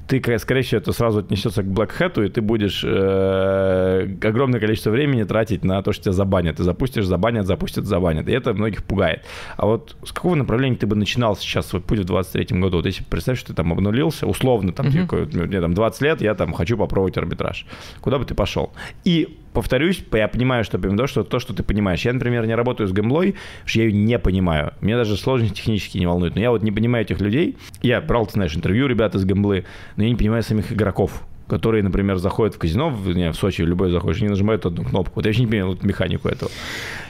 ты, 0.08 0.40
скорее 0.40 0.62
всего, 0.62 0.80
это 0.82 0.92
сразу 0.92 1.20
отнесется 1.20 1.64
к 1.64 1.66
Black 1.66 1.92
Hat, 1.98 2.26
и 2.26 2.30
ты 2.30 2.42
будешь 2.42 2.84
э, 2.84 4.18
огромное 4.22 4.60
количество 4.60 4.90
времени 4.90 5.24
тратить 5.24 5.64
на 5.64 5.82
то, 5.82 5.94
что 5.94 6.04
тебя 6.04 6.12
забанят. 6.12 6.58
Ты 6.58 6.64
запустишь, 6.64 7.06
забанят, 7.06 7.46
запустят, 7.48 7.86
забанят. 7.86 8.28
И 8.28 8.32
это 8.34 8.54
многих 8.54 8.84
пугает. 8.84 9.24
А 9.56 9.66
вот 9.66 9.96
с 10.04 10.12
какого 10.12 10.36
направления 10.36 10.76
ты 10.76 10.86
бы 10.86 10.98
начинал 10.98 11.38
сейчас 11.38 11.68
свой 11.68 11.82
путь 11.82 12.00
в 12.00 12.04
23 12.04 12.60
году? 12.60 12.78
Вот 12.78 12.86
если 12.86 13.06
представь, 13.06 13.40
что 13.40 13.48
ты 13.50 13.54
там 13.54 13.72
обнулился, 13.72 14.28
условно, 14.28 14.74
там, 14.74 14.88
uh-huh. 14.88 15.28
типа, 15.28 15.46
мне 15.48 15.62
там 15.62 15.74
20 15.74 16.02
лет, 16.02 16.22
я 16.22 16.36
там 16.36 16.52
хочу 16.52 16.78
попробовать 16.78 17.18
арбитраж. 17.18 17.66
Куда 18.02 18.20
бы 18.20 18.26
ты 18.26 18.36
пошел? 18.36 18.74
И 19.06 19.38
повторюсь, 19.54 20.04
я 20.14 20.28
понимаю, 20.28 20.64
что 20.64 20.78
именно 20.78 21.08
что 21.08 21.24
то, 21.24 21.40
что 21.40 21.54
ты 21.54 21.64
понимаешь. 21.64 22.04
Я, 22.06 22.14
например, 22.14 22.46
не 22.46 22.56
работаю 22.56 22.88
с 22.88 22.92
гэмблой, 22.92 23.36
что 23.66 23.80
я 23.80 23.86
ее 23.86 23.94
не 23.94 24.18
понимаю. 24.20 24.74
Меня 24.82 24.98
даже 24.98 25.18
сложности 25.18 25.58
технически 25.58 25.98
не 25.98 26.08
волнуют. 26.08 26.36
Но 26.36 26.42
я 26.42 26.52
вот 26.52 26.64
не 26.64 26.72
понимаю 26.72 27.06
этих 27.06 27.20
людей. 27.22 27.58
Я 27.82 28.02
брал, 28.02 28.26
ты 28.26 28.34
знаешь, 28.34 28.56
интервью 28.56 28.88
ребят 28.88 29.16
из 29.16 29.26
гэмблы, 29.26 29.66
но 29.96 30.04
я 30.04 30.10
не 30.10 30.16
понимаю 30.16 30.44
самих 30.44 30.72
игроков 30.72 31.24
которые, 31.52 31.84
например, 31.84 32.16
заходят 32.16 32.56
в 32.56 32.60
казино, 32.60 32.90
в, 32.90 33.12
не, 33.12 33.30
в 33.30 33.36
Сочи, 33.36 33.62
в 33.62 33.68
любой 33.68 33.92
заходишь, 33.92 34.22
они 34.22 34.30
нажимают 34.30 34.66
одну 34.66 34.86
кнопку. 34.86 35.16
Вот 35.16 35.26
я 35.26 35.30
вообще 35.30 35.42
не 35.42 35.48
понимаю 35.48 35.72
вот 35.72 35.84
механику 35.84 36.30
этого. 36.30 36.50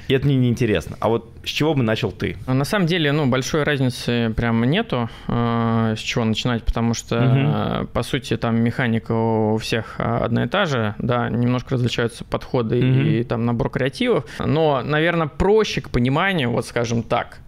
И 0.08 0.16
это 0.16 0.26
мне 0.26 0.36
не 0.36 0.50
интересно. 0.50 0.98
А 1.00 1.10
вот 1.10 1.30
с 1.46 1.50
чего 1.50 1.76
бы 1.76 1.84
начал 1.84 2.12
ты? 2.12 2.38
На 2.48 2.66
самом 2.66 2.88
деле, 2.88 3.12
ну, 3.12 3.28
большой 3.28 3.62
разницы 3.62 4.34
прям 4.36 4.64
нету, 4.64 5.12
э, 5.28 5.94
с 5.96 6.00
чего 6.00 6.26
начинать, 6.26 6.64
потому 6.64 6.96
что, 6.96 7.18
угу. 7.18 7.36
э, 7.36 7.86
по 7.94 8.02
сути, 8.02 8.36
там 8.36 8.60
механика 8.64 9.12
у 9.12 9.58
всех 9.58 10.00
одна 10.00 10.46
и 10.46 10.48
та 10.48 10.66
же, 10.66 10.96
да, 10.98 11.30
немножко 11.30 11.76
различаются 11.76 12.24
подходы 12.24 12.80
угу. 12.80 13.02
и 13.10 13.24
там 13.24 13.46
набор 13.46 13.70
креативов, 13.70 14.26
но, 14.44 14.82
наверное, 14.84 15.28
проще 15.28 15.82
к 15.82 15.92
пониманию, 15.92 16.50
вот 16.50 16.66
скажем 16.66 17.04
так, 17.04 17.42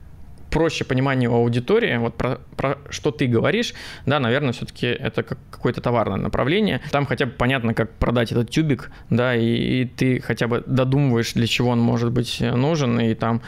проще 0.53 0.85
пониманию 0.85 1.33
аудитории, 1.33 1.97
вот 1.97 2.15
про, 2.15 2.39
про 2.55 2.77
что 2.91 3.09
ты 3.09 3.25
говоришь, 3.25 3.73
да, 4.05 4.19
наверное, 4.19 4.53
все-таки 4.53 4.85
это 4.85 5.23
как 5.23 5.39
какое-то 5.49 5.81
товарное 5.81 6.17
направление. 6.17 6.79
Там 6.91 7.07
хотя 7.07 7.25
бы 7.25 7.31
понятно, 7.31 7.73
как 7.73 7.91
продать 7.93 8.31
этот 8.31 8.51
тюбик, 8.51 8.91
да, 9.09 9.35
и, 9.35 9.81
и 9.81 9.85
ты 9.85 10.21
хотя 10.21 10.47
бы 10.47 10.63
додумываешь, 10.67 11.33
для 11.33 11.47
чего 11.47 11.71
он 11.71 11.79
может 11.79 12.11
быть 12.11 12.39
нужен, 12.39 12.99
и 12.99 13.15
там, 13.15 13.41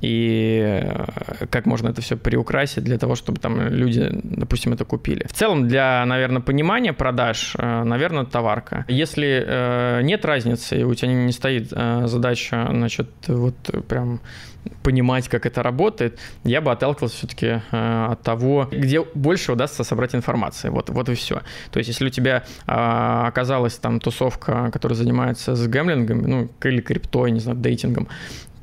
и 0.00 0.80
э, 0.84 1.46
как 1.50 1.66
можно 1.66 1.88
это 1.88 2.00
все 2.00 2.16
приукрасить 2.16 2.84
для 2.84 2.96
того, 2.96 3.16
чтобы 3.16 3.40
там 3.40 3.60
люди, 3.68 4.08
допустим, 4.12 4.72
это 4.72 4.84
купили. 4.84 5.26
В 5.26 5.32
целом, 5.32 5.66
для, 5.66 6.04
наверное, 6.06 6.40
понимания 6.40 6.92
продаж, 6.92 7.56
э, 7.58 7.82
наверное, 7.82 8.24
товарка. 8.24 8.84
Если 8.86 9.44
э, 9.44 10.02
нет 10.02 10.24
разницы, 10.24 10.80
и 10.80 10.84
у 10.84 10.94
тебя 10.94 11.12
не 11.12 11.32
стоит 11.32 11.70
задача, 11.70 12.68
значит, 12.70 13.08
вот 13.26 13.56
прям 13.88 14.20
понимать, 14.82 15.28
как 15.28 15.46
это 15.46 15.62
работает, 15.62 16.18
я 16.44 16.60
бы 16.60 16.70
отталкивался 16.70 17.16
все-таки 17.16 17.62
э, 17.70 18.06
от 18.10 18.22
того, 18.22 18.68
где 18.70 19.02
больше 19.02 19.52
удастся 19.52 19.84
собрать 19.84 20.14
информации. 20.14 20.68
Вот, 20.68 20.90
вот 20.90 21.08
и 21.08 21.14
все. 21.14 21.42
То 21.70 21.78
есть, 21.78 21.88
если 21.88 22.06
у 22.06 22.10
тебя 22.10 22.44
э, 22.66 22.72
оказалась 23.26 23.74
там 23.74 24.00
тусовка, 24.00 24.70
которая 24.72 24.96
занимается 24.96 25.54
с 25.54 25.66
гэмблингом, 25.66 26.22
ну, 26.22 26.48
или 26.62 26.80
криптой, 26.80 27.30
не 27.30 27.40
знаю, 27.40 27.58
дейтингом, 27.58 28.08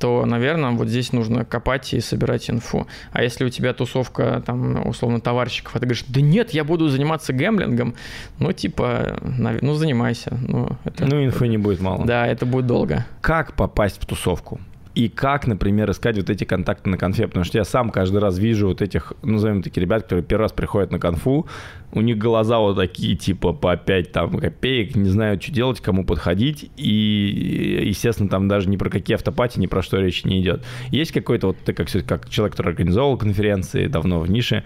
то, 0.00 0.24
наверное, 0.24 0.70
вот 0.70 0.88
здесь 0.88 1.12
нужно 1.12 1.44
копать 1.44 1.92
и 1.92 2.00
собирать 2.00 2.48
инфу. 2.48 2.86
А 3.12 3.22
если 3.22 3.44
у 3.44 3.50
тебя 3.50 3.74
тусовка, 3.74 4.42
там, 4.44 4.88
условно, 4.88 5.20
товарищиков, 5.20 5.76
а 5.76 5.78
ты 5.78 5.84
говоришь, 5.84 6.04
да 6.08 6.22
нет, 6.22 6.50
я 6.52 6.64
буду 6.64 6.88
заниматься 6.88 7.34
гэмблингом, 7.34 7.94
ну, 8.38 8.52
типа, 8.52 9.18
ну, 9.20 9.74
занимайся. 9.74 10.38
Ну, 10.48 10.78
это, 10.84 11.04
ну 11.04 11.22
инфы 11.22 11.48
не 11.48 11.58
будет 11.58 11.80
мало. 11.80 12.06
Да, 12.06 12.26
это 12.26 12.46
будет 12.46 12.66
долго. 12.66 13.04
Как 13.20 13.52
попасть 13.52 14.02
в 14.02 14.06
тусовку? 14.06 14.58
И 14.94 15.08
как, 15.08 15.46
например, 15.46 15.90
искать 15.90 16.16
вот 16.16 16.30
эти 16.30 16.44
контакты 16.44 16.90
на 16.90 16.98
конфе, 16.98 17.28
потому 17.28 17.44
что 17.44 17.58
я 17.58 17.64
сам 17.64 17.90
каждый 17.90 18.18
раз 18.18 18.38
вижу 18.38 18.68
вот 18.68 18.82
этих, 18.82 19.12
назовем 19.22 19.62
такие 19.62 19.82
ребят, 19.82 20.02
которые 20.02 20.24
первый 20.24 20.42
раз 20.42 20.52
приходят 20.52 20.90
на 20.90 20.98
конфу, 20.98 21.46
у 21.92 22.00
них 22.00 22.18
глаза 22.18 22.58
вот 22.58 22.76
такие, 22.76 23.16
типа, 23.16 23.52
по 23.52 23.76
5 23.76 24.12
там 24.12 24.38
копеек, 24.38 24.96
не 24.96 25.08
знают, 25.08 25.42
что 25.42 25.52
делать, 25.52 25.80
кому 25.80 26.04
подходить, 26.04 26.70
и, 26.76 27.84
естественно, 27.86 28.28
там 28.28 28.48
даже 28.48 28.68
ни 28.68 28.76
про 28.76 28.90
какие 28.90 29.14
автопати, 29.14 29.60
ни 29.60 29.66
про 29.66 29.82
что 29.82 29.98
речь 29.98 30.24
не 30.24 30.40
идет. 30.40 30.64
Есть 30.90 31.12
какой-то 31.12 31.48
вот, 31.48 31.58
ты 31.64 31.72
как, 31.72 31.88
как 32.06 32.28
человек, 32.28 32.52
который 32.52 32.70
организовал 32.70 33.16
конференции 33.16 33.86
давно 33.86 34.20
в 34.20 34.30
нише, 34.30 34.64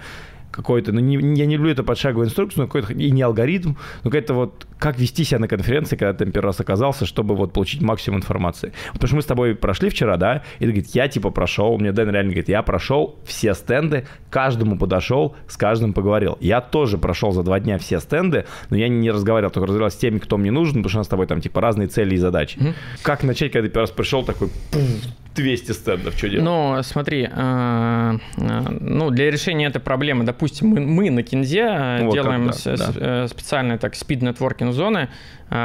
какой-то, 0.55 0.93
ну, 0.93 1.01
не, 1.01 1.17
я 1.37 1.47
не 1.47 1.57
люблю 1.57 1.73
это 1.73 1.83
подшаговую 1.83 2.27
инструкцию, 2.27 2.63
но 2.63 2.67
какой-то, 2.67 2.93
и 2.93 3.11
не 3.11 3.23
алгоритм, 3.23 3.75
но 4.03 4.11
какая-то 4.11 4.35
вот, 4.35 4.67
как 4.79 4.99
вести 4.99 5.25
себя 5.25 5.39
на 5.39 5.49
конференции, 5.49 5.97
когда 5.97 6.13
ты 6.13 6.31
первый 6.31 6.49
раз 6.49 6.61
оказался, 6.61 7.07
чтобы 7.07 7.35
вот 7.35 7.53
получить 7.53 7.83
максимум 7.83 8.21
информации. 8.21 8.73
Потому 8.93 9.09
что 9.09 9.17
мы 9.17 9.23
с 9.23 9.27
тобой 9.27 9.55
прошли 9.55 9.89
вчера, 9.89 10.17
да, 10.17 10.43
и 10.59 10.61
ты 10.61 10.67
говорит, 10.67 10.89
я 10.95 11.09
типа 11.09 11.31
прошел, 11.31 11.77
мне 11.79 11.93
Дэн 11.93 12.11
реально 12.11 12.31
говорит, 12.31 12.49
я 12.49 12.63
прошел 12.63 13.19
все 13.25 13.55
стенды, 13.55 14.07
каждому 14.31 14.79
подошел, 14.79 15.35
с 15.49 15.57
каждым 15.57 15.93
поговорил. 15.93 16.39
Я 16.41 16.61
тоже 16.61 16.99
прошел 16.99 17.33
за 17.33 17.43
два 17.43 17.61
дня 17.61 17.79
все 17.79 18.01
стенды, 18.01 18.47
но 18.71 18.77
я 18.77 18.89
не 18.89 19.11
разговаривал, 19.11 19.53
только 19.53 19.67
разговаривал 19.67 19.91
с 19.91 19.97
теми, 19.97 20.19
кто 20.19 20.37
мне 20.37 20.51
нужен, 20.51 20.75
потому 20.75 20.89
что 20.89 20.99
у 20.99 21.01
нас 21.01 21.07
с 21.07 21.11
тобой 21.11 21.27
там 21.27 21.41
типа 21.41 21.61
разные 21.61 21.89
цели 21.89 22.15
и 22.15 22.19
задачи. 22.19 22.59
Mm-hmm. 22.59 22.75
Как 23.03 23.23
начать, 23.23 23.53
когда 23.53 23.69
ты 23.69 23.73
первый 23.73 23.85
раз 23.85 23.91
пришел, 23.91 24.25
такой, 24.25 24.51
200 25.35 25.73
стендов, 25.73 26.15
что 26.17 26.29
делать? 26.29 26.45
Ну, 26.45 26.83
смотри, 26.83 27.29
э, 27.31 28.19
э, 28.37 28.61
ну, 28.81 29.11
для 29.11 29.31
решения 29.31 29.67
этой 29.67 29.81
проблемы, 29.81 30.25
допустим, 30.25 30.44
мы, 30.63 30.81
мы 30.81 31.11
на 31.11 31.23
Кинзе 31.23 31.61
э, 31.61 32.05
вот 32.05 32.15
делаем 32.15 32.49
как, 32.49 32.57
да, 32.65 32.77
с, 32.77 32.95
да. 32.95 33.29
специальные 33.29 33.79
так 33.79 33.95
speed 33.95 34.21
networking 34.21 34.73
зоны, 34.73 35.09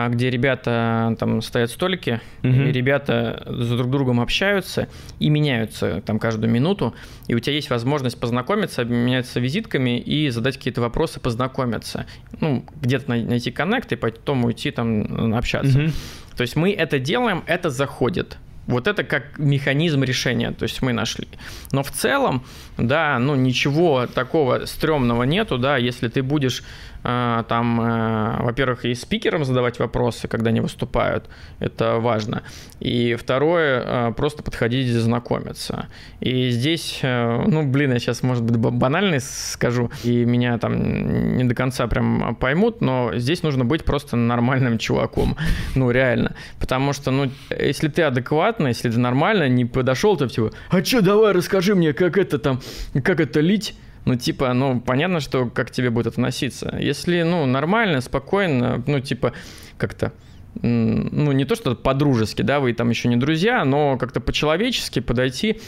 где 0.10 0.30
ребята 0.30 1.16
там 1.20 1.42
стоят 1.42 1.72
столики, 1.72 2.22
угу. 2.44 2.52
и 2.52 2.72
ребята 2.72 3.44
с 3.48 3.70
друг 3.70 3.90
другом 3.90 4.20
общаются 4.20 4.88
и 5.20 5.30
меняются 5.30 6.02
там 6.06 6.20
каждую 6.20 6.52
минуту, 6.52 6.94
и 7.28 7.36
у 7.36 7.40
тебя 7.40 7.56
есть 7.56 7.70
возможность 7.70 8.20
познакомиться, 8.20 8.82
обменяться 8.82 9.40
визитками 9.40 10.00
и 10.00 10.30
задать 10.30 10.58
какие-то 10.58 10.82
вопросы, 10.82 11.20
познакомиться. 11.20 12.06
Ну, 12.40 12.66
где-то 12.82 13.10
найти 13.10 13.52
коннект 13.52 13.92
и 13.92 13.96
потом 13.96 14.46
уйти 14.46 14.72
там 14.72 15.34
общаться. 15.34 15.80
Угу. 15.80 15.92
То 16.38 16.42
есть 16.42 16.56
мы 16.56 16.72
это 16.72 17.00
делаем, 17.00 17.44
это 17.48 17.70
заходит. 17.70 18.38
Вот 18.70 18.88
это 18.88 19.04
как 19.04 19.40
механизм 19.40 20.04
решения, 20.04 20.52
то 20.52 20.62
есть 20.64 20.84
мы 20.84 20.94
нашли. 20.94 21.28
Но 21.72 21.82
в 21.82 21.90
целом, 21.90 22.46
да, 22.78 23.18
ну 23.18 23.34
ничего 23.34 24.06
такого 24.06 24.66
стрёмного 24.66 25.24
нету, 25.24 25.58
да, 25.58 25.78
если 25.78 26.08
ты 26.08 26.22
будешь 26.22 26.64
там, 27.04 27.82
э, 27.82 28.44
во-первых, 28.44 28.86
и 28.86 28.94
спикерам 28.94 29.46
задавать 29.46 29.80
вопросы, 29.80 30.28
когда 30.28 30.50
они 30.50 30.62
выступают, 30.62 31.30
это 31.60 32.00
важно. 32.00 32.44
И 32.80 33.16
второе, 33.16 33.84
э, 33.86 34.14
просто 34.14 34.44
подходить 34.44 34.88
и 34.88 34.98
знакомиться. 34.98 35.88
И 36.20 36.50
здесь, 36.50 37.00
э, 37.02 37.44
ну, 37.48 37.66
блин, 37.66 37.94
я 37.94 38.00
сейчас, 38.00 38.24
может 38.24 38.44
быть, 38.44 38.58
банальный 38.58 39.20
скажу, 39.22 39.92
и 40.04 40.26
меня 40.26 40.58
там 40.58 41.38
не 41.38 41.44
до 41.46 41.56
конца 41.56 41.88
прям 41.88 42.36
поймут, 42.36 42.82
но 42.82 43.12
здесь 43.16 43.44
нужно 43.44 43.66
быть 43.66 43.86
просто 43.86 44.16
нормальным 44.16 44.78
чуваком. 44.78 45.38
Ну, 45.76 45.92
реально. 45.92 46.36
Потому 46.60 46.94
что, 46.94 47.12
ну, 47.12 47.30
если 47.50 47.88
ты 47.88 48.02
адекватный, 48.02 48.70
если 48.70 48.90
ты 48.90 49.00
нормально, 49.00 49.48
не 49.48 49.66
подошел, 49.66 50.18
то 50.18 50.28
типа, 50.28 50.52
а 50.70 50.84
что, 50.84 51.02
давай 51.02 51.32
расскажи 51.34 51.76
мне, 51.76 51.94
как 51.94 52.18
это 52.18 52.40
там, 52.40 52.60
как 53.04 53.20
это 53.20 53.40
лить, 53.40 53.76
ну, 54.10 54.16
типа, 54.16 54.52
ну, 54.54 54.82
понятно, 54.82 55.20
что 55.20 55.48
как 55.52 55.70
тебе 55.70 55.92
будет 55.92 56.08
относиться. 56.08 56.76
Если, 56.80 57.22
ну, 57.22 57.46
нормально, 57.46 58.02
спокойно, 58.02 58.84
ну, 58.88 59.00
типа, 59.00 59.34
как-то 59.78 60.14
ну, 60.62 61.32
не 61.32 61.46
то, 61.46 61.56
что 61.56 61.76
по-дружески, 61.76 62.42
да, 62.42 62.60
вы 62.60 62.74
там 62.74 62.90
еще 62.90 63.08
не 63.08 63.16
друзья, 63.16 63.64
но 63.64 63.98
как-то 63.98 64.20
по-человечески 64.20 65.00
подойти, 65.00 65.62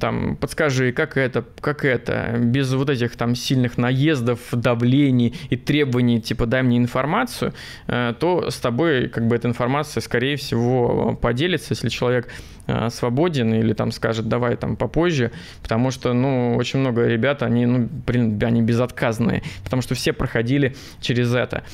там, 0.00 0.36
подскажи, 0.36 0.92
как 0.92 1.16
это, 1.16 1.44
как 1.60 1.84
это, 1.84 2.34
без 2.38 2.72
вот 2.74 2.90
этих 2.90 3.16
там 3.16 3.34
сильных 3.34 3.78
наездов, 3.78 4.40
давлений 4.52 5.34
и 5.48 5.56
требований, 5.56 6.20
типа, 6.20 6.46
дай 6.46 6.62
мне 6.62 6.76
информацию, 6.76 7.54
э, 7.86 8.12
то 8.18 8.50
с 8.50 8.56
тобой, 8.56 9.08
как 9.08 9.26
бы, 9.26 9.36
эта 9.36 9.48
информация, 9.48 10.00
скорее 10.00 10.36
всего, 10.36 11.14
поделится, 11.20 11.68
если 11.70 11.88
человек 11.88 12.28
э, 12.66 12.90
свободен 12.90 13.54
или 13.54 13.72
там 13.72 13.92
скажет, 13.92 14.28
давай 14.28 14.56
там 14.56 14.76
попозже, 14.76 15.30
потому 15.62 15.90
что, 15.90 16.12
ну, 16.12 16.56
очень 16.56 16.80
много 16.80 17.06
ребят, 17.06 17.42
они, 17.42 17.64
ну, 17.64 17.88
блин, 18.06 18.38
они 18.42 18.62
безотказные, 18.62 19.42
потому 19.62 19.80
что 19.80 19.94
все 19.94 20.12
проходили 20.12 20.76
через 21.00 21.34
это 21.34 21.64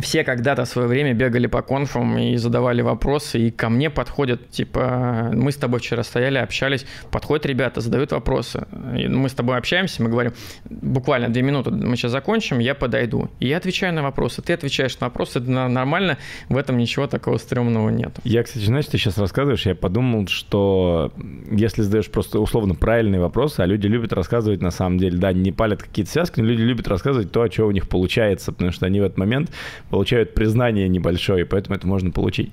все 0.00 0.24
когда-то 0.24 0.64
в 0.64 0.68
свое 0.68 0.88
время 0.88 1.14
бегали 1.14 1.46
по 1.46 1.62
конфам 1.62 2.18
и 2.18 2.36
задавали 2.36 2.82
вопросы, 2.82 3.38
и 3.38 3.50
ко 3.50 3.68
мне 3.68 3.90
подходят, 3.90 4.50
типа, 4.50 5.30
мы 5.32 5.52
с 5.52 5.56
тобой 5.56 5.80
вчера 5.80 6.02
стояли, 6.02 6.38
общались, 6.38 6.86
подходят 7.10 7.46
ребята, 7.46 7.80
задают 7.80 8.12
вопросы. 8.12 8.66
И 8.96 9.06
мы 9.06 9.28
с 9.28 9.32
тобой 9.32 9.56
общаемся, 9.56 10.02
мы 10.02 10.10
говорим, 10.10 10.32
буквально 10.64 11.28
две 11.28 11.42
минуты, 11.42 11.70
мы 11.70 11.96
сейчас 11.96 12.12
закончим, 12.12 12.58
я 12.58 12.74
подойду. 12.74 13.30
И 13.38 13.48
я 13.48 13.58
отвечаю 13.58 13.94
на 13.94 14.02
вопросы, 14.02 14.42
ты 14.42 14.52
отвечаешь 14.52 14.98
на 15.00 15.06
вопросы, 15.06 15.38
это 15.38 15.50
нормально, 15.50 16.18
в 16.48 16.56
этом 16.56 16.76
ничего 16.76 17.06
такого 17.06 17.38
стрёмного 17.38 17.88
нет. 17.90 18.18
Я, 18.24 18.42
кстати, 18.42 18.64
знаешь, 18.64 18.86
ты 18.86 18.98
сейчас 18.98 19.18
рассказываешь, 19.18 19.66
я 19.66 19.74
подумал, 19.74 20.26
что 20.26 21.12
если 21.50 21.82
задаешь 21.82 22.10
просто 22.10 22.40
условно 22.40 22.74
правильные 22.74 23.20
вопросы, 23.20 23.60
а 23.60 23.66
люди 23.66 23.86
любят 23.86 24.12
рассказывать 24.12 24.60
на 24.60 24.70
самом 24.70 24.98
деле, 24.98 25.18
да, 25.18 25.32
не 25.32 25.52
палят 25.52 25.82
какие-то 25.82 26.10
связки, 26.10 26.40
но 26.40 26.46
люди 26.46 26.62
любят 26.62 26.88
рассказывать 26.88 27.30
то, 27.30 27.48
что 27.50 27.66
у 27.66 27.70
них 27.70 27.88
получается, 27.88 28.52
потому 28.52 28.72
что 28.72 28.86
они 28.86 29.00
в 29.00 29.04
этот 29.04 29.18
момент 29.18 29.50
получают 29.90 30.34
признание 30.34 30.88
небольшое, 30.88 31.44
поэтому 31.44 31.76
это 31.76 31.86
можно 31.86 32.10
получить. 32.10 32.52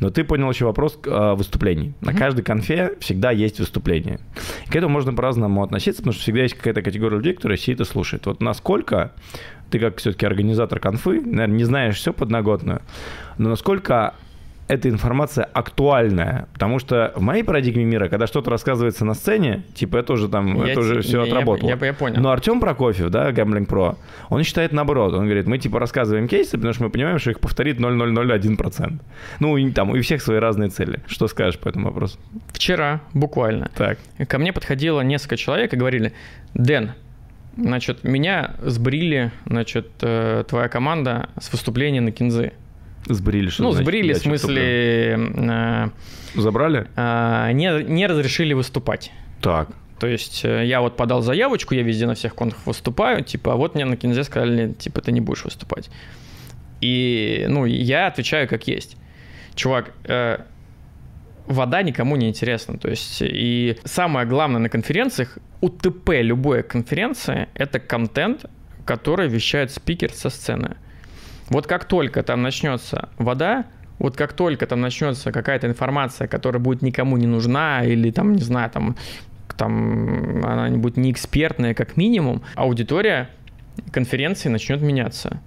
Но 0.00 0.10
ты 0.10 0.24
понял 0.24 0.50
еще 0.50 0.64
вопрос 0.64 0.98
э, 1.04 1.34
выступлений. 1.34 1.94
На 2.00 2.10
mm-hmm. 2.10 2.18
каждой 2.18 2.42
конфе 2.42 2.94
всегда 3.00 3.30
есть 3.30 3.60
выступление. 3.60 4.20
И 4.66 4.70
к 4.70 4.76
этому 4.76 4.92
можно 4.92 5.14
по-разному 5.14 5.62
относиться, 5.62 6.02
потому 6.02 6.12
что 6.12 6.22
всегда 6.22 6.42
есть 6.42 6.54
какая-то 6.54 6.82
категория 6.82 7.16
людей, 7.16 7.34
которые 7.34 7.58
сидит 7.58 7.80
и 7.80 7.84
слушает. 7.84 8.26
Вот 8.26 8.40
насколько 8.40 9.12
ты 9.70 9.78
как 9.78 9.98
все-таки 9.98 10.26
организатор 10.26 10.78
конфы, 10.80 11.20
наверное, 11.20 11.56
не 11.56 11.64
знаешь 11.64 11.96
все 11.96 12.12
подноготную, 12.12 12.82
но 13.38 13.48
насколько 13.48 14.14
эта 14.72 14.88
информация 14.88 15.44
актуальная. 15.44 16.48
Потому 16.54 16.78
что 16.78 17.12
в 17.14 17.20
моей 17.20 17.42
парадигме 17.42 17.84
мира, 17.84 18.08
когда 18.08 18.26
что-то 18.26 18.50
рассказывается 18.50 19.04
на 19.04 19.14
сцене, 19.14 19.64
типа 19.74 19.98
это 19.98 20.14
уже 20.14 20.28
там, 20.28 20.64
я 20.64 20.72
это 20.72 20.80
уже 20.80 21.02
все 21.02 21.24
я, 21.24 21.30
отработало. 21.30 21.68
Я, 21.68 21.76
я, 21.78 21.86
я 21.86 21.92
понял. 21.92 22.20
Но 22.20 22.30
Артем 22.30 22.60
Прокофьев, 22.60 23.10
да, 23.10 23.30
Gambling 23.30 23.66
Pro, 23.66 23.96
он 24.30 24.42
считает 24.44 24.72
наоборот. 24.72 25.12
Он 25.12 25.24
говорит, 25.24 25.46
мы 25.46 25.58
типа 25.58 25.78
рассказываем 25.78 26.26
кейсы, 26.26 26.52
потому 26.52 26.72
что 26.72 26.84
мы 26.84 26.90
понимаем, 26.90 27.18
что 27.18 27.30
их 27.30 27.40
повторит 27.40 27.78
0,001%. 27.78 29.00
Ну, 29.40 29.56
и 29.56 29.70
там, 29.70 29.90
у 29.90 30.00
всех 30.00 30.22
свои 30.22 30.38
разные 30.38 30.70
цели. 30.70 31.00
Что 31.06 31.28
скажешь 31.28 31.60
по 31.60 31.68
этому 31.68 31.88
вопросу? 31.88 32.18
Вчера, 32.52 33.00
буквально. 33.12 33.70
Так. 33.76 33.98
Ко 34.26 34.38
мне 34.38 34.52
подходило 34.52 35.02
несколько 35.02 35.36
человек 35.36 35.74
и 35.74 35.76
говорили, 35.76 36.12
Дэн, 36.54 36.92
Значит, 37.56 38.02
меня 38.02 38.54
сбрили, 38.62 39.30
значит, 39.44 39.90
э, 40.00 40.44
твоя 40.48 40.68
команда 40.68 41.28
с 41.38 41.52
выступления 41.52 42.00
на 42.00 42.10
кинзы. 42.10 42.52
Сбрили, 43.06 43.50
что 43.50 43.62
Ну, 43.64 43.70
значит? 43.72 43.86
сбрили, 43.86 44.12
в 44.12 44.18
смысле, 44.18 44.62
э, 45.16 45.88
Забрали? 46.34 46.86
э, 46.96 47.52
не, 47.52 47.82
не 47.84 48.06
разрешили 48.06 48.52
выступать. 48.54 49.10
Так. 49.40 49.68
То 49.98 50.06
есть 50.06 50.44
э, 50.44 50.64
я 50.66 50.80
вот 50.80 50.96
подал 50.96 51.22
заявочку, 51.22 51.74
я 51.74 51.82
везде 51.82 52.06
на 52.06 52.14
всех 52.14 52.34
конкурсах 52.34 52.66
выступаю, 52.66 53.22
типа, 53.24 53.52
а 53.52 53.56
вот 53.56 53.74
мне 53.74 53.84
на 53.84 53.96
кинзе 53.96 54.24
сказали, 54.24 54.72
типа, 54.72 55.00
ты 55.00 55.12
не 55.12 55.20
будешь 55.20 55.44
выступать. 55.44 55.90
И, 56.80 57.46
ну, 57.48 57.64
я 57.66 58.06
отвечаю 58.08 58.48
как 58.48 58.66
есть. 58.66 58.96
Чувак, 59.54 59.92
э, 60.04 60.38
вода 61.46 61.82
никому 61.82 62.16
не 62.16 62.28
интересна. 62.28 62.78
То 62.78 62.88
есть, 62.88 63.18
и 63.22 63.76
самое 63.84 64.26
главное 64.26 64.60
на 64.60 64.68
конференциях, 64.68 65.38
УТП 65.60 66.10
любой 66.20 66.62
конференции, 66.62 67.48
это 67.54 67.78
контент, 67.78 68.46
который 68.84 69.28
вещает 69.28 69.70
спикер 69.70 70.10
со 70.12 70.30
сцены. 70.30 70.76
Вот 71.52 71.66
как 71.66 71.84
только 71.84 72.22
там 72.22 72.42
начнется 72.42 73.10
вода, 73.18 73.66
вот 73.98 74.16
как 74.16 74.32
только 74.32 74.66
там 74.66 74.80
начнется 74.80 75.30
какая-то 75.32 75.66
информация, 75.66 76.26
которая 76.26 76.60
будет 76.60 76.82
никому 76.82 77.18
не 77.18 77.26
нужна, 77.26 77.84
или 77.84 78.10
там, 78.10 78.32
не 78.32 78.42
знаю, 78.42 78.70
там, 78.70 78.96
там 79.56 80.44
она 80.44 80.70
будет 80.70 80.96
не 80.96 81.12
экспертная, 81.12 81.74
как 81.74 81.96
минимум, 81.96 82.42
аудитория 82.54 83.28
конференции 83.92 84.48
начнет 84.48 84.80
меняться. 84.80 85.40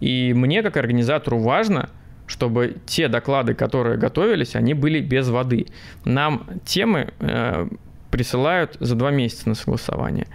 И 0.00 0.32
мне, 0.34 0.62
как 0.62 0.76
организатору, 0.76 1.38
важно, 1.38 1.88
чтобы 2.26 2.76
те 2.84 3.06
доклады, 3.08 3.54
которые 3.54 3.96
готовились, 3.96 4.56
они 4.56 4.74
были 4.74 5.00
без 5.00 5.28
воды. 5.28 5.68
Нам 6.04 6.46
темы 6.64 7.12
э, 7.20 7.68
присылают 8.10 8.76
за 8.80 8.96
два 8.96 9.12
месяца 9.12 9.48
на 9.48 9.54
согласование. 9.54 10.26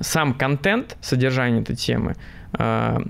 Сам 0.00 0.34
контент, 0.34 0.96
содержание 1.02 1.60
этой 1.60 1.76
темы 1.76 2.16
э, 2.58 3.00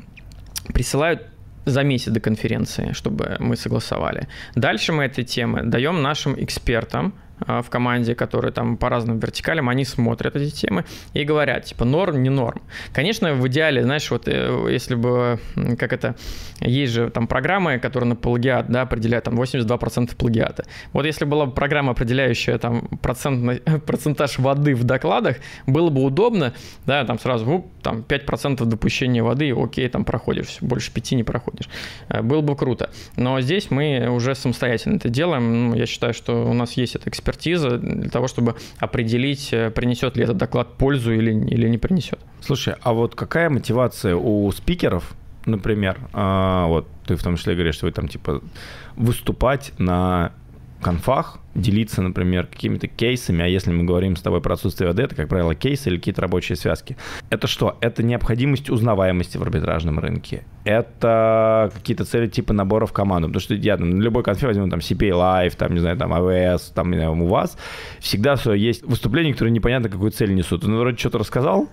присылают 0.75 1.32
за 1.65 1.83
месяц 1.83 2.13
до 2.13 2.21
конференции, 2.21 2.93
чтобы 2.93 3.37
мы 3.39 3.57
согласовали. 3.57 4.29
Дальше 4.55 4.93
мы 4.93 5.05
этой 5.05 5.25
темы 5.25 5.63
даем 5.63 6.03
нашим 6.03 6.35
экспертам, 6.43 7.15
в 7.47 7.65
команде, 7.71 8.15
которые 8.15 8.53
там 8.53 8.77
по 8.77 8.89
разным 8.89 9.19
вертикалям, 9.19 9.69
они 9.69 9.85
смотрят 9.85 10.37
эти 10.37 10.51
темы 10.55 10.85
и 11.13 11.25
говорят, 11.25 11.65
типа, 11.65 11.85
норм, 11.85 12.23
не 12.23 12.31
норм. 12.31 12.63
Конечно, 12.93 13.35
в 13.35 13.47
идеале, 13.49 13.83
знаешь, 13.83 14.11
вот 14.11 14.29
э, 14.29 14.67
если 14.71 14.95
бы, 14.95 15.39
как 15.79 15.93
это, 15.93 16.17
есть 16.61 16.93
же 16.93 17.11
там 17.11 17.27
программы, 17.27 17.79
которые 17.79 18.09
на 18.09 18.17
плагиат, 18.17 18.69
да, 18.69 18.83
определяют 18.83 19.25
там 19.25 19.41
82% 19.41 20.17
плагиата. 20.17 20.65
Вот 20.93 21.07
если 21.07 21.25
была 21.25 21.47
бы 21.47 21.53
программа, 21.53 21.93
определяющая 21.93 22.59
там 22.59 22.89
процент, 23.03 23.63
процентаж 23.87 24.39
воды 24.39 24.75
в 24.75 24.85
докладах, 24.85 25.37
было 25.67 25.91
бы 25.91 26.03
удобно, 26.03 26.55
да, 26.87 27.05
там 27.05 27.19
сразу, 27.19 27.45
ну, 27.47 27.71
там 27.83 28.05
5% 28.07 28.65
допущения 28.65 29.23
воды, 29.23 29.53
окей, 29.53 29.89
там 29.89 30.05
проходишь, 30.05 30.59
больше 30.61 30.93
5 30.93 31.13
не 31.13 31.25
проходишь. 31.25 31.69
Э, 32.09 32.23
было 32.23 32.41
бы 32.41 32.57
круто. 32.57 32.91
Но 33.17 33.41
здесь 33.41 33.71
мы 33.71 34.09
уже 34.09 34.35
самостоятельно 34.35 34.97
это 34.97 35.09
делаем. 35.09 35.71
Ну, 35.71 35.75
я 35.75 35.87
считаю, 35.87 36.15
что 36.15 36.47
у 36.49 36.53
нас 36.53 36.73
есть 36.73 36.97
эта 36.97 37.09
экспертиза, 37.09 37.32
экспертиза 37.33 37.79
для 37.79 38.11
того, 38.11 38.29
чтобы 38.29 38.55
определить, 38.79 39.53
э, 39.53 39.71
принесет 39.71 40.17
ли 40.17 40.25
этот 40.25 40.37
доклад 40.37 40.77
пользу 40.77 41.13
или, 41.13 41.33
или 41.33 41.69
не 41.69 41.79
принесет. 41.79 42.19
Слушай, 42.41 42.75
а 42.83 42.93
вот 42.93 43.15
какая 43.15 43.51
мотивация 43.51 44.17
у 44.17 44.51
спикеров, 44.53 45.15
например, 45.47 45.99
а, 46.13 46.67
вот 46.67 46.87
ты 47.07 47.17
в 47.17 47.23
том 47.23 47.37
числе 47.37 47.55
говоришь, 47.55 47.77
что 47.77 47.87
вы 47.87 47.93
там 47.93 48.09
типа 48.09 48.43
выступать 48.97 49.73
на 49.79 50.33
конфах, 50.81 51.39
делиться, 51.55 52.03
например, 52.03 52.47
какими-то 52.47 52.89
кейсами, 52.89 53.45
а 53.45 53.47
если 53.47 53.71
мы 53.71 53.85
говорим 53.85 54.17
с 54.17 54.23
тобой 54.23 54.41
про 54.41 54.55
отсутствие 54.55 54.89
воды, 54.89 55.03
это, 55.03 55.15
как 55.15 55.29
правило, 55.29 55.55
кейсы 55.55 55.91
или 55.91 55.97
какие-то 55.97 56.23
рабочие 56.23 56.57
связки. 56.57 56.97
Это 57.31 57.47
что? 57.47 57.77
Это 57.81 58.03
необходимость 58.03 58.71
узнаваемости 58.71 59.37
в 59.37 59.43
арбитражном 59.43 59.99
рынке. 59.99 60.45
Это 60.65 61.71
какие-то 61.75 62.05
цели 62.05 62.27
типа 62.27 62.53
набора 62.53 62.87
в 62.87 62.93
команду. 62.93 63.29
Потому 63.29 63.41
что 63.41 63.55
я 63.55 63.77
на 63.77 64.01
любой 64.01 64.23
конфе 64.23 64.47
возьму 64.47 64.69
там 64.69 64.81
CPA 64.81 65.11
Live, 65.11 65.57
там, 65.57 65.75
не 65.75 65.81
знаю, 65.81 65.97
там 65.97 66.13
AWS, 66.15 66.73
там, 66.75 66.91
не 66.91 66.97
знаю, 66.97 67.13
у 67.13 67.27
вас, 67.27 67.57
всегда 68.01 68.35
есть 68.55 68.83
выступления, 68.83 69.33
которые 69.33 69.53
непонятно 69.53 69.89
какую 69.89 70.11
цель 70.11 70.35
несут. 70.35 70.67
Ну, 70.67 70.79
вроде 70.79 70.97
что-то 70.97 71.19
рассказал, 71.19 71.69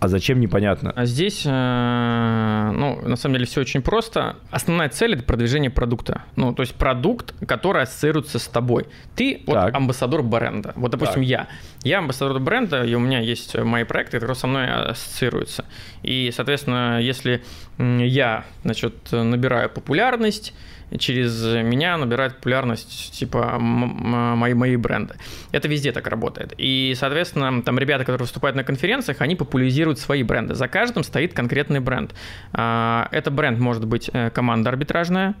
а 0.00 0.08
зачем 0.08 0.38
непонятно? 0.38 0.92
А 0.94 1.06
здесь, 1.06 1.42
э, 1.44 1.50
ну, 1.50 3.00
на 3.02 3.16
самом 3.16 3.34
деле 3.34 3.46
все 3.46 3.60
очень 3.60 3.82
просто. 3.82 4.36
Основная 4.50 4.88
цель 4.88 5.14
это 5.14 5.24
продвижение 5.24 5.70
продукта. 5.70 6.22
Ну, 6.36 6.52
то 6.52 6.62
есть 6.62 6.74
продукт, 6.76 7.34
который 7.46 7.82
ассоциируется 7.82 8.38
с 8.38 8.46
тобой. 8.46 8.86
Ты 9.16 9.42
вот 9.46 9.54
так. 9.54 9.74
амбассадор 9.74 10.22
бренда. 10.22 10.72
Вот, 10.76 10.92
допустим, 10.92 11.22
так. 11.22 11.24
я. 11.24 11.48
Я 11.82 11.98
амбассадор 11.98 12.38
бренда, 12.38 12.84
и 12.84 12.94
у 12.94 13.00
меня 13.00 13.18
есть 13.18 13.56
мои 13.58 13.82
проекты, 13.82 14.18
которые 14.18 14.36
со 14.36 14.46
мной 14.46 14.70
ассоциируются. 14.70 15.64
И, 16.04 16.30
соответственно, 16.34 17.00
если 17.00 17.42
я, 17.78 18.44
значит, 18.62 18.94
набираю 19.10 19.68
популярность, 19.68 20.54
через 20.96 21.44
меня 21.44 21.96
набирает 21.96 22.36
популярность 22.36 23.12
типа 23.18 23.58
мои, 23.58 24.54
мои 24.54 24.76
бренды. 24.76 25.14
Это 25.52 25.68
везде 25.68 25.92
так 25.92 26.06
работает. 26.06 26.54
И, 26.56 26.94
соответственно, 26.96 27.62
там 27.62 27.78
ребята, 27.78 28.04
которые 28.04 28.24
выступают 28.24 28.56
на 28.56 28.64
конференциях, 28.64 29.20
они 29.20 29.36
популяризируют 29.36 29.98
свои 29.98 30.22
бренды. 30.22 30.54
За 30.54 30.68
каждым 30.68 31.04
стоит 31.04 31.34
конкретный 31.34 31.80
бренд. 31.80 32.14
А, 32.52 33.08
это 33.12 33.30
бренд 33.30 33.58
может 33.58 33.86
быть 33.86 34.10
э, 34.12 34.30
команда 34.30 34.70
арбитражная, 34.70 35.34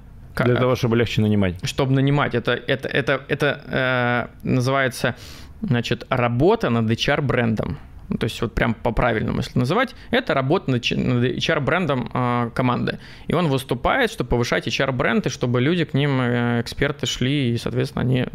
для 0.44 0.54
того, 0.54 0.76
чтобы 0.76 0.96
легче 0.96 1.20
нанимать. 1.20 1.56
Чтобы 1.64 1.92
нанимать. 1.94 2.34
Это, 2.34 2.52
это, 2.52 2.88
это, 2.88 3.22
это 3.26 3.60
э, 3.66 4.46
называется 4.48 5.16
значит, 5.62 6.06
работа 6.10 6.70
над 6.70 6.88
HR-брендом. 6.88 7.78
Ну, 8.08 8.16
то 8.16 8.24
есть 8.24 8.40
вот 8.40 8.54
прям 8.54 8.74
по-правильному, 8.74 9.38
если 9.38 9.58
называть, 9.58 9.94
это 10.10 10.34
работа 10.34 10.70
над 10.70 10.84
HR-брендом 10.84 12.10
э, 12.12 12.50
команды. 12.54 12.98
И 13.26 13.34
он 13.34 13.48
выступает, 13.48 14.10
чтобы 14.10 14.30
повышать 14.30 14.66
HR-бренд, 14.66 15.26
и 15.26 15.30
чтобы 15.30 15.60
люди 15.60 15.84
к 15.84 15.94
ним, 15.94 16.20
э, 16.20 16.60
эксперты, 16.60 17.06
шли, 17.06 17.52
и, 17.52 17.58
соответственно, 17.58 18.02
они 18.02 18.26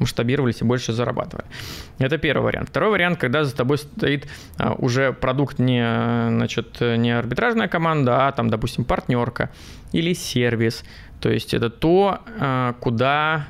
масштабировались 0.00 0.62
и 0.62 0.64
больше 0.64 0.92
зарабатывали. 0.92 1.46
Это 1.98 2.18
первый 2.18 2.44
вариант. 2.44 2.70
Второй 2.70 2.90
вариант, 2.90 3.18
когда 3.18 3.44
за 3.44 3.54
тобой 3.54 3.78
стоит 3.78 4.26
а, 4.56 4.72
уже 4.72 5.12
продукт 5.12 5.58
не, 5.58 5.82
значит, 6.30 6.80
не 6.80 7.10
арбитражная 7.10 7.68
команда, 7.68 8.26
а 8.26 8.32
там, 8.32 8.48
допустим, 8.48 8.84
партнерка 8.84 9.50
или 9.92 10.14
сервис. 10.14 10.84
То 11.20 11.28
есть 11.30 11.52
это 11.52 11.68
то, 11.68 12.20
а, 12.38 12.72
куда 12.80 13.46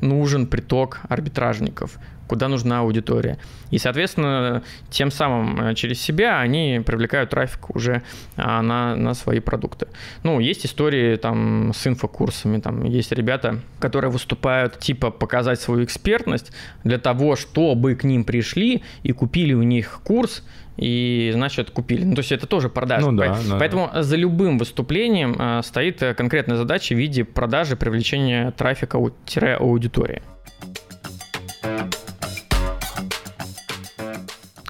нужен 0.00 0.46
приток 0.46 1.00
арбитражников 1.08 1.98
куда 2.26 2.48
нужна 2.48 2.80
аудитория. 2.80 3.38
И, 3.70 3.78
соответственно, 3.78 4.62
тем 4.90 5.10
самым 5.10 5.60
э, 5.60 5.74
через 5.74 6.00
себя 6.00 6.40
они 6.40 6.80
привлекают 6.84 7.30
трафик 7.30 7.74
уже 7.74 8.02
а, 8.36 8.62
на, 8.62 8.96
на 8.96 9.14
свои 9.14 9.40
продукты. 9.40 9.88
Ну, 10.22 10.40
есть 10.40 10.66
истории 10.66 11.16
там 11.16 11.72
с 11.74 11.86
инфокурсами, 11.86 12.60
там 12.60 12.84
есть 12.84 13.12
ребята, 13.12 13.60
которые 13.78 14.10
выступают 14.10 14.78
типа 14.78 15.10
показать 15.10 15.60
свою 15.60 15.84
экспертность 15.84 16.52
для 16.84 16.98
того, 16.98 17.36
чтобы 17.36 17.94
к 17.94 18.04
ним 18.04 18.24
пришли 18.24 18.82
и 19.02 19.12
купили 19.12 19.54
у 19.54 19.62
них 19.62 20.00
курс, 20.04 20.42
и, 20.76 21.30
значит, 21.32 21.70
купили. 21.70 22.04
Ну, 22.04 22.14
то 22.14 22.20
есть 22.20 22.32
это 22.32 22.46
тоже 22.46 22.68
продажа. 22.68 23.10
Ну, 23.10 23.16
да, 23.16 23.38
Поэтому 23.58 23.90
да. 23.92 24.02
за 24.02 24.16
любым 24.16 24.58
выступлением 24.58 25.36
э, 25.38 25.60
стоит 25.62 26.02
э, 26.02 26.14
конкретная 26.14 26.56
задача 26.56 26.94
в 26.94 26.98
виде 26.98 27.24
продажи, 27.24 27.76
привлечения 27.76 28.50
трафика-аудитории. 28.50 30.22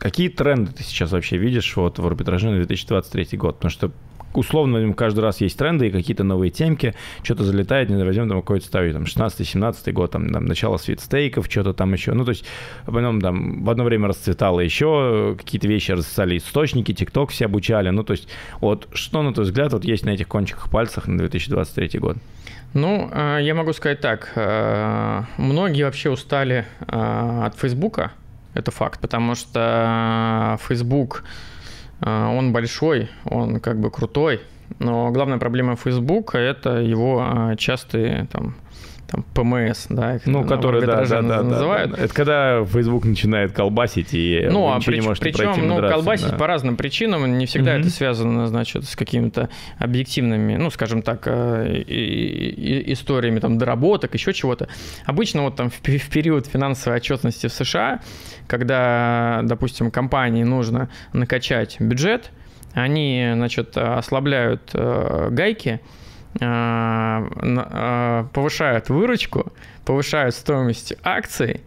Какие 0.05 0.29
тренды 0.29 0.71
ты 0.71 0.83
сейчас 0.83 1.13
вообще 1.13 1.39
видишь 1.39 1.77
вот 1.77 1.99
в 1.99 2.07
арбитраже 2.07 2.51
на 2.51 2.57
2023 2.57 3.39
год? 3.39 3.55
Потому 3.55 3.71
что 3.71 3.91
условно 4.35 4.93
каждый 4.93 5.21
раз 5.21 5.41
есть 5.41 5.57
тренды 5.57 5.89
и 5.89 5.91
какие-то 5.91 6.25
новые 6.25 6.51
темки, 6.51 6.95
что-то 7.23 7.43
залетает, 7.43 7.89
не 7.89 8.05
возьмем 8.05 8.29
там 8.29 8.43
какой-то 8.43 8.67
ставить, 8.67 8.93
там 8.93 9.05
16-17 9.05 9.93
год, 9.93 10.11
там, 10.11 10.31
там 10.31 10.45
начало 10.45 10.77
свитстейков, 10.77 11.47
что-то 11.47 11.73
там 11.73 11.95
еще, 11.95 12.13
ну 12.13 12.27
то 12.27 12.33
есть 12.33 12.45
потом 12.85 13.19
там 13.23 13.65
в 13.65 13.71
одно 13.71 13.85
время 13.85 14.09
расцветало 14.09 14.61
еще, 14.61 15.37
какие-то 15.39 15.69
вещи 15.69 15.93
расцветали, 15.93 16.37
источники, 16.37 16.93
ТикТок 16.93 17.31
все 17.31 17.47
обучали, 17.47 17.89
ну 17.89 18.05
то 18.05 18.13
есть 18.13 18.29
вот 18.61 18.89
что 18.93 19.23
на 19.23 19.33
твой 19.33 19.47
взгляд 19.47 19.73
вот 19.73 19.87
есть 19.87 20.05
на 20.05 20.11
этих 20.11 20.29
кончиках 20.29 20.71
пальцах 20.71 21.07
на 21.07 21.17
2023 21.17 21.99
год? 21.99 22.19
Ну, 22.75 23.09
э, 23.11 23.39
я 23.41 23.55
могу 23.55 23.73
сказать 23.73 24.03
так, 24.03 24.33
э, 24.35 25.23
многие 25.39 25.85
вообще 25.85 26.11
устали 26.11 26.67
э, 26.81 27.41
от 27.47 27.57
Фейсбука, 27.57 28.13
это 28.55 28.71
факт, 28.71 29.01
потому 29.01 29.35
что 29.35 30.59
Facebook, 30.69 31.25
э, 32.01 32.27
он 32.27 32.53
большой, 32.53 33.09
он 33.25 33.61
как 33.61 33.79
бы 33.79 33.91
крутой, 33.91 34.41
но 34.79 35.11
главная 35.11 35.39
проблема 35.39 35.77
Facebook– 35.77 36.35
это 36.37 36.81
его 36.81 37.25
э, 37.27 37.57
частые 37.57 38.27
там, 38.33 38.55
там, 39.15 39.25
ПМС, 39.35 39.87
да, 39.89 40.17
их 40.17 40.27
ну, 40.27 40.45
которые, 40.45 40.85
да, 40.85 41.05
да, 41.05 41.23
да, 41.23 41.43
называют. 41.43 41.91
Да, 41.93 41.97
да. 41.97 42.03
Это 42.05 42.15
когда 42.15 42.65
Facebook 42.65 43.05
начинает 43.05 43.53
колбасить 43.53 44.09
и 44.13 44.49
ну, 44.51 44.73
а 44.73 44.81
прич, 44.81 45.01
не 45.01 45.07
можете 45.07 45.25
причем, 45.25 45.69
ну, 45.69 45.77
колбасить 45.89 46.31
да. 46.31 46.37
по 46.37 46.47
разным 46.47 46.77
причинам, 46.77 47.39
не 47.39 47.47
всегда 47.47 47.73
Мгм. 47.73 47.81
это 47.83 47.91
связано, 47.91 48.47
значит, 48.47 48.85
с 48.85 48.97
какими-то 48.97 49.49
объективными, 49.79 50.57
ну, 50.57 50.71
скажем 50.71 51.03
так, 51.03 51.23
э, 51.27 51.83
и- 51.87 52.51
и- 52.51 52.93
историями 52.93 53.39
там 53.39 53.59
доработок, 53.59 54.15
еще 54.15 54.33
чего-то. 54.33 54.69
Обычно 55.05 55.43
вот 55.43 55.57
там 55.57 55.71
в, 55.71 55.81
в 55.81 56.11
период 56.11 56.47
финансовой 56.47 56.99
отчетности 56.99 57.47
в 57.47 57.53
США, 57.53 58.01
когда, 58.47 59.41
допустим, 59.45 59.91
компании 59.91 60.43
нужно 60.45 60.89
накачать 61.13 61.77
бюджет, 61.81 62.31
они, 62.73 63.31
значит, 63.35 63.77
ослабляют 63.77 64.71
э, 64.75 65.29
гайки, 65.31 65.69
э, 65.69 65.79
э, 65.79 66.04
повышают 68.33 68.89
выручку, 68.89 69.53
повышают 69.85 70.35
стоимость 70.35 70.95
акций 71.03 71.61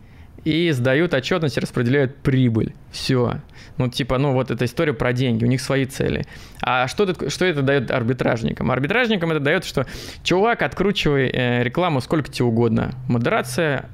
и 0.44 0.72
сдают 0.72 1.14
отчетность 1.14 1.58
распределяют 1.58 2.18
прибыль. 2.18 2.74
Все. 2.92 3.42
Ну, 3.78 3.90
типа, 3.90 4.18
ну, 4.18 4.34
вот 4.34 4.50
эта 4.50 4.66
история 4.66 4.94
про 4.94 5.14
деньги, 5.14 5.44
у 5.44 5.48
них 5.48 5.62
свои 5.62 5.86
цели. 5.86 6.26
А 6.62 6.88
что 6.88 7.04
это, 7.04 7.30
что 7.30 7.46
это 7.46 7.62
дает 7.62 7.92
арбитражникам? 7.92 8.72
Арбитражникам 8.72 9.32
это 9.32 9.40
дает, 9.40 9.66
что 9.66 9.86
чувак, 10.24 10.62
откручивай 10.62 11.30
э, 11.32 11.64
рекламу 11.64 12.02
сколько 12.02 12.32
тебе 12.32 12.46
угодно. 12.46 12.94
Модерация 13.08 13.90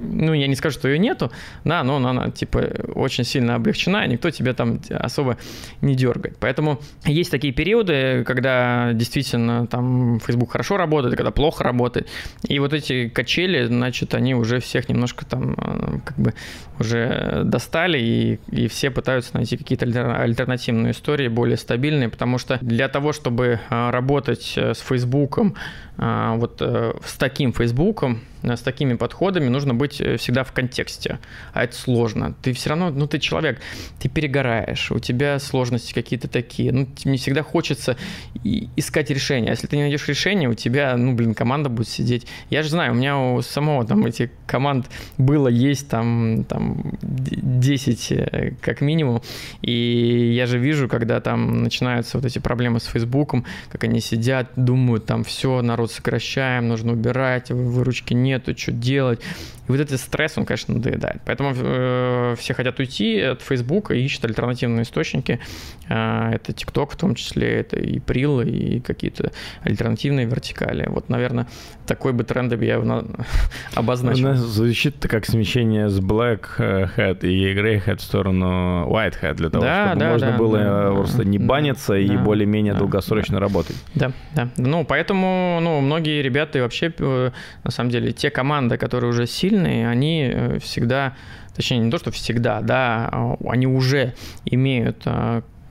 ну, 0.00 0.32
я 0.32 0.46
не 0.46 0.54
скажу, 0.54 0.78
что 0.78 0.88
ее 0.88 0.98
нету, 0.98 1.30
да, 1.64 1.82
но 1.82 1.96
она, 1.96 2.30
типа, 2.30 2.58
очень 2.94 3.24
сильно 3.24 3.54
облегчена, 3.54 4.04
и 4.04 4.08
никто 4.08 4.30
тебя 4.30 4.52
там 4.54 4.80
особо 4.90 5.36
не 5.80 5.94
дергает. 5.94 6.36
Поэтому 6.38 6.80
есть 7.04 7.30
такие 7.30 7.52
периоды, 7.52 8.24
когда 8.24 8.92
действительно 8.92 9.66
там 9.66 10.20
Facebook 10.20 10.52
хорошо 10.52 10.76
работает, 10.76 11.16
когда 11.16 11.30
плохо 11.30 11.64
работает, 11.64 12.08
и 12.46 12.58
вот 12.58 12.72
эти 12.72 13.08
качели, 13.08 13.64
значит, 13.66 14.14
они 14.14 14.34
уже 14.34 14.60
всех 14.60 14.88
немножко 14.88 15.24
там 15.24 15.54
э, 15.56 15.98
как 16.04 16.16
бы 16.18 16.34
уже 16.78 17.42
достали, 17.44 17.98
и, 17.98 18.38
и 18.50 18.68
все 18.68 18.90
пытаются 18.90 19.34
найти 19.34 19.56
какие-то 19.56 19.86
альтер- 19.86 20.20
альтернативные 20.20 20.92
истории, 20.92 21.28
более 21.28 21.56
стабильные, 21.56 22.08
потому 22.08 22.38
что 22.38 22.58
для 22.60 22.88
того, 22.88 23.12
чтобы 23.12 23.60
э, 23.68 23.90
работать 23.90 24.54
э, 24.56 24.74
с 24.74 24.80
Фейсбуком, 24.80 25.54
а, 25.96 26.34
вот 26.34 26.60
э, 26.60 26.92
с 27.04 27.14
таким 27.16 27.52
Фейсбуком, 27.52 28.20
э, 28.42 28.56
с 28.56 28.60
такими 28.60 28.94
подходами 28.94 29.48
нужно 29.48 29.74
быть 29.74 30.00
э, 30.00 30.16
всегда 30.16 30.42
в 30.42 30.50
контексте. 30.50 31.20
А 31.52 31.62
это 31.62 31.76
сложно. 31.76 32.34
Ты 32.42 32.52
все 32.52 32.70
равно, 32.70 32.90
ну 32.90 33.06
ты 33.06 33.20
человек, 33.20 33.60
ты 34.00 34.08
перегораешь, 34.08 34.90
у 34.90 34.98
тебя 34.98 35.38
сложности 35.38 35.94
какие-то 35.94 36.26
такие. 36.26 36.72
Ну, 36.72 36.88
не 37.04 37.16
всегда 37.16 37.44
хочется 37.44 37.96
искать 38.42 39.10
решение. 39.10 39.50
А 39.50 39.52
если 39.52 39.68
ты 39.68 39.76
не 39.76 39.82
найдешь 39.82 40.08
решение, 40.08 40.48
у 40.48 40.54
тебя, 40.54 40.96
ну, 40.96 41.14
блин, 41.14 41.32
команда 41.32 41.68
будет 41.68 41.88
сидеть. 41.88 42.26
Я 42.50 42.64
же 42.64 42.70
знаю, 42.70 42.92
у 42.92 42.96
меня 42.96 43.16
у 43.16 43.40
самого 43.42 43.86
там 43.86 44.04
этих 44.04 44.30
команд 44.46 44.86
было, 45.16 45.46
есть 45.46 45.88
там, 45.88 46.44
там 46.48 46.63
д- 47.02 47.36
10 47.40 48.12
э, 48.12 48.52
как 48.60 48.80
минимум. 48.80 49.22
И 49.62 50.32
я 50.36 50.46
же 50.46 50.58
вижу, 50.58 50.88
когда 50.88 51.20
там 51.20 51.62
начинаются 51.62 52.18
вот 52.18 52.24
эти 52.26 52.38
проблемы 52.38 52.80
с 52.80 52.84
Фейсбуком, 52.86 53.44
как 53.70 53.84
они 53.84 54.00
сидят, 54.00 54.50
думают, 54.56 55.06
там 55.06 55.24
все, 55.24 55.62
народ 55.62 55.90
сокращаем, 55.92 56.68
нужно 56.68 56.92
убирать, 56.92 57.50
выручки 57.50 58.14
нету, 58.14 58.56
что 58.56 58.72
делать. 58.72 59.20
И 59.66 59.70
вот 59.72 59.80
этот 59.80 59.98
стресс, 59.98 60.36
он, 60.36 60.44
конечно, 60.44 60.74
надоедает. 60.74 61.22
Поэтому 61.24 61.54
э, 61.56 62.34
все 62.38 62.52
хотят 62.52 62.78
уйти 62.78 63.18
от 63.20 63.40
Фейсбука 63.42 63.94
и 63.94 64.02
ищут 64.04 64.26
альтернативные 64.26 64.82
источники. 64.82 65.40
Э, 65.88 66.32
это 66.34 66.52
TikTok 66.52 66.92
в 66.92 66.96
том 66.96 67.14
числе, 67.14 67.60
это 67.60 67.78
и 67.78 67.98
Pril, 67.98 68.46
и 68.46 68.80
какие-то 68.80 69.32
альтернативные 69.62 70.26
вертикали. 70.26 70.86
Вот, 70.88 71.08
наверное, 71.08 71.46
такой 71.86 72.12
бы 72.12 72.24
тренд 72.24 72.44
я 72.62 72.78
на- 72.80 73.04
обозначил. 73.74 74.28
нас 74.28 74.38
звучит 74.38 74.96
как 75.08 75.24
смещение 75.24 75.88
с 75.88 75.98
Black 75.98 76.53
Hat 76.58 77.26
и 77.26 77.54
Grey 77.54 77.84
Hat 77.84 77.96
в 77.96 78.02
сторону 78.02 78.86
White 78.88 79.14
Hat 79.22 79.34
для 79.34 79.50
того, 79.50 79.64
Да, 79.64 79.86
чтобы 79.86 80.00
да, 80.00 80.10
можно 80.10 80.30
да, 80.32 80.36
было 80.36 80.58
да, 80.58 80.64
э, 80.64 80.94
просто 80.94 81.24
не 81.24 81.38
да, 81.38 81.44
баниться 81.46 81.94
и 81.94 82.08
да, 82.08 82.18
более-менее 82.18 82.72
да, 82.72 82.80
долгосрочно 82.80 83.40
работать. 83.40 83.76
Да, 83.94 84.12
да. 84.34 84.48
Ну, 84.56 84.84
поэтому, 84.84 85.58
ну, 85.62 85.80
многие 85.80 86.22
ребята 86.22 86.58
и 86.58 86.62
вообще, 86.62 86.92
э, 86.98 87.30
на 87.62 87.70
самом 87.70 87.90
деле, 87.90 88.12
те 88.12 88.30
команды, 88.30 88.76
которые 88.76 89.10
уже 89.10 89.26
сильные, 89.26 89.88
они 89.88 90.30
э, 90.32 90.58
всегда, 90.60 91.14
точнее, 91.54 91.78
не 91.78 91.90
то, 91.90 91.98
что 91.98 92.10
всегда, 92.10 92.60
да, 92.60 93.08
а, 93.12 93.36
они 93.48 93.66
уже 93.66 94.14
имеют 94.44 95.06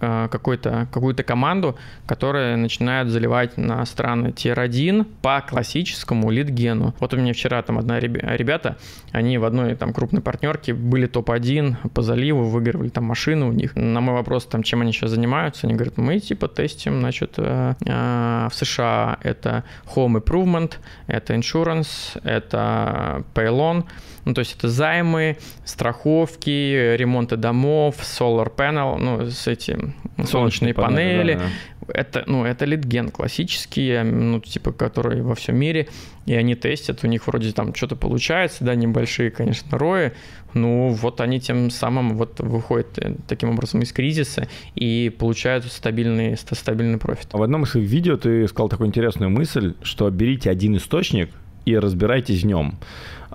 э, 0.04 0.28
какую-то 0.30 1.24
команду, 1.24 1.76
которая 2.06 2.58
начинает 2.58 3.10
заливать 3.10 3.58
на 3.58 3.86
страны 3.86 4.28
Tier-1 4.28 5.06
по 5.22 5.42
классическому 5.42 6.30
лид-гену. 6.32 6.94
Вот 7.00 7.14
у 7.14 7.18
меня 7.18 7.34
вчера 7.34 7.62
там 7.62 7.78
одна 7.78 8.00
ребя- 8.00 8.36
ребята, 8.36 8.78
они 9.12 9.38
в 9.38 9.46
одной 9.46 9.76
там 9.76 9.94
крупной 9.94 10.22
партнерке 10.22 10.74
были 10.74 11.08
топ-1 11.08 11.90
по 11.90 12.02
заливу, 12.02 12.44
выигрывали 12.44 12.90
там 12.90 13.06
машину 13.06 13.50
у 13.50 13.52
них. 13.52 13.76
На 13.76 14.02
мой 14.02 14.16
вопрос, 14.16 14.46
там, 14.46 14.64
чем 14.64 14.82
они 14.82 14.92
сейчас 14.92 15.12
занимаются, 15.12 15.68
они 15.68 15.76
говорят, 15.76 15.98
мы 15.98 16.20
типа 16.20 16.48
тестим, 16.48 17.00
значит, 17.00 17.34
э, 17.38 17.74
э, 17.86 18.48
в 18.52 18.56
США 18.56 19.18
это 19.22 19.64
Home 19.96 20.24
Improvement, 20.24 20.74
это 21.08 21.34
Insurance, 21.34 22.20
это 22.24 23.24
Paylon, 23.34 23.86
ну, 24.26 24.34
то 24.34 24.40
есть 24.40 24.56
это 24.58 24.70
займы, 24.70 25.38
страховки, 25.66 26.96
ремонты 26.96 27.36
домов, 27.38 27.98
solar 28.02 28.54
panel, 28.56 28.98
ну, 28.98 29.30
с 29.30 29.48
эти 29.48 29.78
солнечные 30.26 30.74
панели. 30.74 31.34
да, 31.34 31.40
да. 31.40 31.46
Это, 31.94 32.24
ну, 32.28 32.46
это 32.46 32.64
литген 32.64 33.10
классический, 33.10 34.04
ну, 34.04 34.40
типа, 34.40 34.72
который 34.72 35.22
во 35.22 35.36
всем 35.36 35.58
мире, 35.58 35.90
и 36.26 36.34
они 36.34 36.56
тестят, 36.56 37.04
у 37.04 37.08
них 37.08 37.28
вроде 37.28 37.52
там 37.52 37.76
что-то 37.76 37.98
получается, 37.98 38.64
да, 38.64 38.74
небольшие, 38.74 39.32
конечно, 39.32 39.78
рои, 39.78 40.12
ну, 40.54 40.90
вот 40.90 41.20
они 41.20 41.42
тем 41.42 41.70
самым 41.70 42.16
вот 42.16 42.40
выходят 42.40 42.98
э, 43.00 43.16
таким 43.28 43.50
образом 43.50 43.82
из 43.82 43.92
кризиса 43.92 44.48
и 44.76 45.14
получают 45.18 45.66
стабильный, 45.66 46.38
ста- 46.38 46.56
стабильный 46.56 47.00
профит. 47.00 47.28
В 47.34 47.42
одном 47.44 47.64
из 47.64 47.76
видео 47.76 48.16
ты 48.16 48.48
сказал 48.48 48.70
такую 48.70 48.88
интересную 48.88 49.30
мысль, 49.30 49.74
что 49.82 50.10
берите 50.10 50.50
один 50.50 50.78
источник 50.78 51.32
и 51.66 51.78
разбирайтесь 51.78 52.44
в 52.44 52.46
нем. 52.46 52.80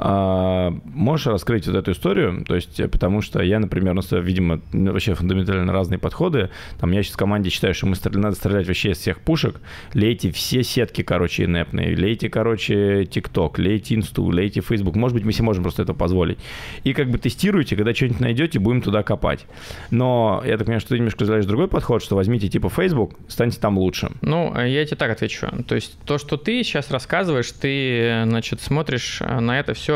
А, 0.00 0.72
можешь 0.84 1.26
раскрыть 1.26 1.66
вот 1.66 1.74
эту 1.74 1.90
историю? 1.90 2.44
То 2.46 2.54
есть, 2.54 2.78
э, 2.78 2.86
потому 2.86 3.20
что 3.20 3.42
я, 3.42 3.58
например, 3.58 3.92
у 3.92 3.96
нас, 3.96 4.12
э, 4.12 4.20
видимо, 4.20 4.60
ну, 4.72 4.92
вообще 4.92 5.14
фундаментально 5.14 5.72
разные 5.72 5.98
подходы. 5.98 6.50
Там 6.78 6.92
я 6.92 7.02
сейчас 7.02 7.14
в 7.14 7.18
команде 7.18 7.50
считаю, 7.50 7.74
что 7.74 7.86
мы 7.86 7.96
стреля- 7.96 8.18
надо 8.18 8.36
стрелять 8.36 8.68
вообще 8.68 8.92
из 8.92 8.98
всех 8.98 9.18
пушек. 9.20 9.60
Лейте 9.94 10.30
все 10.30 10.62
сетки, 10.62 11.02
короче, 11.02 11.46
инепные. 11.46 11.96
Лейте, 11.96 12.28
короче, 12.28 13.06
ТикТок, 13.06 13.58
лейте 13.58 13.96
Инсту, 13.96 14.24
лейте 14.30 14.60
Facebook. 14.60 14.94
Может 14.94 15.16
быть, 15.16 15.24
мы 15.24 15.32
себе 15.32 15.46
можем 15.46 15.64
просто 15.64 15.82
это 15.82 15.94
позволить. 15.94 16.38
И 16.84 16.92
как 16.92 17.10
бы 17.10 17.18
тестируйте, 17.18 17.74
когда 17.74 17.92
что-нибудь 17.92 18.20
найдете, 18.20 18.60
будем 18.60 18.82
туда 18.82 19.02
копать. 19.02 19.46
Но 19.90 20.40
я 20.46 20.58
так 20.58 20.66
понимаю, 20.66 20.80
что 20.80 20.90
ты 20.90 20.98
немножко 20.98 21.22
разделяешь 21.22 21.46
другой 21.46 21.66
подход, 21.66 22.04
что 22.04 22.14
возьмите 22.14 22.48
типа 22.48 22.68
Facebook, 22.68 23.14
станьте 23.26 23.58
там 23.58 23.76
лучше. 23.76 24.12
Ну, 24.20 24.54
э, 24.56 24.70
я 24.70 24.84
тебе 24.84 24.96
так 24.96 25.10
отвечу. 25.10 25.48
То 25.66 25.74
есть 25.74 25.98
то, 26.04 26.18
что 26.18 26.36
ты 26.36 26.62
сейчас 26.62 26.92
рассказываешь, 26.92 27.50
ты, 27.50 28.00
э, 28.00 28.24
значит, 28.24 28.60
смотришь 28.60 29.20
на 29.20 29.58
это 29.58 29.74
все 29.74 29.87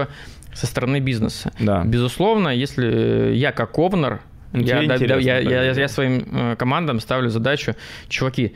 со 0.54 0.66
стороны 0.66 1.00
бизнеса. 1.00 1.52
Да. 1.60 1.82
Безусловно, 1.84 2.48
если 2.48 3.32
я 3.34 3.52
как 3.52 3.78
овнер, 3.78 4.20
я, 4.52 4.82
да- 4.88 4.98
да- 4.98 5.16
я- 5.24 5.38
я- 5.38 5.72
я 5.72 5.88
своим 5.88 6.28
э, 6.32 6.56
командам 6.56 7.00
ставлю 7.00 7.30
задачу, 7.30 7.74
чуваки, 8.08 8.54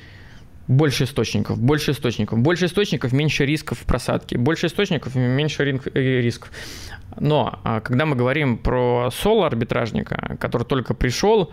больше 0.68 1.04
источников, 1.04 1.58
больше 1.58 1.92
источников, 1.92 2.38
больше 2.38 2.66
источников, 2.66 3.12
меньше 3.12 3.46
рисков 3.46 3.78
в 3.78 3.84
просадке, 3.84 4.36
больше 4.36 4.66
источников, 4.66 5.14
меньше 5.14 5.62
э, 5.94 6.20
рисков. 6.20 6.50
Но 7.18 7.60
а, 7.64 7.80
когда 7.80 8.04
мы 8.04 8.14
говорим 8.16 8.58
про 8.58 9.10
соло-арбитражника, 9.10 10.36
который 10.38 10.64
только 10.64 10.92
пришел, 10.92 11.52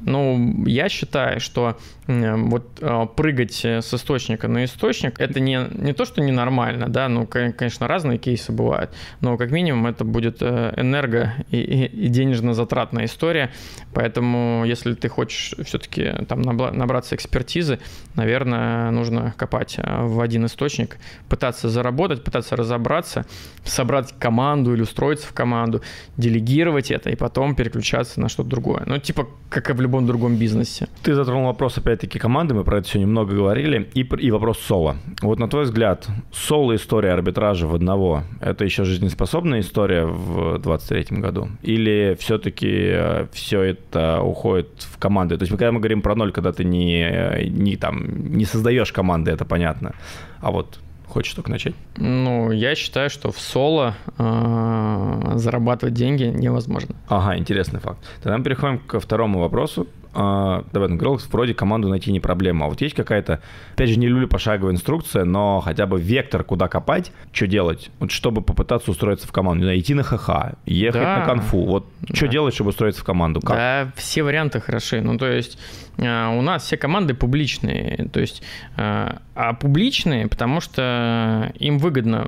ну, 0.00 0.64
я 0.66 0.88
считаю, 0.88 1.40
что 1.40 1.76
вот 2.06 2.78
э, 2.80 3.06
прыгать 3.14 3.64
с 3.64 3.94
источника 3.94 4.48
на 4.48 4.64
источник, 4.64 5.20
это 5.20 5.38
не, 5.38 5.60
не 5.72 5.92
то, 5.92 6.04
что 6.04 6.20
ненормально, 6.20 6.88
да, 6.88 7.08
ну, 7.08 7.24
кон- 7.26 7.52
конечно, 7.52 7.86
разные 7.86 8.18
кейсы 8.18 8.50
бывают, 8.50 8.90
но 9.20 9.36
как 9.36 9.52
минимум 9.52 9.86
это 9.86 10.04
будет 10.04 10.38
э, 10.40 10.74
энерго 10.76 11.34
и, 11.50 11.58
и- 11.60 12.08
денежно-затратная 12.08 13.04
история, 13.04 13.50
поэтому 13.94 14.64
если 14.66 14.94
ты 14.94 15.08
хочешь 15.08 15.54
все-таки 15.64 16.24
там 16.26 16.42
набраться 16.42 17.14
экспертизы, 17.14 17.78
наверное, 18.16 18.90
нужно 18.90 19.32
копать 19.36 19.76
э, 19.78 20.04
в 20.04 20.20
один 20.20 20.46
источник, 20.46 20.98
пытаться 21.28 21.68
заработать, 21.68 22.24
пытаться 22.24 22.56
разобраться, 22.56 23.24
собрать 23.64 24.14
команду 24.18 24.74
или 24.74 24.82
устроиться 24.82 25.28
в 25.28 25.32
команду, 25.32 25.82
делегировать 26.16 26.90
это 26.90 27.10
и 27.10 27.14
потом 27.14 27.54
переключаться 27.54 28.20
на 28.20 28.28
что-то 28.28 28.48
другое. 28.48 28.82
Ну, 28.86 28.98
типа, 28.98 29.28
как 29.48 29.70
и 29.70 29.72
в 29.74 29.80
любом 29.80 29.89
другом 30.06 30.36
бизнесе. 30.36 30.88
Ты 31.02 31.14
затронул 31.14 31.46
вопрос, 31.46 31.78
опять-таки, 31.78 32.18
команды, 32.18 32.54
мы 32.54 32.64
про 32.64 32.78
это 32.78 32.88
сегодня 32.88 33.08
много 33.08 33.34
говорили, 33.34 33.90
и, 33.94 34.00
и 34.00 34.30
вопрос 34.30 34.58
соло. 34.58 34.96
Вот 35.22 35.38
на 35.38 35.48
твой 35.48 35.64
взгляд, 35.64 36.08
соло 36.32 36.74
история 36.76 37.12
арбитража 37.12 37.66
в 37.66 37.74
одного, 37.74 38.22
это 38.40 38.64
еще 38.64 38.84
жизнеспособная 38.84 39.60
история 39.60 40.04
в 40.04 40.58
23 40.58 41.18
году? 41.18 41.48
Или 41.62 42.16
все-таки 42.18 43.28
все 43.32 43.62
это 43.62 44.22
уходит 44.22 44.68
в 44.78 44.98
команды? 44.98 45.36
То 45.36 45.42
есть, 45.42 45.50
когда 45.50 45.72
мы 45.72 45.80
говорим 45.80 46.02
про 46.02 46.14
ноль, 46.14 46.32
когда 46.32 46.52
ты 46.52 46.64
не, 46.64 47.48
не, 47.48 47.76
там, 47.76 48.32
не 48.36 48.44
создаешь 48.44 48.92
команды, 48.92 49.30
это 49.30 49.44
понятно, 49.44 49.94
а 50.40 50.50
вот 50.50 50.78
хочешь 51.10 51.34
только 51.34 51.50
начать? 51.50 51.74
Ну, 51.96 52.50
я 52.50 52.74
считаю, 52.74 53.10
что 53.10 53.30
в 53.30 53.38
соло 53.38 53.94
э, 54.18 55.32
зарабатывать 55.36 55.94
деньги 55.94 56.24
невозможно. 56.24 56.94
Ага, 57.08 57.36
интересный 57.36 57.80
факт. 57.80 57.98
Тогда 58.22 58.38
мы 58.38 58.44
переходим 58.44 58.78
ко 58.78 59.00
второму 59.00 59.40
вопросу 59.40 59.86
э, 60.14 60.18
Development 60.18 60.98
Girls 60.98 61.22
вроде 61.30 61.54
команду 61.54 61.88
найти 61.88 62.12
не 62.12 62.20
проблема. 62.20 62.66
А 62.66 62.68
вот 62.68 62.80
есть 62.80 62.94
какая-то, 62.94 63.40
опять 63.74 63.90
же, 63.90 63.98
не 63.98 64.08
люблю 64.08 64.28
пошаговая 64.28 64.74
инструкция, 64.74 65.24
но 65.24 65.60
хотя 65.60 65.86
бы 65.86 66.00
вектор, 66.00 66.44
куда 66.44 66.68
копать, 66.68 67.12
что 67.32 67.46
делать, 67.46 67.90
вот 67.98 68.10
чтобы 68.10 68.42
попытаться 68.42 68.90
устроиться 68.90 69.26
в 69.26 69.32
команду. 69.32 69.60
Не 69.60 69.64
знаю, 69.64 69.80
идти 69.80 69.94
на 69.94 70.02
ХХ, 70.02 70.30
ехать 70.66 71.02
да. 71.02 71.18
на 71.18 71.24
конфу. 71.26 71.64
Вот 71.64 71.86
да. 72.00 72.14
что 72.14 72.28
делать, 72.28 72.54
чтобы 72.54 72.70
устроиться 72.70 73.00
в 73.00 73.04
команду? 73.04 73.40
Как? 73.40 73.56
Да, 73.56 73.92
все 73.96 74.22
варианты 74.22 74.60
хороши. 74.60 75.00
Ну, 75.00 75.18
то 75.18 75.30
есть 75.30 75.58
э, 75.98 76.38
у 76.38 76.42
нас 76.42 76.64
все 76.64 76.76
команды 76.76 77.14
публичные. 77.14 78.08
То 78.12 78.20
есть, 78.20 78.42
э, 78.76 79.16
а 79.34 79.52
публичные, 79.54 80.28
потому 80.28 80.60
что 80.60 81.52
им 81.58 81.78
выгодно, 81.78 82.26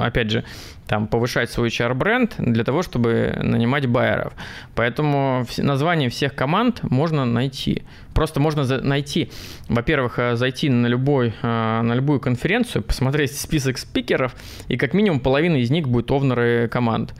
опять 0.00 0.30
же, 0.30 0.44
там, 0.86 1.06
повышать 1.06 1.50
свой 1.50 1.68
HR-бренд 1.68 2.34
для 2.38 2.64
того, 2.64 2.82
чтобы 2.82 3.38
нанимать 3.42 3.86
байеров. 3.86 4.34
Поэтому 4.74 5.46
название 5.58 6.08
всех 6.10 6.34
команд 6.34 6.82
можно 6.82 7.24
найти. 7.24 7.84
Просто 8.14 8.40
можно 8.40 8.64
найти, 8.80 9.30
во-первых, 9.68 10.18
э, 10.18 10.36
зайти 10.36 10.68
на, 10.68 10.86
любой, 10.86 11.34
э, 11.42 11.80
на 11.82 11.94
любую 11.94 12.20
конференцию, 12.20 12.82
посмотреть 12.82 13.36
список 13.36 13.78
спикеров, 13.78 14.34
и 14.68 14.76
как 14.76 14.94
минимум 14.94 15.20
половина 15.20 15.56
из 15.56 15.70
них 15.70 15.88
будет 15.88 16.10
овнеры 16.10 16.68
команд 16.68 17.14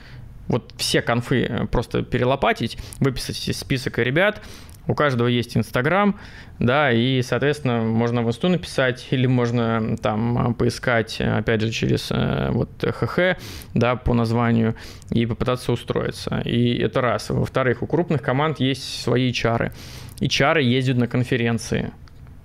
вот 0.47 0.73
все 0.77 1.03
конфы 1.03 1.45
э, 1.45 1.67
просто 1.67 2.03
перелопатить, 2.03 2.79
выписать 3.01 3.57
список 3.57 3.99
ребят, 3.99 4.43
у 4.87 4.95
каждого 4.95 5.29
есть 5.29 5.57
Инстаграм, 5.57 6.19
да, 6.59 6.93
и, 6.93 7.23
соответственно, 7.23 7.83
можно 7.83 8.23
в 8.23 8.29
инсту 8.29 8.49
написать, 8.49 9.07
или 9.11 9.27
можно 9.27 9.97
там 9.97 10.55
поискать, 10.55 11.21
опять 11.21 11.63
же, 11.63 11.71
через 11.71 12.11
э, 12.11 12.51
вот 12.51 12.71
ХХ, 12.83 13.39
да, 13.75 13.97
по 13.97 14.15
названию, 14.15 14.75
и 15.11 15.27
попытаться 15.27 15.73
устроиться. 15.73 16.43
И 16.45 16.77
это 16.79 17.01
раз. 17.01 17.31
Во-вторых, 17.31 17.83
у 17.83 17.87
крупных 17.87 18.23
команд 18.23 18.61
есть 18.61 19.03
свои 19.03 19.33
чары. 19.33 19.73
И 20.21 20.29
чары 20.29 20.63
ездят 20.63 20.97
на 20.97 21.09
конференции. 21.09 21.93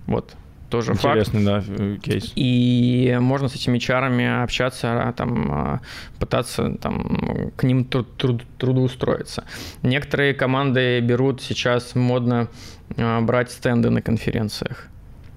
Вот, 0.07 0.33
тоже 0.70 0.93
Интересный, 0.93 1.43
факт. 1.43 1.67
да, 1.67 1.84
э, 1.84 1.97
кейс. 2.01 2.32
И 2.36 3.17
можно 3.20 3.49
с 3.49 3.55
этими 3.55 3.80
чарами 3.80 4.43
общаться, 4.43 5.09
а, 5.09 5.13
там, 5.13 5.51
а, 5.51 5.80
пытаться 6.20 6.78
там, 6.82 7.51
к 7.55 7.63
ним 7.63 7.86
труд, 7.86 8.15
труд, 8.17 8.43
трудоустроиться. 8.57 9.43
Некоторые 9.84 10.34
команды 10.34 10.99
берут 10.99 11.41
сейчас 11.41 11.95
модно 11.95 12.47
а, 12.97 13.22
брать 13.22 13.51
стенды 13.51 13.89
на 13.89 14.01
конференциях. 14.01 14.88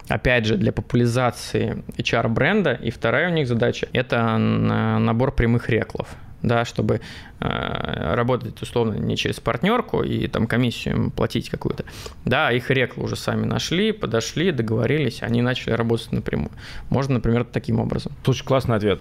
Опять 0.08 0.44
же, 0.44 0.56
для 0.56 0.72
популяризации 0.72 1.82
HR-бренда. 1.96 2.74
И 2.74 2.90
вторая 2.90 3.30
у 3.30 3.32
них 3.32 3.48
задача– 3.48 3.88
это 3.92 4.36
набор 4.36 5.32
прямых 5.32 5.70
реклов 5.70 6.08
да, 6.42 6.64
чтобы 6.64 7.00
э, 7.40 8.14
работать 8.14 8.60
условно 8.62 8.94
не 8.94 9.16
через 9.16 9.40
партнерку 9.40 10.02
и 10.02 10.26
там 10.28 10.46
комиссию 10.46 10.94
им 10.94 11.10
платить 11.10 11.50
какую-то. 11.50 11.84
Да, 12.24 12.52
их 12.52 12.70
реклу 12.70 13.04
уже 13.04 13.16
сами 13.16 13.44
нашли, 13.44 13.92
подошли, 13.92 14.52
договорились, 14.52 15.22
они 15.22 15.42
начали 15.42 15.72
работать 15.72 16.12
напрямую. 16.12 16.50
Можно, 16.90 17.14
например, 17.14 17.44
таким 17.44 17.80
образом. 17.80 18.12
Слушай, 18.24 18.44
классный 18.44 18.76
ответ. 18.76 19.00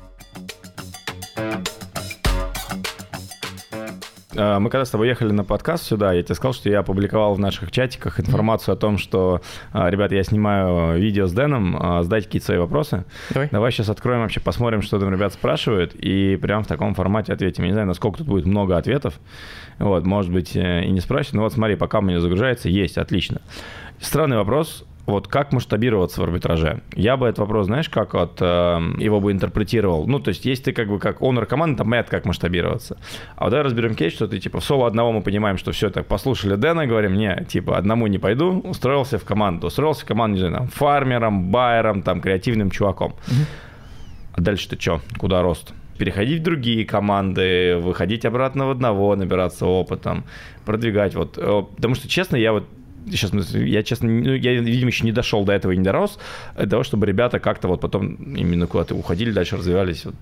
А, 4.36 4.60
мы 4.60 4.70
когда 4.70 4.86
с 4.86 4.90
тобой 4.90 5.08
ехали 5.08 5.32
на 5.32 5.44
подкаст 5.44 5.86
сюда, 5.86 6.14
я 6.14 6.24
тебе 6.24 6.36
сказал, 6.36 6.54
что 6.54 6.70
я 6.70 6.80
опубликовал 6.80 7.34
в 7.34 7.40
наших 7.40 7.72
чатиках 7.72 8.20
информацию 8.20 8.74
о 8.74 8.76
том, 8.76 8.98
что, 8.98 9.42
а, 9.72 9.90
ребят, 9.90 10.12
я 10.12 10.24
снимаю 10.24 10.98
видео 11.00 11.28
с 11.28 11.34
Дэном, 11.34 11.78
а, 11.80 12.04
задайте 12.04 12.28
какие-то 12.28 12.46
свои 12.46 12.58
вопросы. 12.58 13.06
Давай. 13.32 13.50
Давай 13.52 13.72
сейчас 13.72 13.90
откроем 13.90 14.22
вообще, 14.22 14.40
посмотрим, 14.40 14.82
что 14.82 15.00
там 15.00 15.12
ребят 15.12 15.34
спрашивают, 15.34 15.94
и 15.96 16.38
прям 16.42 16.64
в 16.64 16.68
таком 16.68 16.94
формате 16.94 17.34
ответим. 17.34 17.64
Я 17.64 17.70
не 17.70 17.74
знаю, 17.74 17.88
насколько 17.88 18.20
тут 18.20 18.28
будет 18.28 18.46
много 18.46 18.78
ответов, 18.78 19.20
вот, 19.80 20.06
может 20.06 20.32
быть, 20.32 20.56
э, 20.56 20.86
и 20.86 20.92
не 20.92 21.02
спрашивают, 21.02 21.34
но 21.34 21.42
вот 21.44 21.54
смотри, 21.54 21.76
пока 21.76 22.00
у 22.00 22.02
меня 22.02 22.20
загружается, 22.20 22.70
есть, 22.70 22.98
отлично. 22.98 23.42
Странный 24.00 24.38
вопрос, 24.38 24.86
вот 25.06 25.28
как 25.28 25.52
масштабироваться 25.52 26.22
в 26.22 26.24
арбитраже? 26.24 26.82
Я 26.94 27.18
бы 27.18 27.28
этот 27.28 27.40
вопрос, 27.40 27.66
знаешь, 27.68 27.90
как 27.90 28.14
вот 28.14 28.38
э, 28.40 28.46
его 28.98 29.20
бы 29.20 29.32
интерпретировал. 29.32 30.08
Ну, 30.08 30.20
то 30.20 30.30
есть, 30.30 30.46
есть 30.46 30.64
ты 30.64 30.74
как 30.74 30.88
бы 30.88 31.00
как 31.00 31.22
онор 31.22 31.46
команды, 31.46 31.78
там 31.78 31.90
понятно, 31.90 32.12
как 32.12 32.26
масштабироваться. 32.26 32.98
А 33.36 33.46
вот 33.46 33.50
давай 33.52 33.66
разберем 33.66 33.96
кейс, 33.96 34.14
что 34.14 34.28
ты 34.28 34.40
типа 34.40 34.60
в 34.60 34.64
соло 34.64 34.88
одного 34.88 35.12
мы 35.12 35.22
понимаем, 35.22 35.58
что 35.58 35.72
все, 35.72 35.90
так 35.90 36.08
послушали 36.08 36.56
Дэна, 36.56 36.86
говорим, 36.86 37.16
не, 37.16 37.46
типа 37.50 37.78
одному 37.78 38.08
не 38.08 38.20
пойду, 38.20 38.60
устроился 38.60 39.18
в 39.18 39.26
команду. 39.26 39.68
Устроился 39.68 40.04
в 40.04 40.06
команду, 40.06 40.36
не 40.36 40.40
знаю, 40.40 40.56
там, 40.56 40.68
фармером, 40.68 41.52
байером, 41.52 42.02
там, 42.04 42.22
креативным 42.22 42.72
чуваком. 42.72 43.16
А 44.34 44.42
дальше 44.42 44.70
ты 44.70 44.80
что? 44.80 45.02
Куда 45.18 45.42
рост? 45.42 45.74
переходить 45.98 46.40
в 46.40 46.44
другие 46.44 46.84
команды, 46.84 47.78
выходить 47.78 48.26
обратно 48.26 48.66
в 48.66 48.72
одного, 48.72 49.16
набираться 49.16 49.68
опытом, 49.68 50.24
продвигать. 50.66 51.14
Вот. 51.14 51.38
Э, 51.38 51.62
потому 51.76 51.94
что, 51.94 52.08
честно, 52.08 52.38
я 52.38 52.54
вот 52.54 52.64
сейчас 53.10 53.32
я 53.54 53.84
честно, 53.84 54.10
ну, 54.10 54.34
я, 54.34 54.54
видимо, 54.60 54.90
еще 54.90 55.06
не 55.06 55.12
дошел 55.12 55.44
до 55.44 55.54
этого 55.54 55.72
и 55.72 55.78
не 55.78 55.84
дорос, 55.84 56.20
для 56.56 56.68
того, 56.68 56.84
чтобы 56.84 57.06
ребята 57.06 57.40
как-то 57.40 57.68
вот 57.68 57.82
потом 57.82 58.16
именно 58.16 58.68
куда-то 58.68 58.96
уходили, 58.96 59.32
дальше 59.32 59.58
развивались. 59.58 60.06
Вот, 60.06 60.16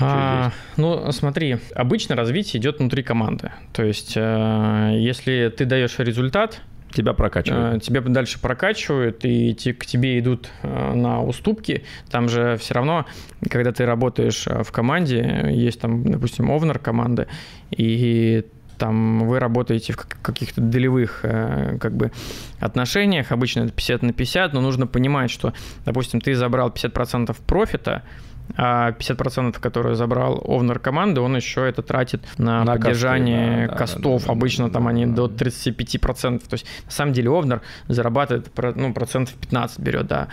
а, 0.00 0.52
ну, 0.76 1.10
смотри, 1.12 1.58
обычно 1.74 2.16
развитие 2.16 2.60
идет 2.60 2.78
внутри 2.78 3.02
команды. 3.02 3.52
То 3.72 3.84
есть, 3.84 4.14
э, 4.16 4.96
если 4.98 5.52
ты 5.56 5.64
даешь 5.64 5.98
результат, 5.98 6.60
тебя 6.92 7.12
прокачивают. 7.12 7.76
Э, 7.76 7.80
тебя 7.80 8.00
дальше 8.00 8.40
прокачивают, 8.40 9.24
и 9.24 9.52
к 9.54 9.84
тебе 9.84 10.18
идут 10.18 10.48
э, 10.62 10.94
на 10.94 11.22
уступки. 11.22 11.84
Там 12.10 12.28
же 12.28 12.56
все 12.56 12.74
равно, 12.74 13.06
когда 13.50 13.72
ты 13.72 13.84
работаешь 13.84 14.46
в 14.46 14.70
команде, 14.72 15.50
есть 15.52 15.80
там, 15.80 16.04
допустим, 16.04 16.50
овнер 16.50 16.78
команды, 16.78 17.26
и 17.70 18.44
там 18.78 19.26
вы 19.26 19.38
работаете 19.38 19.92
в 19.92 19.96
каких-то 19.96 20.60
долевых 20.60 21.20
э, 21.22 21.78
как 21.80 21.96
бы 21.96 22.12
отношениях, 22.60 23.32
обычно 23.32 23.60
это 23.60 23.72
50 23.72 24.02
на 24.02 24.12
50, 24.12 24.52
но 24.52 24.60
нужно 24.60 24.86
понимать, 24.86 25.30
что, 25.30 25.52
допустим, 25.84 26.20
ты 26.20 26.34
забрал 26.34 26.70
50% 26.70 27.36
профита, 27.46 28.02
а 28.54 28.92
50%, 28.92 29.58
которые 29.60 29.96
забрал 29.96 30.40
овнер 30.44 30.78
команды, 30.78 31.20
он 31.20 31.36
еще 31.36 31.68
это 31.68 31.82
тратит 31.82 32.22
на, 32.38 32.64
на 32.64 32.74
поддержание 32.74 33.68
косты, 33.68 33.72
да, 33.72 33.78
костов. 33.78 34.20
Да, 34.22 34.26
да, 34.26 34.32
Обычно 34.32 34.66
да, 34.68 34.74
там 34.74 34.84
да, 34.84 34.90
они 34.90 35.06
да. 35.06 35.14
до 35.14 35.26
35%. 35.26 36.38
То 36.48 36.54
есть 36.54 36.66
на 36.84 36.90
самом 36.90 37.12
деле 37.12 37.30
овнер 37.30 37.62
зарабатывает 37.88 38.50
ну, 38.76 38.94
процентов 38.94 39.34
15 39.34 39.78
берет, 39.80 40.06
да. 40.06 40.28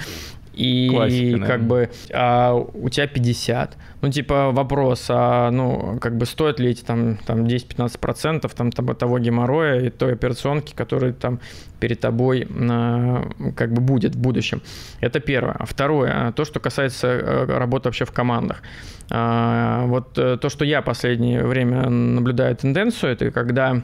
И 0.53 0.89
Классика, 0.89 1.45
как 1.45 1.63
бы 1.63 1.89
а 2.11 2.53
у 2.53 2.89
тебя 2.89 3.07
50 3.07 3.77
ну, 4.03 4.11
типа, 4.11 4.51
вопрос, 4.51 5.05
а, 5.07 5.49
ну, 5.49 5.97
как 6.01 6.17
бы 6.17 6.25
стоит 6.25 6.59
ли 6.59 6.71
эти 6.71 6.83
там, 6.83 7.15
там 7.25 7.45
10-15% 7.45 8.53
там, 8.53 8.69
того, 8.69 8.93
того 8.95 9.17
геморроя 9.17 9.79
и 9.79 9.89
той 9.89 10.11
операционки, 10.11 10.73
который 10.75 11.13
там 11.13 11.39
перед 11.79 12.01
тобой 12.01 12.45
а, 12.69 13.31
как 13.55 13.71
бы 13.71 13.81
будет 13.81 14.15
в 14.15 14.19
будущем. 14.19 14.61
Это 14.99 15.21
первое. 15.21 15.55
А 15.57 15.65
второе, 15.65 16.33
то, 16.33 16.43
что 16.43 16.59
касается 16.59 17.07
э, 17.07 17.45
работы 17.45 17.87
вообще 17.87 18.03
в 18.03 18.11
командах. 18.11 18.61
А, 19.09 19.85
вот 19.85 20.17
э, 20.17 20.37
то, 20.37 20.49
что 20.49 20.65
я 20.65 20.81
последнее 20.81 21.45
время 21.45 21.89
наблюдаю 21.89 22.57
тенденцию, 22.57 23.13
это 23.13 23.31
когда 23.31 23.81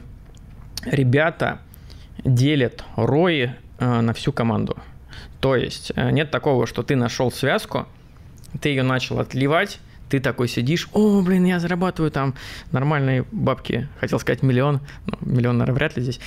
ребята 0.84 1.60
делят 2.24 2.84
рои 2.96 3.48
э, 3.78 4.00
на 4.02 4.12
всю 4.12 4.32
команду. 4.32 4.76
То 5.40 5.56
есть 5.56 5.92
нет 5.96 6.30
такого, 6.30 6.66
что 6.66 6.82
ты 6.82 6.96
нашел 6.96 7.32
связку, 7.32 7.86
ты 8.60 8.70
ее 8.70 8.82
начал 8.82 9.20
отливать, 9.20 9.80
ты 10.10 10.18
такой 10.18 10.48
сидишь, 10.48 10.88
о, 10.92 11.22
блин, 11.22 11.44
я 11.44 11.60
зарабатываю 11.60 12.10
там 12.10 12.34
нормальные 12.72 13.24
бабки, 13.30 13.88
хотел 14.00 14.18
сказать 14.18 14.42
миллион, 14.42 14.80
ну, 15.06 15.14
миллион, 15.20 15.58
наверное, 15.58 15.76
вряд 15.76 15.96
ли 15.96 16.02
здесь, 16.02 16.20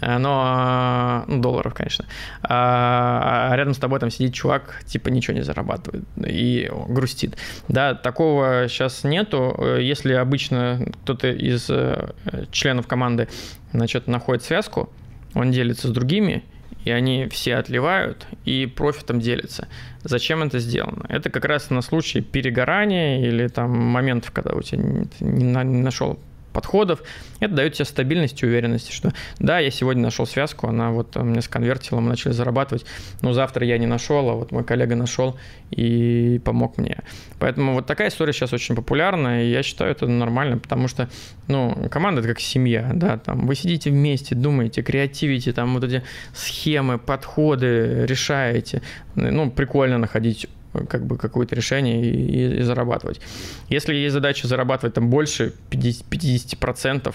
а, 0.00 0.18
но, 0.18 1.24
ну, 1.26 1.40
долларов, 1.40 1.72
конечно, 1.72 2.04
а, 2.42 3.48
а 3.50 3.56
рядом 3.56 3.72
с 3.72 3.78
тобой 3.78 3.98
там 3.98 4.10
сидит 4.10 4.34
чувак, 4.34 4.82
типа, 4.84 5.08
ничего 5.08 5.34
не 5.34 5.42
зарабатывает 5.42 6.04
и 6.24 6.70
грустит, 6.88 7.38
да, 7.68 7.94
такого 7.94 8.66
сейчас 8.68 9.04
нету, 9.04 9.56
если 9.78 10.12
обычно 10.12 10.86
кто-то 11.02 11.30
из 11.30 11.70
э, 11.70 12.10
членов 12.52 12.86
команды, 12.86 13.28
значит, 13.72 14.06
находит 14.06 14.44
связку, 14.44 14.90
он 15.34 15.50
делится 15.50 15.88
с 15.88 15.90
другими, 15.90 16.44
и 16.84 16.90
они 16.90 17.28
все 17.30 17.56
отливают 17.56 18.26
и 18.44 18.66
профитом 18.66 19.20
делятся. 19.20 19.68
Зачем 20.02 20.42
это 20.42 20.58
сделано? 20.58 21.04
Это 21.08 21.30
как 21.30 21.44
раз 21.44 21.70
на 21.70 21.82
случай 21.82 22.20
перегорания 22.20 23.20
или 23.26 23.48
там 23.48 23.70
моментов, 23.70 24.30
когда 24.32 24.54
у 24.54 24.62
тебя 24.62 24.82
не 25.20 25.82
нашел 25.82 26.18
подходов, 26.52 27.02
это 27.40 27.54
дает 27.54 27.74
тебе 27.74 27.84
стабильность 27.84 28.42
и 28.42 28.46
уверенность, 28.46 28.92
что 28.92 29.12
да, 29.38 29.58
я 29.58 29.70
сегодня 29.70 30.02
нашел 30.02 30.26
связку, 30.26 30.66
она 30.66 30.90
вот 30.90 31.16
мне 31.16 31.40
сконвертила, 31.42 32.00
мы 32.00 32.08
начали 32.08 32.32
зарабатывать, 32.32 32.84
но 33.22 33.32
завтра 33.32 33.66
я 33.66 33.78
не 33.78 33.86
нашел, 33.86 34.28
а 34.28 34.34
вот 34.34 34.52
мой 34.52 34.64
коллега 34.64 34.96
нашел 34.96 35.38
и 35.70 36.40
помог 36.44 36.78
мне. 36.78 36.98
Поэтому 37.38 37.74
вот 37.74 37.86
такая 37.86 38.08
история 38.08 38.32
сейчас 38.32 38.52
очень 38.52 38.74
популярна, 38.74 39.44
и 39.44 39.50
я 39.50 39.62
считаю 39.62 39.90
это 39.90 40.06
нормально, 40.06 40.58
потому 40.58 40.88
что, 40.88 41.08
ну, 41.48 41.88
команда 41.90 42.20
это 42.20 42.30
как 42.30 42.40
семья, 42.40 42.90
да, 42.94 43.18
там 43.18 43.46
вы 43.46 43.54
сидите 43.54 43.90
вместе, 43.90 44.34
думаете, 44.34 44.82
креативите, 44.82 45.52
там 45.52 45.74
вот 45.74 45.84
эти 45.84 46.02
схемы, 46.34 46.98
подходы 46.98 48.06
решаете, 48.06 48.82
ну, 49.14 49.50
прикольно 49.50 49.98
находить 49.98 50.48
как 50.88 51.06
бы 51.06 51.16
какое-то 51.16 51.54
решение 51.54 52.02
и, 52.02 52.60
и, 52.60 52.62
зарабатывать. 52.62 53.20
Если 53.68 53.94
есть 53.94 54.12
задача 54.12 54.46
зарабатывать 54.46 54.94
там 54.94 55.10
больше 55.10 55.54
50%, 55.70 56.04
50% 56.10 57.14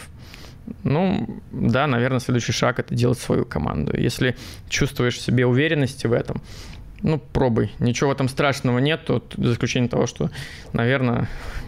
ну, 0.84 1.42
да, 1.52 1.86
наверное, 1.88 2.20
следующий 2.20 2.52
шаг– 2.52 2.80
это 2.80 2.96
делать 2.96 3.20
свою 3.20 3.46
команду. 3.46 3.96
Если 3.96 4.36
чувствуешь 4.68 5.22
себе 5.22 5.46
уверенности 5.46 6.08
в 6.08 6.14
этом, 6.14 6.42
ну, 7.02 7.20
пробуй. 7.20 7.72
Ничего 7.80 8.10
в 8.10 8.14
этом 8.14 8.28
страшного 8.30 8.80
нет, 8.80 9.02
тут, 9.06 9.36
за 9.38 9.54
исключением 9.54 9.90
того, 9.90 10.08
что, 10.08 10.30
наверное, 10.74 11.28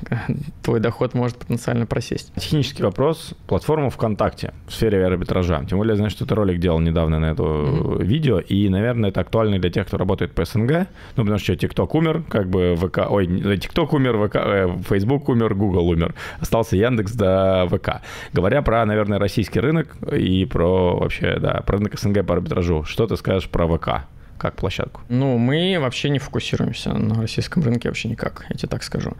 твой 0.64 0.80
доход 0.80 1.14
может 1.14 1.38
потенциально 1.38 1.86
просесть. 1.86 2.34
Технический 2.36 2.84
вопрос. 2.84 3.34
Платформа 3.48 3.90
ВКонтакте 3.90 4.54
в 4.68 4.74
сфере 4.74 5.06
арбитража. 5.06 5.64
Тем 5.70 5.78
более, 5.78 5.96
знаю, 5.96 6.10
что 6.10 6.26
ты 6.26 6.34
ролик 6.34 6.60
делал 6.60 6.80
недавно 6.80 7.20
на 7.20 7.26
это 7.32 7.44
mm-hmm. 7.44 8.04
видео, 8.04 8.40
и, 8.40 8.70
наверное, 8.70 9.10
это 9.10 9.22
актуально 9.22 9.60
для 9.60 9.70
тех, 9.70 9.88
кто 9.88 9.98
работает 9.98 10.34
по 10.34 10.46
СНГ. 10.46 10.88
Ну, 11.16 11.24
потому 11.24 11.38
что 11.38 11.56
ТикТок 11.56 11.94
умер, 11.96 12.24
как 12.30 12.50
бы 12.50 12.76
ВК... 12.76 13.00
Ой, 13.10 13.58
ТикТок 13.58 13.94
умер, 13.94 14.28
ВК... 14.28 14.36
Э, 14.38 14.78
Фейсбук 14.90 15.30
умер, 15.30 15.56
Google 15.56 15.88
умер. 15.90 16.16
Остался 16.40 16.76
Яндекс 16.78 17.14
до 17.14 17.68
ВК. 17.70 18.02
Говоря 18.34 18.62
про, 18.62 18.86
наверное, 18.86 19.20
российский 19.20 19.60
рынок 19.60 19.96
и 20.12 20.46
про 20.46 20.98
вообще, 20.98 21.38
да, 21.40 21.62
про 21.66 21.78
рынок 21.78 22.00
СНГ 22.00 22.26
по 22.26 22.34
арбитражу, 22.34 22.84
что 22.84 23.08
ты 23.08 23.18
скажешь 23.18 23.50
про 23.50 23.68
ВК? 23.68 24.08
Как 24.38 24.56
площадку? 24.56 25.02
Ну, 25.10 25.38
мы 25.38 25.78
вообще 25.80 26.10
не 26.10 26.20
фокусируемся 26.20 26.94
на 26.94 27.22
российском 27.22 27.64
рынке 27.64 27.90
вообще 27.90 28.10
никак, 28.10 28.46
я 28.50 28.56
тебе 28.56 28.70
так 28.70 28.84
скажу. 28.84 29.14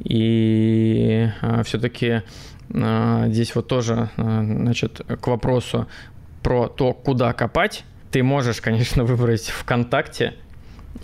И 0.00 1.28
а, 1.40 1.62
все-таки 1.62 2.22
а, 2.72 3.28
здесь 3.28 3.54
вот 3.54 3.68
тоже, 3.68 4.10
а, 4.16 4.42
значит, 4.42 5.00
к 5.20 5.26
вопросу 5.26 5.86
про 6.42 6.68
то, 6.68 6.92
куда 6.92 7.32
копать, 7.32 7.84
ты 8.10 8.22
можешь, 8.22 8.60
конечно, 8.60 9.04
выбрать 9.04 9.48
ВКонтакте 9.48 10.34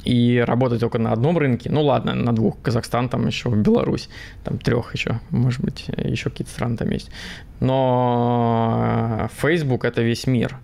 и 0.05 0.43
работать 0.47 0.81
только 0.81 0.99
на 0.99 1.12
одном 1.12 1.39
рынке. 1.39 1.71
Ну 1.71 1.83
ладно, 1.83 2.14
на 2.14 2.35
двух. 2.35 2.61
Казахстан, 2.62 3.09
там 3.09 3.27
еще 3.27 3.51
Беларусь, 3.51 4.09
там 4.45 4.59
трех 4.59 4.95
еще, 4.95 5.21
может 5.31 5.61
быть, 5.61 5.87
еще 5.89 6.31
какие-то 6.31 6.53
страны 6.53 6.77
там 6.77 6.91
есть. 6.91 7.11
Но 7.61 9.29
Facebook 9.41 9.85
это 9.85 10.03
весь 10.03 10.27
мир. 10.27 10.59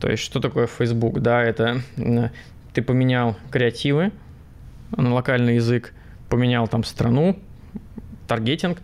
То 0.00 0.10
есть, 0.10 0.22
что 0.22 0.40
такое 0.40 0.66
Facebook? 0.66 1.20
Да, 1.20 1.42
это 1.42 1.82
ты 2.72 2.82
поменял 2.82 3.36
креативы 3.50 4.12
на 4.96 5.12
локальный 5.12 5.56
язык, 5.56 5.92
поменял 6.28 6.66
там 6.68 6.84
страну, 6.84 7.38
таргетинг 8.26 8.78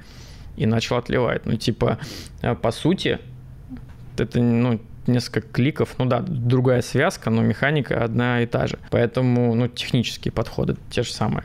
и 0.56 0.66
начал 0.66 0.96
отливать. 0.96 1.46
Ну, 1.46 1.56
типа, 1.56 1.98
э, 2.42 2.54
по 2.54 2.70
сути, 2.70 3.18
это, 4.18 4.40
ну, 4.40 4.80
несколько 5.06 5.48
кликов, 5.48 5.94
ну 5.98 6.06
да, 6.06 6.20
другая 6.20 6.82
связка, 6.82 7.30
но 7.30 7.42
механика 7.42 8.02
одна 8.02 8.42
и 8.42 8.46
та 8.46 8.66
же. 8.66 8.78
Поэтому, 8.90 9.54
ну, 9.54 9.68
технические 9.68 10.32
подходы 10.32 10.76
те 10.90 11.02
же 11.02 11.12
самые. 11.12 11.44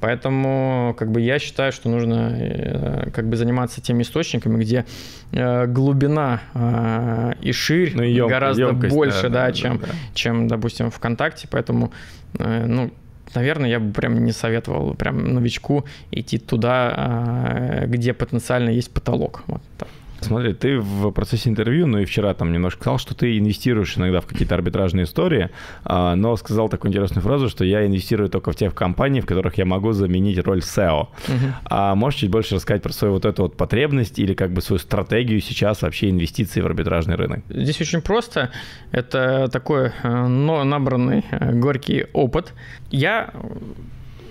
Поэтому 0.00 0.94
как 0.96 1.10
бы 1.10 1.20
я 1.20 1.38
считаю, 1.38 1.72
что 1.72 1.88
нужно 1.88 2.36
э, 2.38 3.10
как 3.10 3.28
бы 3.28 3.36
заниматься 3.36 3.80
теми 3.80 4.02
источниками, 4.02 4.62
где 4.62 4.84
э, 5.32 5.66
глубина 5.66 6.40
э, 6.54 7.32
и 7.40 7.52
ширь 7.52 7.96
ну, 7.96 8.02
ем, 8.02 8.28
гораздо 8.28 8.68
емкость, 8.68 8.94
больше, 8.94 9.22
да, 9.22 9.28
да, 9.28 9.46
да, 9.46 9.52
чем, 9.52 9.78
да. 9.78 9.88
чем, 10.14 10.48
допустим, 10.48 10.90
ВКонтакте. 10.90 11.48
Поэтому, 11.50 11.92
ну, 12.38 12.92
наверное, 13.34 13.68
я 13.68 13.80
бы 13.80 13.92
прям 13.92 14.24
не 14.24 14.32
советовал 14.32 14.94
прям 14.94 15.34
новичку 15.34 15.84
идти 16.12 16.38
туда, 16.38 17.84
где 17.86 18.14
потенциально 18.14 18.70
есть 18.70 18.92
потолок. 18.92 19.42
Вот 19.48 19.62
так. 19.78 19.88
Смотри, 20.20 20.52
ты 20.52 20.78
в 20.78 21.10
процессе 21.10 21.48
интервью, 21.48 21.86
ну 21.86 21.98
и 21.98 22.04
вчера 22.04 22.34
там 22.34 22.52
немножко 22.52 22.80
сказал, 22.82 22.98
что 22.98 23.14
ты 23.14 23.38
инвестируешь 23.38 23.96
иногда 23.96 24.20
в 24.20 24.26
какие-то 24.26 24.54
арбитражные 24.54 25.04
истории, 25.04 25.50
а, 25.84 26.14
но 26.16 26.36
сказал 26.36 26.68
такую 26.68 26.90
интересную 26.90 27.22
фразу, 27.22 27.48
что 27.48 27.64
я 27.64 27.86
инвестирую 27.86 28.28
только 28.28 28.52
в 28.52 28.56
тех 28.56 28.74
компаний, 28.74 29.20
в 29.20 29.26
которых 29.26 29.58
я 29.58 29.64
могу 29.64 29.92
заменить 29.92 30.38
роль 30.38 30.58
SEO. 30.60 31.02
Угу. 31.02 31.36
А 31.64 31.94
можешь 31.94 32.20
чуть 32.20 32.30
больше 32.30 32.56
рассказать 32.56 32.82
про 32.82 32.92
свою 32.92 33.14
вот 33.14 33.24
эту 33.24 33.42
вот 33.42 33.56
потребность 33.56 34.18
или 34.18 34.34
как 34.34 34.52
бы 34.52 34.60
свою 34.60 34.78
стратегию 34.78 35.40
сейчас 35.40 35.82
вообще 35.82 36.10
инвестиций 36.10 36.62
в 36.62 36.66
арбитражный 36.66 37.16
рынок? 37.16 37.40
Здесь 37.48 37.80
очень 37.80 38.00
просто. 38.00 38.50
Это 38.90 39.48
такой 39.50 39.92
э, 40.02 40.26
но 40.26 40.64
набранный 40.64 41.24
э, 41.30 41.52
горький 41.52 42.06
опыт. 42.12 42.52
Я 42.90 43.32